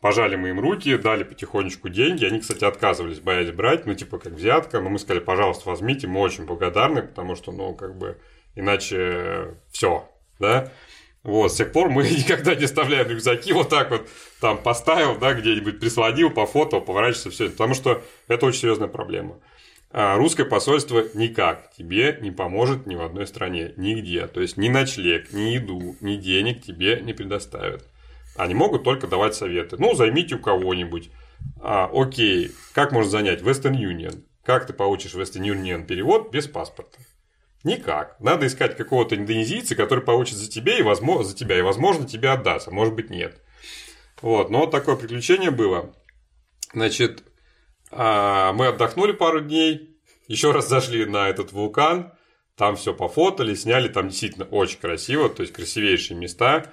[0.00, 2.24] Пожали мы им руки, дали потихонечку деньги.
[2.24, 4.80] Они, кстати, отказывались, боялись брать, ну, типа, как взятка.
[4.80, 8.18] Но мы сказали, пожалуйста, возьмите, мы очень благодарны, потому что, ну, как бы,
[8.56, 10.10] иначе все,
[10.40, 10.72] да.
[11.22, 14.08] Вот, с тех пор мы никогда не оставляем рюкзаки, вот так вот
[14.40, 17.48] там поставил, да, где-нибудь присладил, пофотал, поворачивается, все.
[17.50, 19.38] Потому что это очень серьезная проблема.
[19.94, 24.26] А русское посольство никак тебе не поможет ни в одной стране, нигде.
[24.26, 27.86] То есть ни ночлег, ни еду, ни денег тебе не предоставят.
[28.34, 29.76] Они могут только давать советы.
[29.78, 31.10] Ну, займите у кого-нибудь.
[31.60, 33.42] А, окей, как можно занять?
[33.42, 34.24] Western Union.
[34.44, 36.98] Как ты получишь Western Union перевод без паспорта?
[37.62, 38.18] Никак.
[38.18, 42.30] Надо искать какого-то индонезийца, который получит за тебя и, возможно, за тебя, и, возможно, тебе
[42.30, 43.40] отдаст, а может быть, нет.
[44.22, 45.94] Вот, но такое приключение было.
[46.72, 47.22] Значит,
[47.92, 49.96] а, мы отдохнули пару дней,
[50.26, 52.12] еще раз зашли на этот вулкан,
[52.56, 56.72] там все пофотали, сняли, там действительно очень красиво, то есть красивейшие места.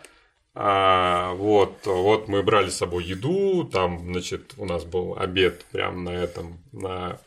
[0.55, 5.99] А, вот, вот мы брали с собой еду, там, значит, у нас был обед прямо
[5.99, 7.19] на этом, на,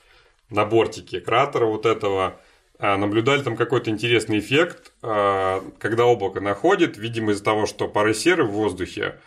[0.50, 2.40] на бортике кратера вот этого.
[2.78, 8.12] А, наблюдали там какой-то интересный эффект, а, когда облако находит, видимо, из-за того, что пары
[8.12, 9.18] серы в воздухе,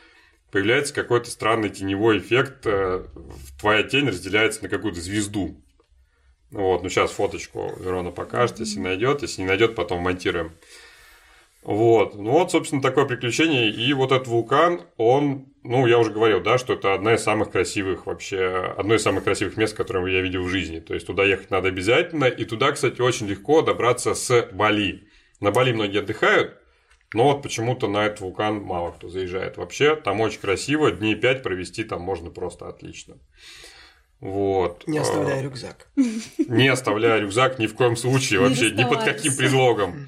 [0.51, 3.07] появляется какой-то странный теневой эффект, а,
[3.59, 5.61] твоя тень разделяется на какую-то звезду.
[6.51, 10.53] Вот, ну сейчас фоточку Верона покажет, если найдет, если не найдет, потом монтируем.
[11.65, 12.13] Вот.
[12.13, 13.71] Ну вот, собственно, такое приключение.
[13.71, 17.51] И вот этот вулкан, он, ну, я уже говорил, да, что это одна из самых
[17.51, 20.79] красивых вообще, одно из самых красивых мест, которые я видел в жизни.
[20.79, 22.25] То есть туда ехать надо обязательно.
[22.25, 25.07] И туда, кстати, очень легко добраться с Бали.
[25.39, 26.55] На Бали многие отдыхают,
[27.13, 29.57] но вот почему-то на этот вулкан мало кто заезжает.
[29.57, 33.17] Вообще, там очень красиво, дней пять провести там можно просто отлично.
[34.19, 34.87] Вот.
[34.87, 35.87] Не оставляя рюкзак.
[36.47, 40.07] Не оставляя рюкзак ни в коем случае, вообще, ни под каким предлогом.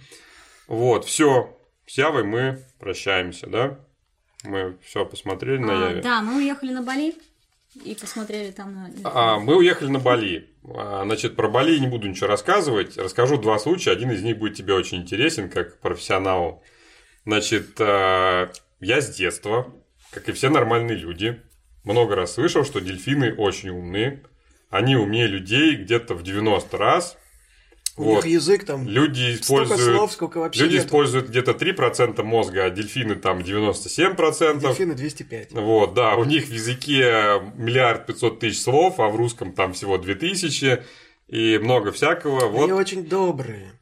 [0.68, 1.56] Вот, все.
[1.86, 3.80] С Явой мы прощаемся, да?
[4.44, 6.02] Мы все посмотрели на а, Яве.
[6.02, 7.15] Да, мы уехали на Бали
[7.84, 8.91] и посмотрели там на...
[9.03, 10.49] А, мы уехали на Бали.
[10.64, 12.98] А, значит, про Бали не буду ничего рассказывать.
[12.98, 13.91] Расскажу два случая.
[13.91, 16.64] Один из них будет тебе очень интересен, как профессионалу.
[17.28, 18.49] Значит, а,
[18.80, 19.68] я с детства,
[20.12, 21.41] как и все нормальные люди,
[21.84, 24.24] много раз слышал, что дельфины очень умные.
[24.70, 27.18] Они умнее людей где-то в 90 раз.
[27.98, 28.24] У вот.
[28.24, 30.86] них язык там люди используют, слов, сколько вообще Люди нету.
[30.86, 34.62] используют где-то 3% мозга, а дельфины там 97%.
[34.62, 35.52] Дельфины 205.
[35.52, 39.98] Вот, да, у них в языке миллиард пятьсот тысяч слов, а в русском там всего
[39.98, 40.82] 2000
[41.28, 42.48] и много всякого.
[42.48, 42.80] Они вот.
[42.80, 43.77] очень добрые.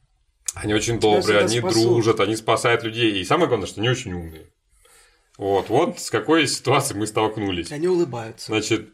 [0.56, 1.82] Они очень добрые, они спасут.
[1.82, 3.20] дружат, они спасают людей.
[3.20, 4.46] И самое главное, что они очень умные.
[5.36, 7.70] Вот, вот с какой ситуацией мы столкнулись.
[7.70, 8.46] Они улыбаются.
[8.46, 8.88] Значит,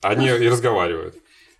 [0.00, 1.16] они и разговаривают.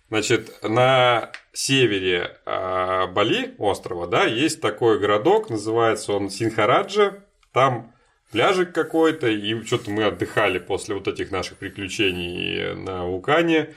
[0.09, 7.23] Значит, на севере э, Бали, острова, да, есть такой городок, называется он Синхараджа.
[7.53, 7.93] Там
[8.31, 13.75] пляжик какой-то, и что-то мы отдыхали после вот этих наших приключений на вулкане.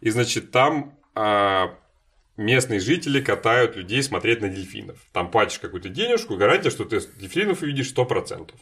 [0.00, 1.66] И, значит, там э,
[2.40, 4.98] местные жители катают людей смотреть на дельфинов.
[5.12, 8.52] Там платишь какую-то денежку, гарантия, что ты дельфинов увидишь 100%.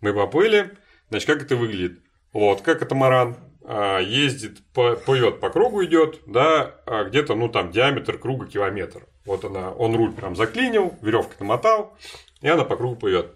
[0.00, 0.76] Мы поплыли,
[1.08, 2.00] значит, как это выглядит?
[2.32, 8.18] Вот, как катамаран, а, ездит, поет по кругу идет, да, а где-то, ну, там, диаметр
[8.18, 9.06] круга километр.
[9.24, 11.96] Вот она, он руль прям заклинил, веревкой намотал,
[12.42, 13.34] и она по кругу поет.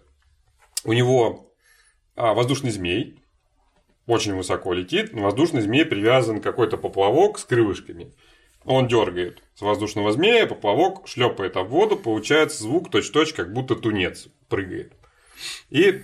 [0.85, 1.53] У него
[2.17, 3.21] а, воздушный змей,
[4.07, 8.13] очень высоко летит, воздушный змей привязан какой-то поплавок с крылышками.
[8.65, 14.29] Он дергает с воздушного змея, поплавок шлепает об воду, получается звук точь-точь, как будто тунец
[14.49, 14.93] прыгает.
[15.71, 16.03] И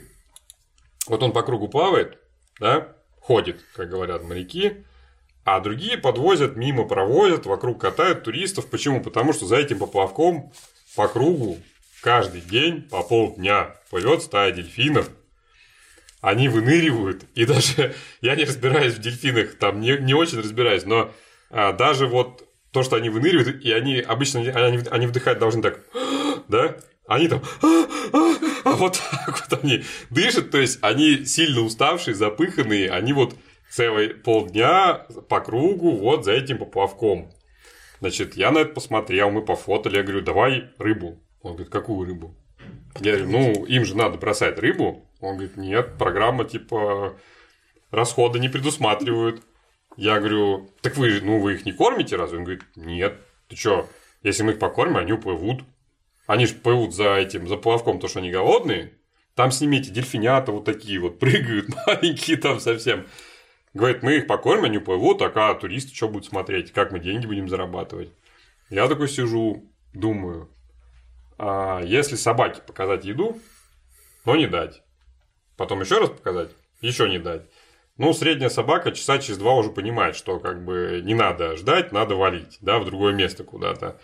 [1.06, 2.18] вот он по кругу плавает,
[2.58, 4.84] да, ходит, как говорят моряки.
[5.44, 8.68] А другие подвозят мимо, провозят, вокруг катают туристов.
[8.68, 9.00] Почему?
[9.00, 10.52] Потому что за этим поплавком
[10.96, 11.58] по кругу
[12.02, 15.08] каждый день по полдня плывет стая дельфинов.
[16.20, 21.12] Они выныривают, и даже я не разбираюсь в дельфинах, там не, не очень разбираюсь, но
[21.50, 25.80] а, даже вот то, что они выныривают, и они обычно они, они вдыхать должны так,
[26.48, 32.90] да, они там, а вот так вот они дышат, то есть они сильно уставшие, запыханные,
[32.90, 33.34] они вот
[33.70, 37.30] целый полдня по кругу вот за этим поплавком.
[38.00, 41.18] Значит, я на это посмотрел, мы пофотали, я говорю, давай рыбу.
[41.42, 42.34] Он говорит, какую рыбу?
[43.00, 45.06] Я говорю, ну, им же надо бросать рыбу.
[45.20, 47.16] Он говорит, нет, программа типа
[47.90, 49.42] расходы не предусматривают.
[49.96, 52.38] Я говорю, так вы, ну, вы их не кормите разве?
[52.38, 53.18] Он говорит, нет.
[53.48, 53.88] Ты что,
[54.22, 55.62] если мы их покормим, они уплывут.
[56.26, 58.92] Они же плывут за этим, за плавком, то, что они голодные.
[59.34, 63.06] Там снимите дельфинята вот такие вот, прыгают маленькие там совсем.
[63.74, 67.48] Говорит, мы их покормим, они уплывут, а туристы что будут смотреть, как мы деньги будем
[67.48, 68.10] зарабатывать.
[68.70, 70.48] Я такой сижу, думаю,
[71.38, 73.38] а если собаке показать еду,
[74.24, 74.82] но не дать,
[75.56, 76.50] потом еще раз показать,
[76.80, 77.42] еще не дать,
[77.98, 82.14] ну, средняя собака часа через два уже понимает, что как бы не надо ждать, надо
[82.14, 83.98] валить, да, в другое место куда-то.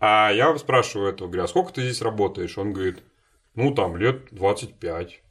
[0.00, 2.58] А я спрашиваю этого, говорю, а сколько ты здесь работаешь?
[2.58, 3.04] Он говорит,
[3.54, 5.22] ну, там, лет 25.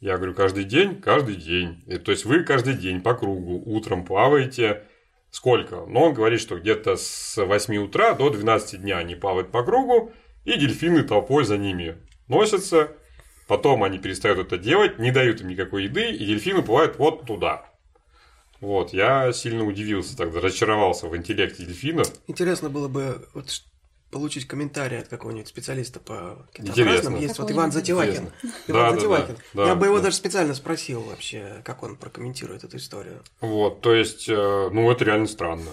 [0.00, 1.00] Я говорю, каждый день?
[1.00, 1.82] Каждый день.
[1.86, 4.84] И, то есть, вы каждый день по кругу утром плаваете.
[5.30, 5.84] Сколько?
[5.86, 10.12] Но он говорит, что где-то с 8 утра до 12 дня они плавают по кругу,
[10.44, 11.96] и дельфины толпой за ними
[12.28, 12.92] носятся.
[13.46, 17.64] Потом они перестают это делать, не дают им никакой еды, и дельфины плывают вот туда.
[18.60, 22.08] Вот, я сильно удивился тогда, разочаровался в интеллекте дельфинов.
[22.26, 23.62] Интересно было бы вот
[24.10, 27.20] получить комментарий от какого-нибудь специалиста по китообразным.
[27.20, 28.30] Есть вот Иван Затевакин.
[28.66, 29.36] Иван да, Затевакин.
[29.52, 30.04] Да, да, Я бы его да.
[30.04, 33.22] даже специально спросил вообще, как он прокомментирует эту историю.
[33.40, 35.70] Вот, то есть, э, ну, это реально странно.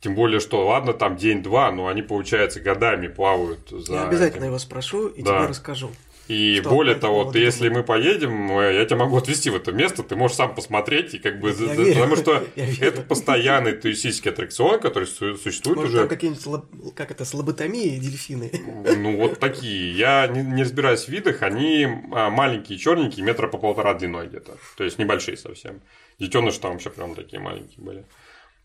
[0.00, 3.94] Тем более, что, ладно, там день-два, но они, получается, годами плавают за...
[3.94, 4.48] Я обязательно этим.
[4.48, 5.38] его спрошу и да.
[5.38, 5.90] тебе расскажу.
[6.26, 10.02] И что более того, ты, если мы поедем, я тебя могу отвезти в это место,
[10.02, 15.06] ты можешь сам посмотреть, и как бы, потому верю, что это постоянный туристический аттракцион, который
[15.06, 15.98] существует Может, уже.
[15.98, 18.50] Там какие-нибудь, как это, слаботомии дельфины.
[18.96, 19.92] Ну, вот такие.
[19.96, 24.56] Я не, не разбираюсь в видах, они а, маленькие, черненькие, метра по полтора длиной где-то.
[24.76, 25.82] То есть небольшие совсем.
[26.18, 28.04] Детеныши там вообще прям такие маленькие были.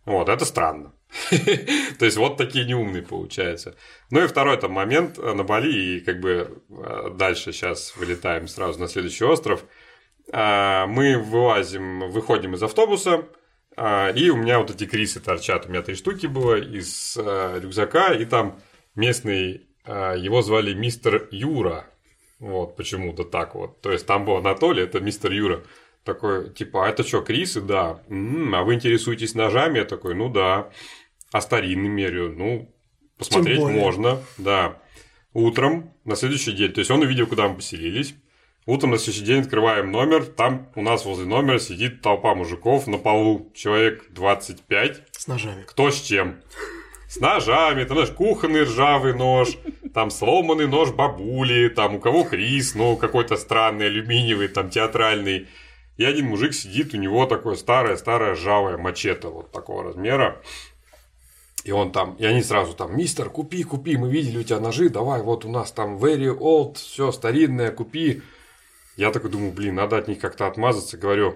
[0.09, 0.91] Вот, это странно.
[1.99, 3.75] То есть, вот такие неумные получаются.
[4.09, 8.47] Ну и второй там момент э, на Бали, и как бы э, дальше сейчас вылетаем
[8.47, 9.63] сразу на следующий остров.
[10.31, 13.27] А, мы вылазим, выходим из автобуса,
[13.77, 15.67] а, и у меня вот эти крисы торчат.
[15.67, 18.59] У меня три штуки было из э, рюкзака, и там
[18.95, 21.85] местный, его звали мистер Юра.
[22.39, 23.79] Вот, почему-то так вот.
[23.81, 25.63] То есть, там был Анатолий, это мистер Юра.
[26.09, 27.61] Такой, типа, а это что, Крисы?
[27.61, 28.01] Да.
[28.09, 29.77] М-м, а вы интересуетесь ножами?
[29.77, 30.71] Я такой, ну да.
[31.31, 32.33] А старинный мерю?
[32.35, 32.73] Ну,
[33.19, 34.81] посмотреть можно, да.
[35.33, 38.15] Утром, на следующий день, то есть он увидел, куда мы поселились.
[38.65, 42.97] Утром на следующий день открываем номер, там у нас возле номера сидит толпа мужиков на
[42.97, 45.03] полу, человек 25.
[45.11, 45.63] С ножами.
[45.67, 46.41] Кто с чем?
[47.07, 49.49] С ножами, там, знаешь, кухонный ржавый нож,
[49.93, 55.47] там сломанный нож бабули, там у кого Крис, ну, какой-то странный, алюминиевый, там, театральный.
[55.99, 60.41] И один мужик сидит, у него такое старое-старое ржавое мачете вот такого размера.
[61.65, 64.87] И он там, и они сразу там, мистер, купи, купи, мы видели у тебя ножи,
[64.87, 68.21] давай, вот у нас там very old, все старинное, купи.
[68.95, 70.97] Я такой думаю, блин, надо от них как-то отмазаться.
[70.97, 71.35] Говорю,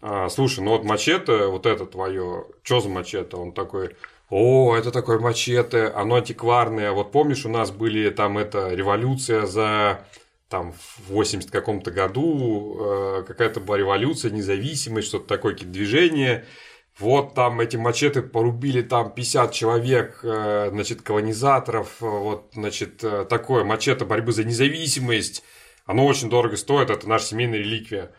[0.00, 3.34] а, слушай, ну вот мачете, вот это твое, что за мачете?
[3.34, 3.96] Он такой,
[4.30, 6.92] о, это такое мачете, оно антикварное.
[6.92, 10.06] Вот помнишь, у нас были там эта революция за
[10.48, 16.44] там в 80 каком-то году э, какая-то была революция, независимость, что-то такое, какие-то движения.
[16.98, 22.00] Вот там эти мачеты порубили там 50 человек, э, значит, колонизаторов.
[22.00, 25.42] Вот, значит, э, такое мачете борьбы за независимость.
[25.84, 28.12] Оно очень дорого стоит, это наша семейная реликвия.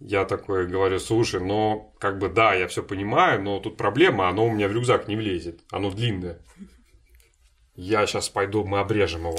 [0.00, 4.46] Я такой говорю, слушай, ну, как бы да, я все понимаю, но тут проблема, оно
[4.46, 6.38] у меня в рюкзак не влезет, оно длинное
[7.76, 9.38] я сейчас пойду, мы обрежем его.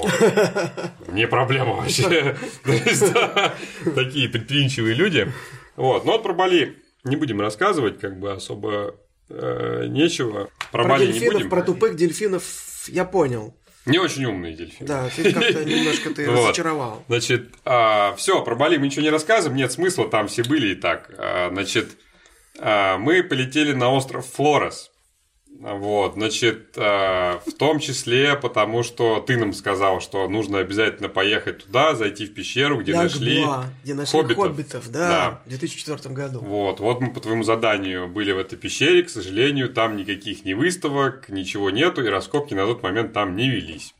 [1.08, 2.36] Не проблема вообще.
[3.94, 5.32] Такие предприимчивые люди.
[5.76, 6.04] Вот.
[6.04, 8.94] Но вот про Бали не будем рассказывать, как бы особо
[9.28, 10.50] э, нечего.
[10.70, 11.50] Про, про Бали не будем.
[11.50, 12.44] Про тупых дельфинов
[12.88, 13.54] я понял.
[13.86, 14.86] Не очень умные дельфины.
[14.86, 16.48] Да, ты как-то немножко ты вот.
[16.48, 17.04] разочаровал.
[17.08, 20.74] Значит, а, все, про Бали мы ничего не рассказываем, нет смысла, там все были и
[20.74, 21.10] так.
[21.16, 21.96] А, значит,
[22.58, 24.90] а, мы полетели на остров Флорес.
[25.60, 31.64] Вот, значит, э, в том числе потому, что ты нам сказал, что нужно обязательно поехать
[31.64, 33.44] туда, зайти в пещеру, где нашли
[33.82, 36.38] где нашли хоббитов, хоббитов да, да, в 2004 году.
[36.38, 40.54] Вот, вот мы по твоему заданию были в этой пещере, к сожалению, там никаких ни
[40.54, 43.94] выставок, ничего нету, и раскопки на тот момент там не велись.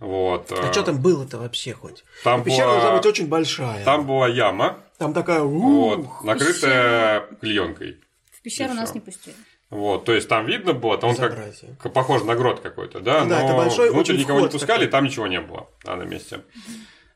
[0.00, 0.50] Вот.
[0.50, 2.04] А что там было-то вообще хоть?
[2.24, 2.74] Там Пещера была...
[2.74, 3.84] должна быть очень большая.
[3.84, 4.80] Там была яма.
[4.98, 5.42] Там такая...
[5.42, 8.00] Вот, накрытая клеенкой.
[8.32, 9.36] В пещеру нас не пустили.
[9.70, 13.30] Вот, то есть там видно было, там он как, похоже на грот какой-то, да, ну,
[13.30, 14.92] да но это большой, внутрь никого не пускали, такой.
[14.92, 16.42] там ничего не было да, на месте.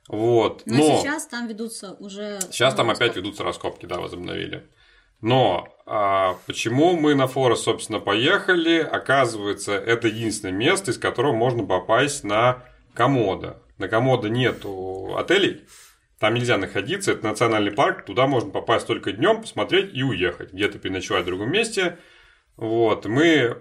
[0.08, 2.40] Вот, но, но сейчас там ведутся уже...
[2.50, 3.10] Сейчас там раскопки.
[3.10, 4.66] опять ведутся раскопки, да, возобновили.
[5.20, 8.78] Но а, почему мы на Форест, собственно, поехали?
[8.78, 12.64] Оказывается, это единственное место, из которого можно попасть на
[12.94, 13.60] Комода.
[13.78, 15.62] На Комода нету отелей,
[16.18, 20.52] там нельзя находиться, это национальный парк, туда можно попасть только днем, посмотреть и уехать.
[20.52, 21.98] Где-то переночевать в другом месте.
[22.58, 23.56] Вот, мы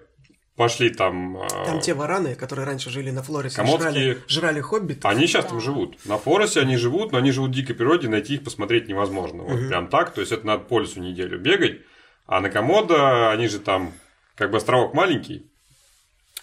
[0.57, 1.37] пошли там...
[1.37, 5.05] А, там те вараны, которые раньше жили на Флорисе, жрали, жрали хоббит.
[5.05, 5.51] Они сейчас да.
[5.51, 6.03] там живут.
[6.05, 9.43] На Флорисе они живут, но они живут в дикой природе, найти их посмотреть невозможно.
[9.43, 9.67] Вот угу.
[9.69, 11.81] прям так, то есть это надо по лесу неделю бегать.
[12.25, 13.93] А на Комодо, они же там,
[14.35, 15.49] как бы островок маленький,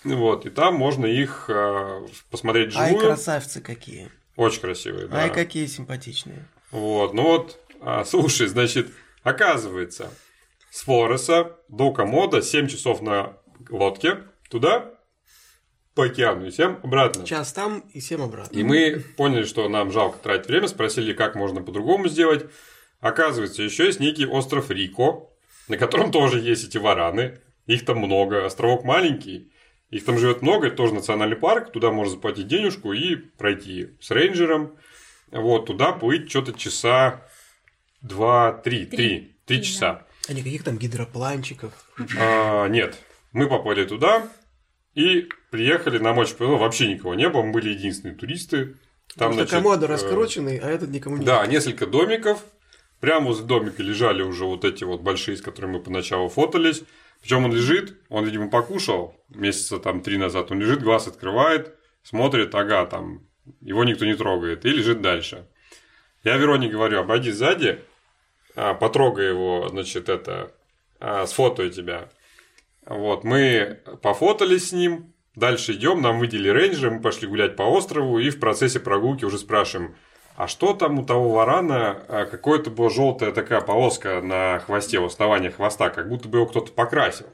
[0.05, 2.89] вот, и там можно их э, посмотреть живую.
[2.89, 4.11] Ай, красавцы какие.
[4.37, 5.23] Очень красивые, да.
[5.23, 6.47] Ай, какие симпатичные.
[6.71, 8.89] Вот, ну вот, а, слушай, значит,
[9.23, 10.11] оказывается,
[10.75, 13.37] с Флореса до Комода 7 часов на
[13.71, 14.91] лодке туда,
[15.95, 17.25] по океану, и 7 обратно.
[17.25, 18.59] Час там и 7 обратно.
[18.59, 22.47] И мы поняли, что нам жалко тратить время, спросили, как можно по-другому сделать.
[22.99, 25.31] Оказывается, еще есть некий остров Рико,
[25.69, 27.39] на котором тоже есть эти вараны.
[27.67, 29.53] Их там много, островок маленький.
[29.91, 34.11] Их там живет много, это тоже национальный парк, туда можно заплатить денежку и пройти с
[34.11, 34.77] рейнджером.
[35.31, 37.23] Вот, туда плыть что-то часа
[38.01, 40.05] два-три, три, три часа.
[40.29, 41.73] А никаких там гидропланчиков?
[42.19, 42.99] А, нет.
[43.33, 44.29] Мы попали туда
[44.95, 48.77] и приехали, нам очень повезло, вообще никого не было, мы были единственные туристы.
[49.17, 52.45] Там, значит, комода э, раскрученный, а этот никому не Да, несколько домиков.
[53.01, 56.85] Прямо возле домика лежали уже вот эти вот большие, с которыми мы поначалу фотались.
[57.21, 62.55] Причем он лежит, он, видимо, покушал месяца там три назад, он лежит, глаз открывает, смотрит,
[62.55, 63.27] ага, там
[63.61, 65.47] его никто не трогает, и лежит дальше.
[66.23, 67.81] Я Вероне говорю, обойди сзади,
[68.57, 70.53] а, потрогай его, значит, это,
[71.01, 72.09] а, сфотою тебя.
[72.87, 78.19] Вот, мы пофотались с ним, дальше идем, нам выделили рейнджеры, мы пошли гулять по острову,
[78.19, 79.97] и в процессе прогулки уже спрашиваем,
[80.37, 85.07] а что там у того варана, а, какое-то была желтая такая полоска на хвосте, в
[85.07, 87.27] основании хвоста, как будто бы его кто-то покрасил.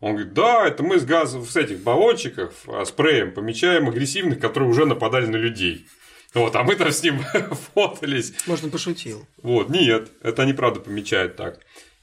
[0.00, 4.86] Он говорит, да, это мы с газом, с этих баллончиков, спреем помечаем агрессивных, которые уже
[4.86, 5.86] нападали на людей.
[6.34, 7.20] Вот, а мы там с ним
[7.74, 8.34] фотались.
[8.46, 9.26] Может, он пошутил.
[9.42, 11.60] Вот, нет, это они правда помечают так.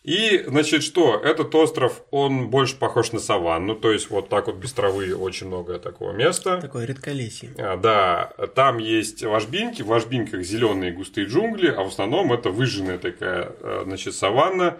[0.07, 1.19] И, значит, что?
[1.21, 5.47] Этот остров, он больше похож на саванну, то есть вот так вот без травы очень
[5.47, 6.61] много такого места.
[6.61, 7.53] Такое редколесье.
[7.57, 12.99] А, да, там есть ложбинки, в ложбинках зеленые густые джунгли, а в основном это выжженная
[12.99, 14.77] такая, э, значит, саванна.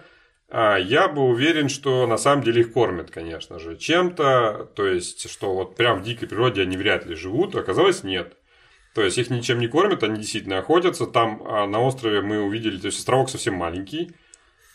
[0.50, 5.30] А я бы уверен, что на самом деле их кормят, конечно же, чем-то, то есть,
[5.30, 8.37] что вот прям в дикой природе они вряд ли живут, оказалось нет.
[8.98, 11.06] То есть их ничем не кормят, они действительно охотятся.
[11.06, 14.12] Там а, на острове мы увидели, то есть островок совсем маленький.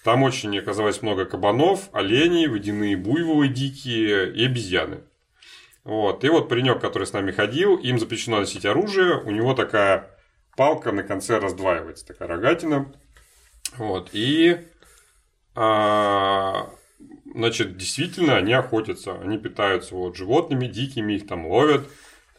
[0.04, 5.00] Там очень оказалось много кабанов, оленей, водяные буйволы дикие и обезьяны.
[5.82, 6.22] Вот.
[6.22, 9.20] И вот паренек, который с нами ходил, им запрещено носить оружие.
[9.22, 10.16] У него такая
[10.56, 12.94] палка на конце раздваивается, такая рогатина.
[13.76, 14.10] Вот.
[14.12, 14.56] И
[15.56, 16.70] а,
[17.34, 21.88] значит, действительно, они охотятся, они питаются вот животными дикими, их там ловят.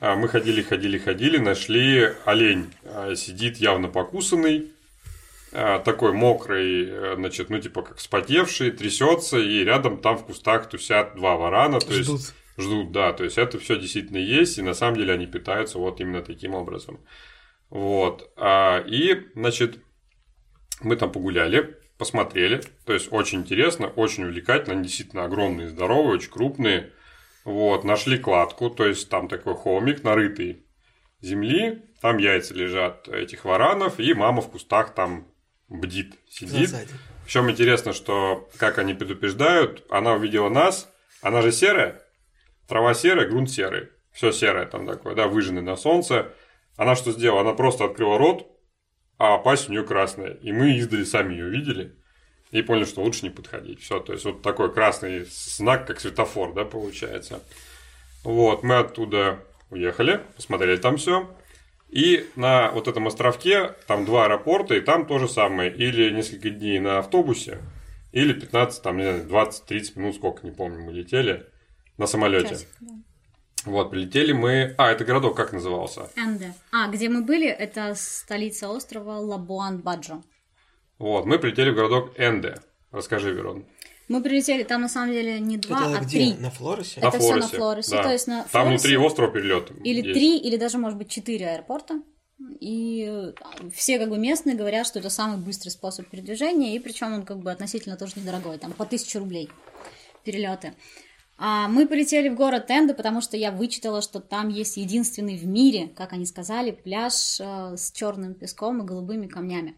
[0.04, 2.74] А, мы ходили, ходили, ходили, нашли олень.
[2.84, 4.74] А, сидит явно покусанный,
[5.54, 10.68] а, такой мокрый, э, значит, ну типа как вспотевший, трясется, и рядом там в кустах
[10.68, 11.80] тусят два варана.
[11.80, 12.20] То ждут.
[12.20, 13.14] есть ждут, да.
[13.14, 16.54] То есть это все действительно есть, и на самом деле они питаются вот именно таким
[16.54, 17.00] образом.
[17.70, 18.30] Вот.
[18.38, 19.80] И, значит,
[20.82, 22.62] мы там погуляли, посмотрели.
[22.86, 24.74] То есть очень интересно, очень увлекательно.
[24.76, 26.92] Они действительно огромные, здоровые, очень крупные.
[27.46, 30.66] Вот, нашли кладку, то есть там такой холмик, нарытый
[31.22, 35.28] земли, там яйца лежат этих варанов, и мама в кустах там
[35.68, 36.70] бдит, сидит.
[37.26, 40.90] Причем интересно, что как они предупреждают, она увидела нас,
[41.22, 42.02] она же серая,
[42.68, 46.34] трава серая, грунт серый, все серое там такое, да, выжженный на солнце.
[46.78, 47.42] Она что сделала?
[47.42, 48.48] Она просто открыла рот,
[49.18, 50.34] а пасть у нее красная.
[50.36, 51.98] И мы издали сами ее видели
[52.54, 53.82] и поняли, что лучше не подходить.
[53.82, 57.42] Все, то есть вот такой красный знак, как светофор, да, получается.
[58.24, 59.40] Вот, мы оттуда
[59.72, 61.36] уехали, посмотрели там все.
[61.90, 65.74] И на вот этом островке там два аэропорта, и там то же самое.
[65.74, 67.58] Или несколько дней на автобусе,
[68.12, 71.48] Или 15, там, 20-30 минут, сколько, не помню, мы летели
[71.98, 72.50] на самолете.
[72.50, 72.94] Часик, да.
[73.66, 74.76] Вот, прилетели мы...
[74.78, 76.10] А, это городок как назывался?
[76.16, 76.54] Энде.
[76.72, 80.22] А, где мы были, это столица острова Лабуан-Баджо.
[81.00, 82.62] Вот, мы прилетели в городок Энде.
[82.92, 83.66] Расскажи, Верон.
[84.08, 86.18] Мы прилетели, там на самом деле не два, это а где?
[86.18, 86.34] три.
[86.36, 87.00] На Флорисе?
[87.00, 87.92] Это на все на Флорисе.
[87.92, 88.04] Да.
[88.04, 89.72] То есть на Флорисе, там внутри острова перелет.
[89.84, 90.14] Или есть.
[90.14, 92.02] три, или даже, может быть, четыре аэропорта.
[92.60, 93.34] И э,
[93.74, 97.40] все как бы местные говорят, что это самый быстрый способ передвижения, и причем он как
[97.40, 99.50] бы относительно тоже недорогой, там по тысяче рублей
[100.26, 100.74] перелеты.
[101.38, 105.46] А мы полетели в город Тенде, потому что я вычитала, что там есть единственный в
[105.46, 109.76] мире, как они сказали, пляж э, с черным песком и голубыми камнями.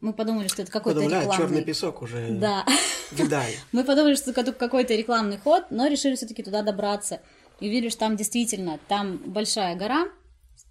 [0.00, 1.46] Мы подумали, что это какой-то Подумали, рекламный...
[1.46, 2.64] черный песок уже да.
[3.12, 3.54] видали.
[3.72, 7.20] Мы подумали, что это какой-то рекламный ход, но решили все-таки туда добраться.
[7.60, 10.08] И увидели, что там действительно, там большая гора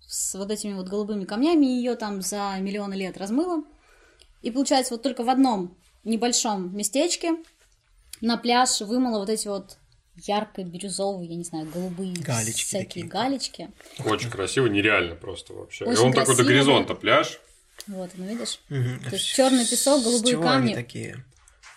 [0.08, 3.64] с вот этими вот голубыми камнями, ее там за миллионы лет размыло.
[4.42, 7.36] И получается, вот только в одном небольшом местечке
[8.22, 9.78] на пляж вымыло вот эти вот
[10.16, 13.06] ярко-бирюзовые, я не знаю, голубые галечки всякие такие.
[13.06, 13.70] галечки.
[14.04, 15.86] Очень красиво, нереально просто вообще.
[15.86, 17.40] Очень и он такой до горизонта пляж.
[17.88, 18.60] Вот, ну видишь?
[18.70, 19.10] Угу.
[19.10, 20.74] То есть черный песок, голубые С камни.
[20.74, 21.24] Такие?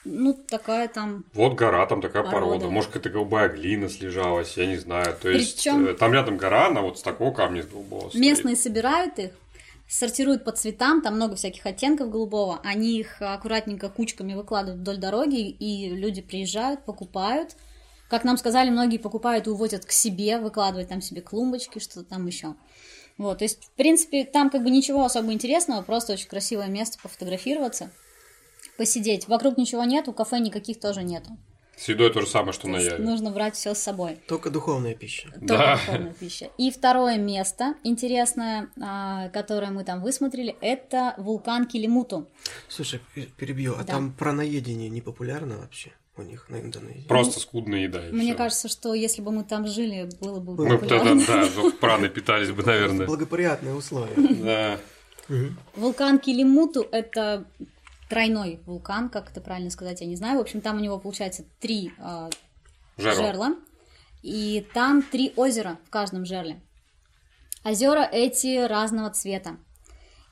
[0.04, 1.24] Ну, такая там.
[1.32, 2.46] Вот гора, там такая порода.
[2.46, 2.68] Порода.
[2.70, 5.16] Может, какая-то голубая глина слежалась, я не знаю.
[5.20, 8.20] То есть Причём- э, там рядом гора, она вот с такого камня с голубого стоит.
[8.20, 9.30] Местные собирают их,
[9.88, 15.48] сортируют по цветам, там много всяких оттенков голубого, они их аккуратненько кучками выкладывают вдоль дороги,
[15.48, 17.56] и люди приезжают, покупают.
[18.08, 22.26] Как нам сказали, многие покупают и увозят к себе, выкладывают там себе клумбочки, что-то там
[22.26, 22.54] еще.
[23.22, 26.98] Вот, то есть, в принципе, там как бы ничего особо интересного, просто очень красивое место
[27.02, 27.90] пофотографироваться,
[28.76, 29.28] посидеть.
[29.28, 31.30] Вокруг ничего нету, кафе никаких тоже нету.
[31.76, 32.98] С едой то же самое, что То на Яве.
[32.98, 34.18] нужно брать все с собой.
[34.28, 35.30] Только духовная пища.
[35.30, 35.76] Только Да.
[35.86, 36.50] духовная пища.
[36.58, 42.28] И второе место интересное, а, которое мы там высмотрели, это вулкан Килимуту.
[42.68, 43.94] Слушай, пе- перебью, а Да.
[43.94, 47.06] там про наедение не популярно вообще у них на Индонезии?
[47.08, 48.00] Просто скудная еда.
[48.10, 48.36] Мне всё.
[48.36, 51.48] кажется, что если бы мы там жили, было бы Мы бы тогда, да,
[51.80, 53.06] праны питались бы, наверное.
[53.06, 54.14] Благоприятные условия.
[54.42, 54.78] Да.
[55.76, 57.46] Вулкан Килимуту– это
[58.10, 60.38] тройной вулкан, как это правильно сказать, я не знаю.
[60.38, 62.28] В общем, там у него получается три а,
[62.98, 63.14] Жерла.
[63.14, 63.56] жерла,
[64.22, 66.60] и там три озера в каждом жерле.
[67.64, 69.56] Озера эти разного цвета.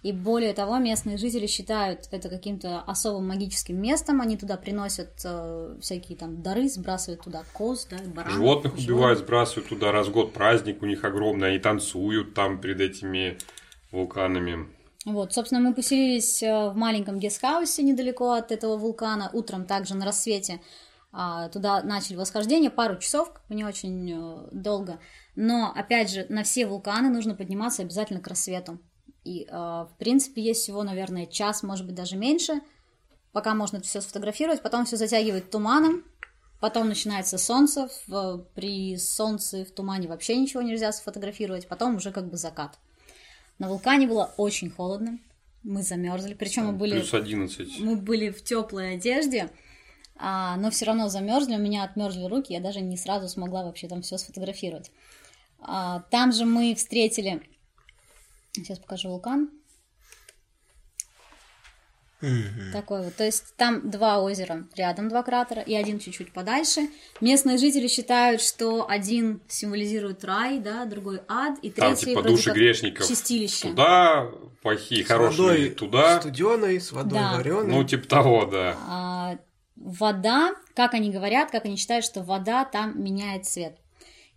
[0.03, 4.23] И более того, местные жители считают это каким-то особым магическим местом.
[4.23, 8.33] Они туда приносят э, всякие там дары, сбрасывают туда коз, да, баранов.
[8.33, 8.97] Животных животных.
[8.97, 13.37] убивают, сбрасывают туда раз в год праздник у них огромный, они танцуют там перед этими
[13.93, 14.69] вулканами.
[15.05, 19.31] Вот, собственно, мы поселились э, в маленьком гестхаусе недалеко от этого вулкана.
[19.35, 20.61] Утром также на рассвете
[21.13, 25.01] а, туда начали восхождение, пару часов, как бы не очень э, долго.
[25.37, 28.79] Но, опять же, на все вулканы нужно подниматься обязательно к рассвету.
[29.25, 32.61] И, э, в принципе, есть всего, наверное, час, может быть, даже меньше,
[33.33, 34.63] пока можно это все сфотографировать.
[34.63, 36.05] Потом все затягивает туманом,
[36.61, 37.89] потом начинается солнце.
[38.55, 41.69] При солнце в тумане вообще ничего нельзя сфотографировать.
[41.69, 42.79] Потом уже как бы закат.
[43.59, 45.19] На вулкане было очень холодно.
[45.63, 46.33] Мы замерзли.
[46.33, 47.81] Причем мы были, Плюс 11.
[47.81, 49.51] мы были в теплой одежде,
[50.17, 51.57] а, но все равно замерзли.
[51.57, 52.55] У меня отмерзли руки.
[52.55, 54.91] Я даже не сразу смогла вообще там все сфотографировать.
[55.61, 57.43] А, там же мы встретили.
[58.53, 59.51] Сейчас покажу вулкан.
[62.75, 63.15] Такой вот.
[63.17, 66.83] То есть там два озера рядом, два кратера, и один чуть-чуть подальше.
[67.23, 72.37] Местные жители считают, что один символизирует рай, да, другой ад, и Там третий типа вроде
[72.37, 73.69] души как грешников чистилище.
[73.71, 74.29] туда,
[74.61, 76.21] плохие, С хорошие водой туда.
[76.21, 77.37] студеной, с водой Да.
[77.37, 77.67] вареной.
[77.69, 78.77] Ну, типа того, да.
[78.87, 79.39] А,
[79.77, 83.79] вода, как они говорят, как они считают, что вода там меняет цвет.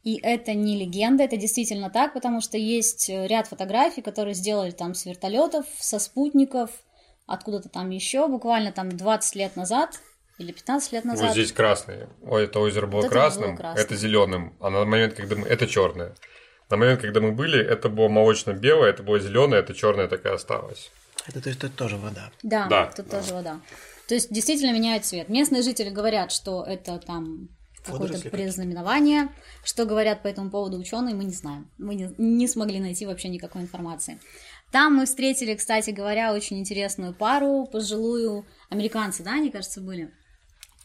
[0.03, 4.71] И это не легенда, это действительно так, потому что есть э, ряд фотографий, которые сделали
[4.71, 6.71] там с вертолетов, со спутников,
[7.25, 10.01] откуда-то там еще, буквально там 20 лет назад
[10.39, 11.27] или 15 лет назад.
[11.27, 12.07] Вот здесь красный.
[12.21, 13.85] Ой, это озеро было Вот это было красным, красным.
[13.85, 14.57] это зеленым.
[14.59, 15.47] А на момент, когда мы...
[15.47, 16.15] Это черное.
[16.69, 20.29] На момент, когда мы были, это было молочно-белое, это было зеленое, это черное так и
[20.29, 20.91] осталось.
[21.27, 22.29] Это то есть это тоже вода.
[22.41, 23.21] Да, Да, тут да.
[23.21, 23.61] тоже вода.
[24.09, 25.29] То есть действительно меняет цвет.
[25.29, 27.47] Местные жители говорят, что это там
[27.83, 29.29] какое-то предзнаменование.
[29.63, 31.69] Что говорят по этому поводу ученые, мы не знаем.
[31.77, 34.19] Мы не, не смогли найти вообще никакой информации.
[34.71, 40.11] Там мы встретили, кстати говоря, очень интересную пару, пожилую американцы, да, они, кажется, были.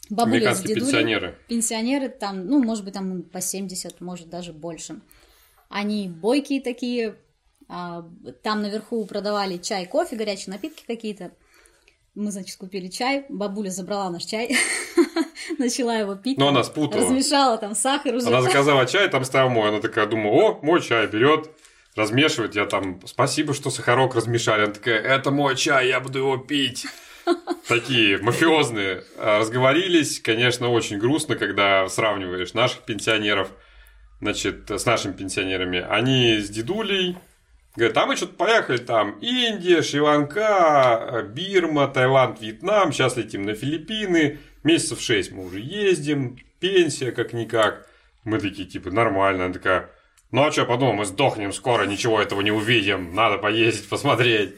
[0.09, 0.81] Бабуля с дедулей.
[0.81, 1.37] пенсионеры.
[1.47, 5.01] Пенсионеры там, ну, может быть, там по 70, может, даже больше.
[5.69, 7.15] Они бойкие такие.
[7.67, 8.07] а,
[8.43, 11.31] Там наверху продавали чай, кофе, горячие напитки какие-то.
[12.15, 13.25] Мы, значит, купили чай.
[13.29, 14.55] Бабуля забрала наш чай,
[15.57, 16.37] начала его пить.
[16.37, 17.03] Но она спутала.
[17.03, 18.27] Размешала там сахар уже.
[18.27, 19.69] Она заказала чай, там стоял мой.
[19.69, 21.49] Она такая, думаю, о, мой чай берет,
[21.95, 22.55] размешивает.
[22.55, 24.63] Я там, спасибо, что сахарок размешали.
[24.63, 26.85] Она такая, это мой чай, я буду его пить.
[27.67, 30.19] такие мафиозные, а, разговорились.
[30.19, 33.49] Конечно, очень грустно, когда сравниваешь наших пенсионеров,
[34.21, 35.85] значит, с нашими пенсионерами.
[35.87, 37.17] Они с дедулей,
[37.75, 44.39] Говорят, а мы что-то поехали там Индия, Шри-Ланка, Бирма, Таиланд, Вьетнам, сейчас летим на Филиппины,
[44.63, 47.87] месяцев 6 мы уже ездим, пенсия как-никак.
[48.23, 49.45] Мы такие, типа, нормально.
[49.45, 49.89] Она такая,
[50.31, 54.55] ну а что, подумал, мы сдохнем скоро, ничего этого не увидим, надо поездить, посмотреть.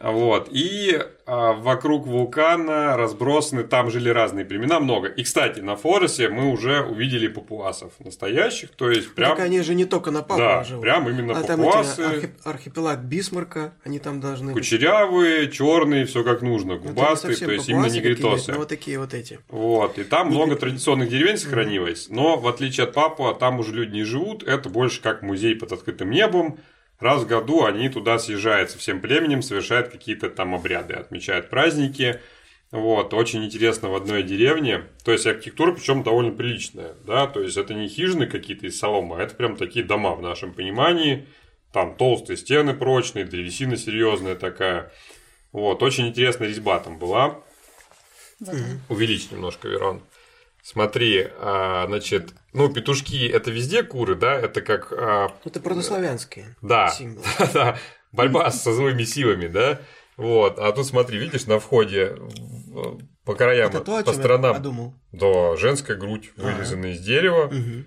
[0.00, 0.48] Вот.
[0.50, 5.08] И а, вокруг вулкана разбросаны, там жили разные племена, много.
[5.08, 9.36] И, кстати, на Форосе мы уже увидели папуасов настоящих, то есть прям...
[9.36, 10.82] Так они же не только на Папуа да, живут.
[10.82, 12.02] прям именно а папуасы.
[12.02, 12.30] там архип...
[12.44, 16.92] архипелаг Бисмарка, они там должны Кучерявые, черные, все как нужно, быть.
[16.92, 18.52] губастые, то есть именно негритосы.
[18.52, 19.38] Ну, вот такие вот эти.
[19.48, 23.92] Вот, и там много традиционных деревень сохранилось, но в отличие от Папуа, там уже люди
[23.92, 26.58] не живут, это больше как музей под открытым небом,
[27.00, 32.20] Раз в году они туда съезжают со всем племенем, совершают какие-то там обряды, отмечают праздники.
[32.70, 34.84] Вот, очень интересно в одной деревне.
[35.04, 39.16] То есть архитектура, причем довольно приличная, да, то есть это не хижины какие-то из соломы,
[39.16, 41.26] а это прям такие дома в нашем понимании.
[41.72, 44.92] Там толстые стены прочные, древесина серьезная такая.
[45.52, 47.40] Вот, очень интересная резьба там была.
[48.40, 48.56] Вот.
[48.88, 50.02] Увеличь немножко, Верон.
[50.70, 54.34] Смотри, а, значит, ну, петушки это везде куры, да?
[54.34, 54.92] Это как...
[54.92, 57.26] А, это православянские да, символы.
[57.52, 57.76] да,
[58.12, 59.80] борьба со злыми силами, да?
[60.16, 62.16] Вот, а тут смотри, видишь, на входе
[63.24, 64.52] по краям, это то, по сторонам.
[64.52, 64.94] Я подумал.
[65.10, 67.84] Да, женская грудь, вырезанная из дерева, угу.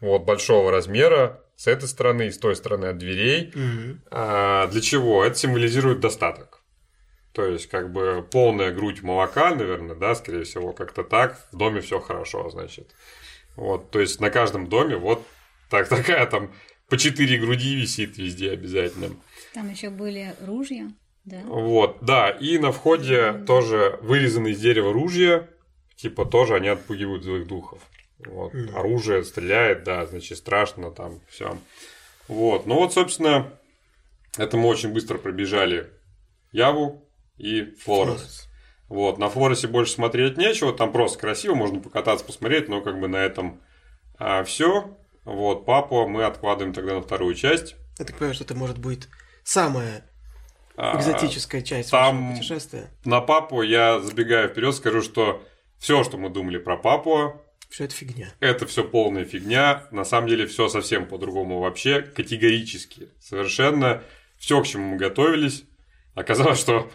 [0.00, 3.52] вот, большого размера, с этой стороны и с той стороны от дверей.
[3.54, 3.98] Угу.
[4.10, 5.22] А, для чего?
[5.22, 6.61] Это символизирует достаток.
[7.32, 11.48] То есть, как бы полная грудь молока, наверное, да, скорее всего, как-то так.
[11.50, 12.94] В доме все хорошо, значит.
[13.56, 15.26] Вот, то есть на каждом доме вот
[15.70, 16.52] так, такая там
[16.88, 19.10] по четыре груди висит везде обязательно.
[19.54, 20.90] Там еще были ружья,
[21.24, 21.40] да?
[21.44, 23.44] Вот, да, и на входе mm-hmm.
[23.46, 25.48] тоже вырезаны из дерева ружья,
[25.96, 27.80] типа тоже они отпугивают злых духов.
[28.18, 28.74] Вот, mm-hmm.
[28.74, 31.58] оружие стреляет, да, значит, страшно там, все.
[32.28, 33.58] Вот, ну вот, собственно,
[34.36, 35.90] это мы очень быстро пробежали
[36.52, 37.08] Яву,
[37.42, 38.48] и Флорес.
[38.88, 43.08] Вот, на Флоресе больше смотреть нечего, там просто красиво, можно покататься, посмотреть, но как бы
[43.08, 43.60] на этом
[44.18, 44.96] а, все.
[45.24, 47.74] Вот, папу мы откладываем тогда на вторую часть.
[47.98, 49.08] Я так понимаю, что это может быть
[49.42, 50.04] самая
[50.76, 52.90] а, экзотическая часть там путешествия.
[53.04, 55.42] На папу я забегаю вперед, скажу, что
[55.78, 57.40] все, что мы думали про папу,
[57.72, 58.28] все это фигня.
[58.38, 59.86] Это все полная фигня.
[59.90, 63.08] На самом деле все совсем по-другому вообще, категорически.
[63.18, 64.02] Совершенно
[64.38, 65.64] все, к чему мы готовились.
[66.14, 66.92] Оказалось, что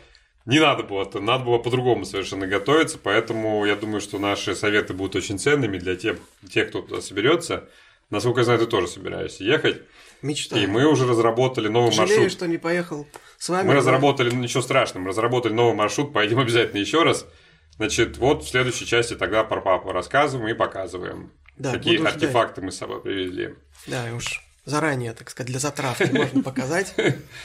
[0.48, 4.94] не надо было, то надо было по-другому совершенно готовиться, поэтому я думаю, что наши советы
[4.94, 6.18] будут очень ценными для тех,
[6.49, 7.68] тех кто туда соберется.
[8.10, 9.82] Насколько я знаю, ты тоже собираешься ехать.
[10.22, 10.64] Мечтаю.
[10.64, 12.32] И мы уже разработали новый Жалею, маршрут.
[12.32, 13.06] что не поехал
[13.38, 13.68] с вами.
[13.68, 13.80] Мы но...
[13.80, 17.28] разработали, ну ничего страшного, мы разработали новый маршрут, поедем обязательно еще раз.
[17.76, 22.64] Значит, вот в следующей части тогда про папу рассказываем и показываем, да, какие артефакты ждать.
[22.64, 23.56] мы с собой привезли.
[23.86, 26.95] Да, и уж заранее, так сказать, для затравки можно показать.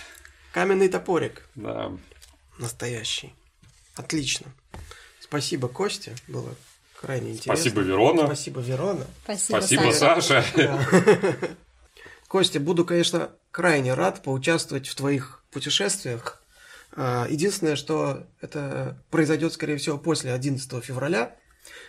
[0.52, 1.48] Каменный топорик.
[1.56, 1.90] Да
[2.58, 3.34] настоящий.
[3.94, 4.46] Отлично.
[5.20, 6.12] Спасибо, Костя.
[6.28, 6.54] Было
[7.00, 7.56] крайне интересно.
[7.56, 8.26] Спасибо, Верона.
[8.26, 9.06] Спасибо, Верона.
[9.24, 10.44] Спасибо, Спасибо Саша.
[12.28, 16.42] Костя, буду, конечно, крайне рад поучаствовать в твоих путешествиях.
[16.94, 21.36] А, единственное, что это произойдет, скорее всего, после 11 февраля,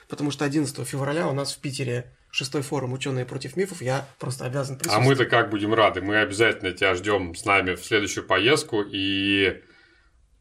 [0.07, 4.45] потому что 11 февраля у нас в Питере шестой форум «Ученые против мифов», я просто
[4.45, 5.05] обязан присутствовать.
[5.05, 6.01] А мы-то как будем рады?
[6.01, 9.61] Мы обязательно тебя ждем с нами в следующую поездку, и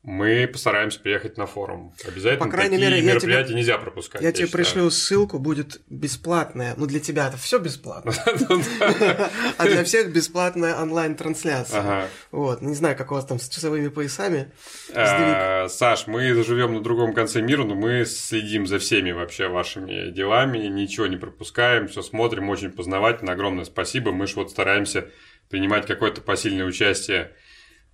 [0.04, 1.94] мы постараемся приехать на форум.
[2.04, 4.20] Обязательно По крайней такие мере, мероприятия тебе, нельзя пропускать.
[4.20, 4.64] Я, я тебе считаю.
[4.64, 6.74] пришлю ссылку, будет бесплатная.
[6.76, 8.12] Ну, для тебя это все бесплатно.
[9.58, 12.08] А для всех бесплатная онлайн-трансляция.
[12.32, 12.62] Вот.
[12.62, 14.50] Не знаю, как у вас там с часовыми поясами.
[14.92, 20.10] А, Саш, мы живем на другом конце мира, но мы следим за всеми вообще вашими
[20.10, 23.32] делами, ничего не пропускаем, все смотрим, очень познавательно.
[23.32, 24.10] Огромное спасибо.
[24.10, 25.08] Мы же вот стараемся
[25.48, 27.36] принимать какое-то посильное участие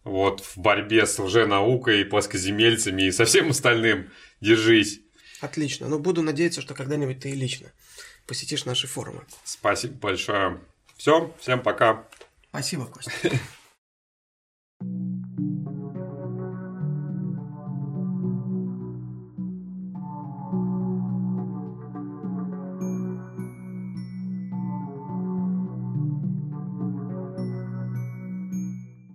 [0.05, 4.11] вот, в борьбе с лженаукой, плоскоземельцами и со всем остальным.
[4.41, 5.01] Держись.
[5.41, 5.89] Отлично.
[5.89, 7.73] Ну, буду надеяться, что когда-нибудь ты и лично
[8.27, 9.25] посетишь наши форумы.
[9.43, 10.61] Спасибо большое.
[10.97, 12.07] Все, всем пока.
[12.51, 13.11] Спасибо, Костя.